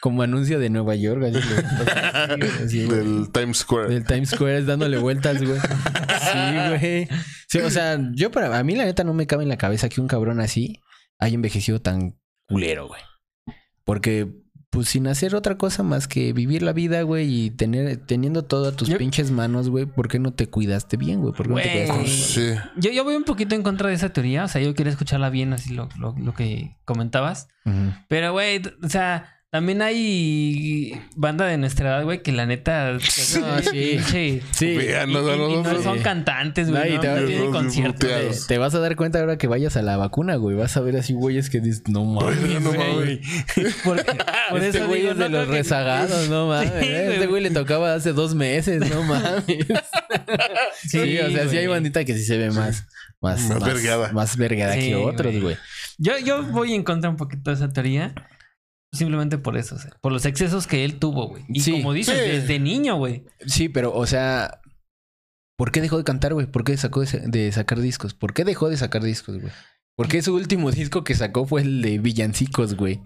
[0.00, 1.22] como anuncio de Nueva York.
[1.24, 2.50] Así, güey.
[2.64, 2.78] Así.
[2.86, 3.88] Del Times Square.
[3.92, 5.58] Del Times Square dándole vueltas, güey.
[5.60, 7.08] Sí, güey.
[7.48, 9.88] Sí, o sea, yo para a mí la neta no me cabe en la cabeza
[9.88, 10.80] que un cabrón así
[11.18, 13.00] haya envejecido tan culero, güey.
[13.86, 14.28] Porque
[14.68, 18.68] pues sin hacer otra cosa más que vivir la vida, güey, y tener teniendo todo
[18.68, 21.32] a tus Yo- pinches manos, güey, ¿por qué no te cuidaste bien, güey?
[21.32, 22.06] ¿Por qué no te cuidaste bien?
[22.06, 22.50] Sí.
[22.76, 24.44] Yo, yo voy un poquito en contra de esa teoría.
[24.44, 27.48] O sea, yo quería escucharla bien, así lo, lo, lo que comentabas.
[28.08, 32.92] Pero, güey, o sea, también hay banda de nuestra edad, güey, que la neta.
[33.40, 34.42] No, sí.
[34.52, 34.76] Sí.
[34.76, 36.92] Vean, Y, no, no, y- y no, son cantantes, güey.
[36.92, 37.94] y No, te no vas- tienen los conciertos.
[38.10, 38.40] muteados.
[38.46, 40.56] Te, te vas a dar cuenta ahora que vayas a la vacuna, güey.
[40.56, 43.20] Vas a ver así güeyes que dices, no mames, no güey.
[43.84, 46.68] Por, por este eso güey digo, es de no los que- rezagados, no mames.
[46.80, 47.02] Sí, ¿eh?
[47.04, 47.14] güey.
[47.14, 49.44] este güey le tocaba hace dos meses, no mames.
[50.86, 51.68] Sí, o sea, sí hay güey.
[51.68, 52.86] bandita que sí se ve más,
[53.20, 54.12] más, Más vergueada.
[54.12, 55.40] más vergueada Sí, que otros, güey.
[55.42, 55.56] güey.
[55.98, 58.12] Yo, yo voy en contra un poquito de esa teoría.
[58.96, 61.44] Simplemente por eso, o sea, por los excesos que él tuvo, güey.
[61.48, 61.72] Y Sí.
[61.72, 62.30] como dices, Sí.
[62.30, 63.24] desde niño, güey.
[63.46, 64.60] Sí, pero, o sea,
[65.56, 66.46] ¿por qué dejó de cantar, güey?
[66.46, 68.14] ¿Por qué sacó de, sa- de sacar discos?
[68.14, 69.52] ¿Por qué dejó de sacar discos, güey?
[69.96, 73.00] ¿Por qué su último disco que sacó fue el de Villancicos, güey?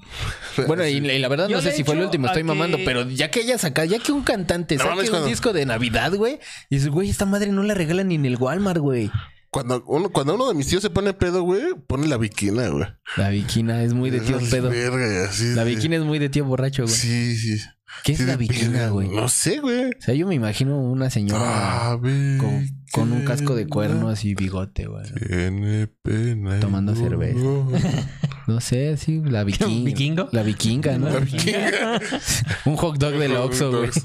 [0.66, 3.08] Bueno, y, y la verdad Yo no sé si fue el último, estoy mamando, pero
[3.08, 6.12] ya que ella saca, ya que un cantante No saque un cuando- disco de Navidad,
[6.14, 9.10] güey, y dices, güey, esta madre no la regalan ni en el Walmart, güey.
[9.50, 12.86] Cuando uno, cuando uno de mis tíos se pone pedo, güey, pone la viquina, güey.
[13.16, 14.70] La viquina es muy de tío Es pedo.
[14.70, 15.54] verga, La sí.
[15.64, 16.94] viquina es muy de tío borracho, güey.
[16.94, 17.58] Sí, sí.
[18.04, 19.08] ¿Qué es la viquina, güey?
[19.08, 19.86] No sé, güey.
[19.86, 21.42] O sea, yo me imagino una señora
[21.90, 25.04] Ah, con, con un casco de cuernos y bigote, güey.
[25.26, 26.60] Tiene pena.
[26.60, 27.40] Tomando cerveza.
[28.46, 29.84] No sé, sí, la vikinga.
[29.84, 30.28] ¿Vikingo?
[30.32, 31.08] La vikinga, ¿no?
[31.10, 32.00] La viquina.
[32.64, 33.90] Un hot dog del Oxxo, güey.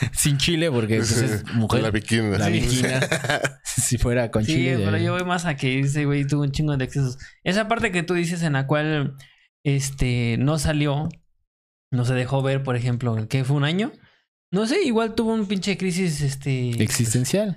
[0.12, 1.82] Sin chile, porque pues, es mujer.
[1.82, 2.38] La viquina.
[2.38, 2.52] La Sí.
[2.52, 3.00] viquina.
[3.64, 4.76] si fuera con Sí, chile.
[4.84, 7.18] pero ya- yo voy más a que ese güey tuvo un chingo de excesos.
[7.44, 9.16] Esa parte que tú dices en la cual
[9.64, 11.08] este no salió
[11.92, 13.90] no se dejó ver, por ejemplo, ¿qué fue un año?
[14.52, 16.70] No sé, igual tuvo un pinche crisis, este...
[16.82, 17.56] Existencial.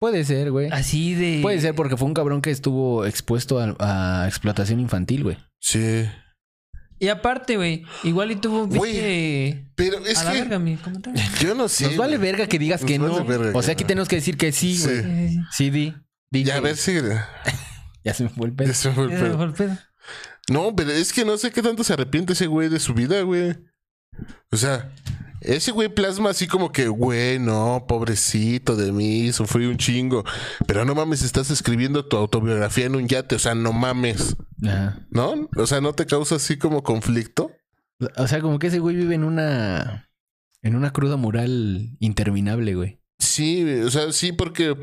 [0.00, 0.68] Puede ser, güey.
[0.72, 1.40] Así de...
[1.42, 5.38] Puede ser porque fue un cabrón que estuvo expuesto a, a explotación infantil, güey.
[5.60, 6.06] Sí.
[7.00, 9.70] Y aparte, güey, igual y tuvo un Güey, pinche...
[9.76, 11.22] Pero es a la que verga, mi comentario.
[11.40, 11.84] yo no sé.
[11.86, 12.30] Nos vale güey.
[12.30, 13.24] verga que digas Nos que vale no.
[13.24, 13.88] verga o sea, que aquí no.
[13.88, 14.84] tenemos que decir que sí, Sí.
[14.84, 15.02] güey.
[15.02, 15.94] Sí, Sí, di.
[16.30, 16.94] Di Ya, a que- ver, sí.
[18.04, 18.68] Ya se me fue el pedo.
[18.68, 19.16] Ya se me fue el sí.
[19.16, 19.28] pedo.
[19.30, 19.78] Ya, fue el pedo.
[20.50, 23.20] No, pero es que no sé qué tanto se arrepiente ese güey de su vida,
[23.22, 23.56] güey.
[24.50, 24.90] O sea,
[25.40, 30.24] ese güey plasma así como que, güey, no, pobrecito de mí, sufrí un chingo.
[30.66, 34.98] Pero no mames, estás escribiendo tu autobiografía en un yate, o sea, no mames, Ajá.
[35.10, 35.48] ¿no?
[35.56, 37.52] O sea, ¿no te causa así como conflicto?
[38.16, 40.04] O sea, como que ese güey vive en una.
[40.62, 43.00] En una cruda moral interminable, güey.
[43.20, 44.76] Sí, o sea, sí, porque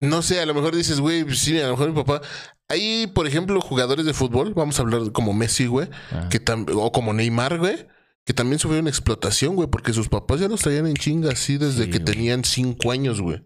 [0.00, 2.20] no sé, a lo mejor dices, güey, sí, a lo mejor mi papá.
[2.68, 6.28] Hay, por ejemplo, jugadores de fútbol, vamos a hablar como Messi, güey, Ah.
[6.30, 6.40] que
[6.74, 7.86] o como Neymar, güey,
[8.26, 11.84] que también sufrieron explotación, güey, porque sus papás ya los traían en chinga así desde
[11.84, 12.04] Sí, que güey.
[12.04, 13.42] tenían cinco años, güey.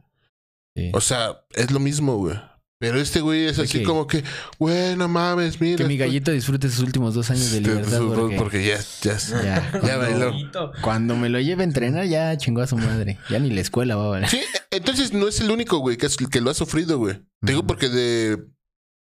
[0.77, 0.91] Sí.
[0.95, 2.37] O sea, es lo mismo, güey.
[2.81, 4.23] Pero este güey es así como que,
[4.61, 5.79] güey, no mames, mira.
[5.79, 7.99] que mi gallito disfrute sus últimos dos años de Este, libertad.
[7.99, 10.73] pues, Porque, porque ya, ya, ya, ya cuando, bailó.
[10.81, 13.19] cuando me lo lleve a entrenar, ya chingó a su madre.
[13.31, 14.29] Ya ni la escuela va a valer.
[14.29, 14.39] Sí,
[14.71, 17.17] entonces no es el único, güey, que, es- que lo ha sufrido, güey.
[17.41, 18.45] Te digo porque de,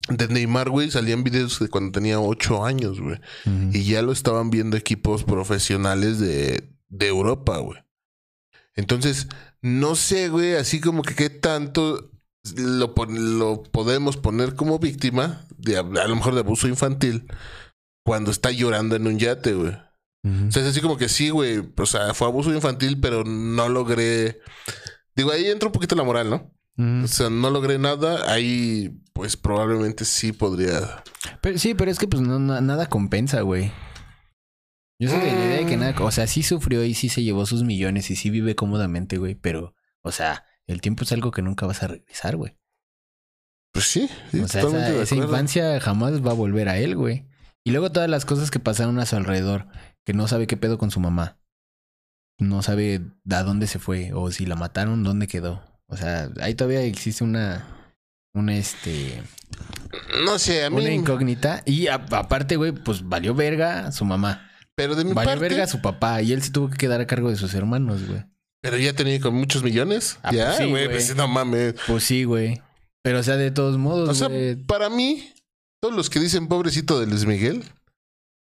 [0.08, 3.18] de Neymar, güey, salían videos de cuando tenía ocho años, güey.
[3.72, 7.80] Y ya lo estaban viendo equipos profesionales de, de Europa, güey.
[8.74, 9.28] Entonces,
[9.62, 12.10] no sé, güey, así como que qué tanto
[12.56, 17.26] lo, lo podemos poner como víctima de a, lo mejor de abuso infantil
[18.04, 19.72] cuando está llorando en un yate, güey.
[20.26, 21.62] O sea, es así como que sí, güey.
[21.76, 24.40] O sea, fue abuso infantil, pero no logré.
[25.14, 26.50] Digo, ahí entra un poquito la moral, ¿no?
[26.76, 28.32] O sea, no logré nada.
[28.32, 31.02] Ahí, pues probablemente sí podría.
[31.40, 33.70] Pero, sí, pero es que pues no, na- nada compensa, güey.
[35.00, 37.22] Yo soy de la idea de que nada, o sea, sí sufrió y sí se
[37.22, 41.32] llevó sus millones y sí vive cómodamente, güey, pero, o sea, el tiempo es algo
[41.32, 42.56] que nunca vas a regresar, güey.
[43.72, 45.32] Pues sí, sí, o sea, totalmente esa, de esa acuerdo.
[45.32, 47.26] infancia jamás va a volver a él, güey.
[47.64, 49.66] Y luego todas las cosas que pasaron a su alrededor,
[50.04, 51.40] que no sabe qué pedo con su mamá.
[52.38, 55.62] No sabe a dónde se fue o si la mataron, dónde quedó.
[55.88, 57.66] O sea, ahí todavía existe una
[58.34, 59.22] una este
[60.24, 60.80] No sé, a mí.
[60.82, 64.50] una incógnita y a- aparte, güey, pues valió verga su mamá.
[64.76, 65.40] Pero de mi Valió parte.
[65.48, 68.24] verga su papá y él se tuvo que quedar a cargo de sus hermanos, güey.
[68.60, 70.18] Pero ya tenía con muchos millones.
[70.22, 70.88] Ah, ya, pues sí, güey.
[70.88, 71.74] pues no mames.
[71.86, 72.60] Pues sí, güey.
[73.02, 74.28] Pero o sea, de todos modos, O sea,
[74.66, 75.32] para mí,
[75.80, 77.62] todos los que dicen pobrecito de Luis Miguel.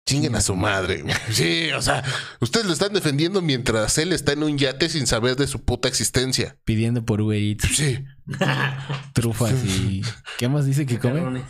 [0.07, 1.15] Chinguen a su madre, güey.
[1.33, 2.05] Sí, o sea,
[2.41, 5.89] ustedes lo están defendiendo mientras él está en un yate sin saber de su puta
[5.89, 6.57] existencia.
[6.65, 8.05] pidiendo por Uber Eats, Sí.
[9.15, 10.03] trufas y
[10.39, 11.43] ¿qué más dice que come?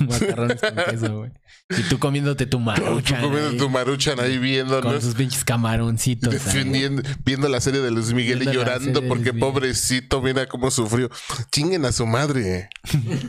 [0.00, 1.30] Macarrones con queso, güey.
[1.70, 3.20] Y tú comiéndote tu Tú maruchan.
[3.20, 5.02] comiendo ahí, tu maruchan ahí Con viéndonos.
[5.02, 6.32] sus pinches camaroncitos.
[6.32, 6.38] ahí.
[6.38, 11.10] Defendiendo, viendo la serie de Luis Miguel y Viendo llorando porque pobrecito, mira cómo sufrió.
[11.50, 12.68] Chinguen a su madre.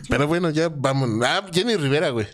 [0.09, 1.09] Pero bueno, ya vamos.
[1.25, 2.27] Ah, Jenny Rivera, güey.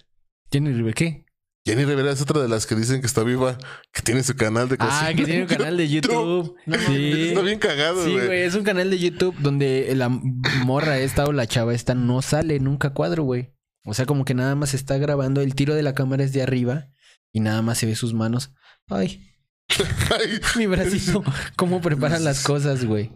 [0.52, 1.23] Jenny Rivera, ¿qué?
[1.66, 3.58] Jenny Rivera es otra de las que dicen que está viva,
[3.94, 5.08] que tiene su canal de cocina.
[5.08, 6.56] Ah, que tiene un canal de YouTube.
[6.88, 7.30] Sí.
[7.30, 8.26] Está bien cagado, Sí, güey.
[8.26, 12.22] güey, es un canal de YouTube donde la morra esta o la chava esta no
[12.22, 13.54] sale nunca cuadro, güey.
[13.86, 16.42] O sea, como que nada más está grabando, el tiro de la cámara es de
[16.42, 16.90] arriba
[17.32, 18.54] y nada más se ve sus manos.
[18.90, 19.30] Ay,
[19.70, 21.24] Ay, mi bracito,
[21.56, 23.12] cómo preparan las cosas, güey.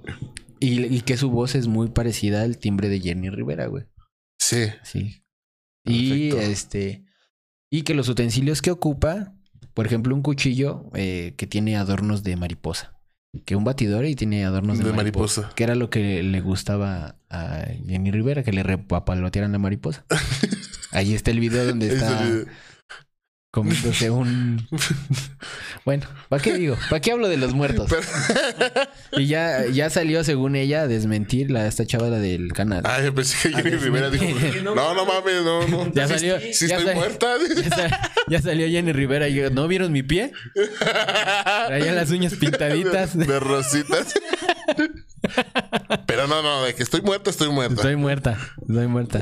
[0.60, 3.84] Y, y que su voz es muy parecida al timbre de Jenny Rivera, güey.
[4.40, 4.68] sí.
[4.84, 5.22] Sí.
[5.86, 6.52] Y Perfecto.
[6.52, 7.03] este.
[7.69, 9.34] Y que los utensilios que ocupa,
[9.73, 12.94] por ejemplo, un cuchillo eh, que tiene adornos de mariposa.
[13.45, 15.56] Que un batidor y tiene adornos de, De mariposa, mariposa.
[15.56, 20.06] Que era lo que le gustaba a Jenny Rivera, que le repapalotearan la mariposa.
[20.91, 22.23] Ahí está el video donde está
[23.58, 24.68] comiéndose un.
[25.86, 26.78] bueno, ¿para qué digo?
[26.90, 27.90] ¿Para qué hablo de los muertos?
[27.90, 28.88] Pero-
[29.24, 32.84] Y ya, ya salió, según ella, a desmentir la, esta chava la del canal.
[32.86, 34.26] Ay, yo pensé que Jenny ver, Rivera dijo.
[34.64, 35.92] No, no mames, no, no.
[35.94, 36.40] Ya salió.
[36.54, 37.28] Si ya estoy sal- muerta.
[37.78, 40.32] Ya, ya salió Jenny Rivera y yo, ¿no vieron mi pie?
[41.68, 43.18] Traía las uñas pintaditas.
[43.18, 44.14] De rositas.
[46.06, 47.76] Pero no, no, de que estoy muerta, estoy muerta.
[47.76, 49.20] Estoy muerta, estoy muerta.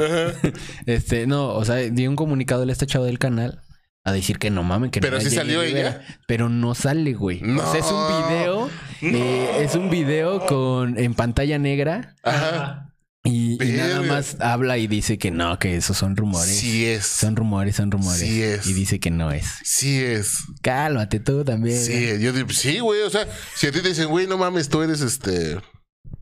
[0.86, 3.62] Este, no, o sea, dio un comunicado a esta chava del canal
[4.06, 5.90] a decir que no mamen, que Pero no sí salió Rivera.
[5.90, 6.18] ella.
[6.28, 7.42] Pero no sale, güey.
[7.42, 7.62] No.
[7.68, 8.70] O sea, es un video,
[9.02, 12.94] eh, es un video con en pantalla negra Ajá.
[13.24, 16.56] y, y nada más habla y dice que no, que esos son rumores.
[16.56, 17.04] Sí es.
[17.06, 18.20] Son rumores, son rumores.
[18.22, 18.68] Sí es.
[18.68, 19.48] Y dice que no es.
[19.64, 20.44] Sí es.
[20.62, 21.78] Cálmate tú también.
[21.82, 23.02] Sí, yo digo, sí, güey.
[23.02, 25.60] O sea, si a ti te dicen, güey, no mames, tú eres este.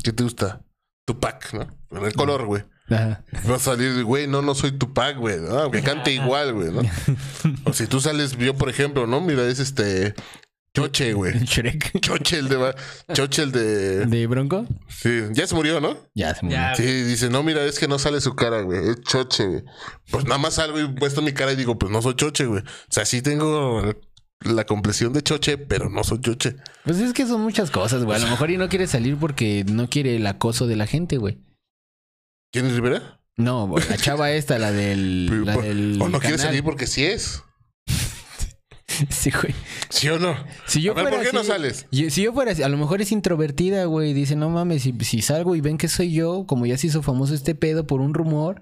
[0.02, 0.62] ¿Qué te gusta?
[1.06, 1.68] Tupac, ¿no?
[2.08, 2.64] El color, güey.
[2.90, 3.24] Ajá.
[3.50, 5.40] Va a salir, güey, no, no soy Tupac, güey.
[5.40, 5.60] ¿no?
[5.60, 6.82] Aunque cante igual, güey, ¿no?
[7.66, 9.22] O si tú sales, yo, por ejemplo, ¿no?
[9.22, 10.14] Mira, es este.
[10.76, 11.34] Choche, güey.
[11.44, 12.00] Shrek.
[12.02, 12.76] Choche el de.
[13.14, 14.06] Choche el de.
[14.06, 14.66] ¿De Bronco?
[14.90, 15.98] Sí, ya se murió, ¿no?
[16.16, 16.58] Ya se murió.
[16.58, 16.76] Ya.
[16.76, 18.90] Sí, dice, no, mira, es que no sale su cara, güey.
[18.90, 19.64] Es choche, güey.
[20.10, 22.64] Pues nada más salgo y puesto mi cara y digo, pues no soy choche, güey.
[22.64, 23.84] O sea, sí tengo
[24.42, 26.56] la complexión de choche, pero no soy choche.
[26.84, 28.18] Pues es que son muchas cosas, güey.
[28.18, 31.18] A lo mejor y no quiere salir porque no quiere el acoso de la gente,
[31.18, 31.40] güey.
[32.54, 33.20] ¿Quién es Rivera?
[33.36, 35.44] No, la chava esta, la del.
[35.46, 37.44] La del o no quiere salir porque sí es.
[39.10, 39.56] Sí, güey.
[39.90, 40.36] ¿Sí o no?
[40.68, 41.88] Si yo A ver, fuera ¿por qué no sales?
[41.92, 44.14] yo- si yo fuera así, a lo mejor es introvertida, güey.
[44.14, 47.02] Dice, no mames, si, si salgo y ven que soy yo, como ya se hizo
[47.02, 48.62] famoso este pedo por un rumor,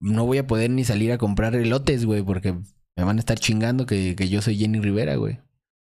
[0.00, 3.36] no voy a poder ni salir a comprar elotes, güey, porque me van a estar
[3.36, 5.40] chingando que, que yo soy Jenny Rivera, güey.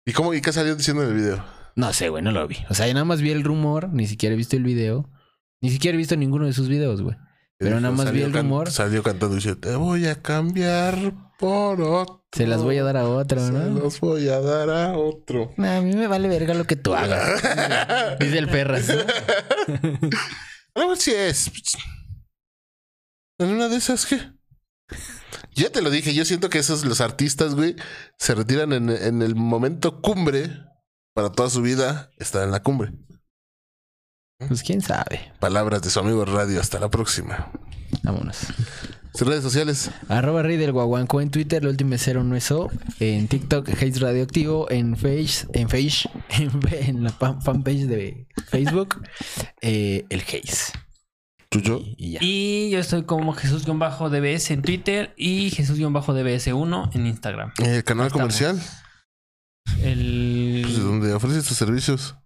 [0.07, 1.45] ¿Y cómo y qué salió diciendo en el video?
[1.75, 2.59] No sé, güey, no lo vi.
[2.71, 5.11] O sea, yo nada más vi el rumor, ni siquiera he visto el video.
[5.61, 7.17] Ni siquiera he visto ninguno de sus videos, güey.
[7.59, 8.71] Pero nada más vi el rumor.
[8.71, 10.97] Salió cantando y dice, te voy a cambiar
[11.39, 12.25] por otro.
[12.33, 13.65] Se las voy a dar a otro, Se ¿no?
[13.81, 15.53] los voy a dar a otro.
[15.57, 17.43] Nah, a mí me vale verga lo que tú hagas.
[18.19, 18.87] Dice el perras.
[20.99, 21.51] Si es.
[23.39, 24.21] En una de esas, ¿qué?
[25.55, 27.77] Ya te lo dije, yo siento que esos, los artistas, güey,
[28.19, 30.51] se retiran en, en el momento cumbre
[31.15, 32.93] para toda su vida estar en la cumbre.
[34.49, 35.33] Pues quién sabe.
[35.41, 36.61] Palabras de su amigo Radio.
[36.61, 37.51] Hasta la próxima.
[38.03, 38.39] Vámonos.
[39.15, 39.91] Sus redes sociales.
[40.09, 42.69] Arroba Rey del Guaguanco en Twitter, el último cero no es O.
[42.99, 44.69] En TikTok, Haze Radioactivo.
[44.71, 49.03] En Face, en Face, en, en la fan- fanpage de Facebook,
[49.63, 50.73] eh, el Haze.
[51.49, 51.81] Tuyo.
[51.97, 57.53] Y, y yo estoy como Jesús-DBS en Twitter y Jesús-DBS1 en Instagram.
[57.63, 58.13] El canal Estamos.
[58.13, 58.61] comercial.
[59.81, 60.63] El...
[60.65, 62.17] Pues, donde ofreces tus servicios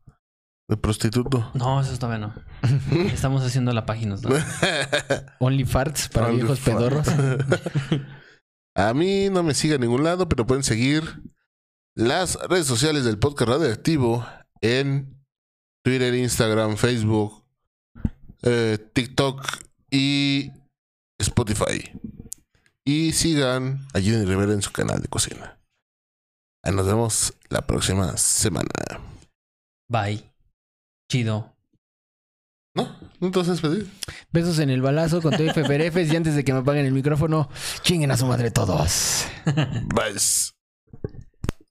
[0.69, 1.51] de prostituto.
[1.55, 2.35] No, eso todavía no.
[3.13, 4.17] Estamos haciendo la página.
[4.17, 4.29] ¿no?
[5.41, 6.77] Only Farts para Only viejos fart.
[6.77, 7.07] pedorros.
[8.77, 11.21] A mí no me sigue a ningún lado, pero pueden seguir
[11.97, 14.25] las redes sociales del podcast radioactivo
[14.61, 15.21] en
[15.83, 17.45] Twitter, Instagram, Facebook,
[18.43, 19.45] eh, TikTok
[19.91, 20.53] y
[21.19, 21.91] Spotify.
[22.85, 25.59] Y sigan a Jenny Rivera en su canal de cocina.
[26.65, 28.71] Nos vemos la próxima semana.
[29.89, 30.38] Bye.
[31.09, 31.57] Chido.
[32.75, 32.97] ¿No?
[33.19, 33.91] ¿No te vas a despedir?
[34.31, 36.13] Besos en el balazo con todo y feferefes.
[36.13, 37.49] Y antes de que me apaguen el micrófono,
[37.83, 39.27] chinguen a su madre todos.
[39.95, 40.19] Bye.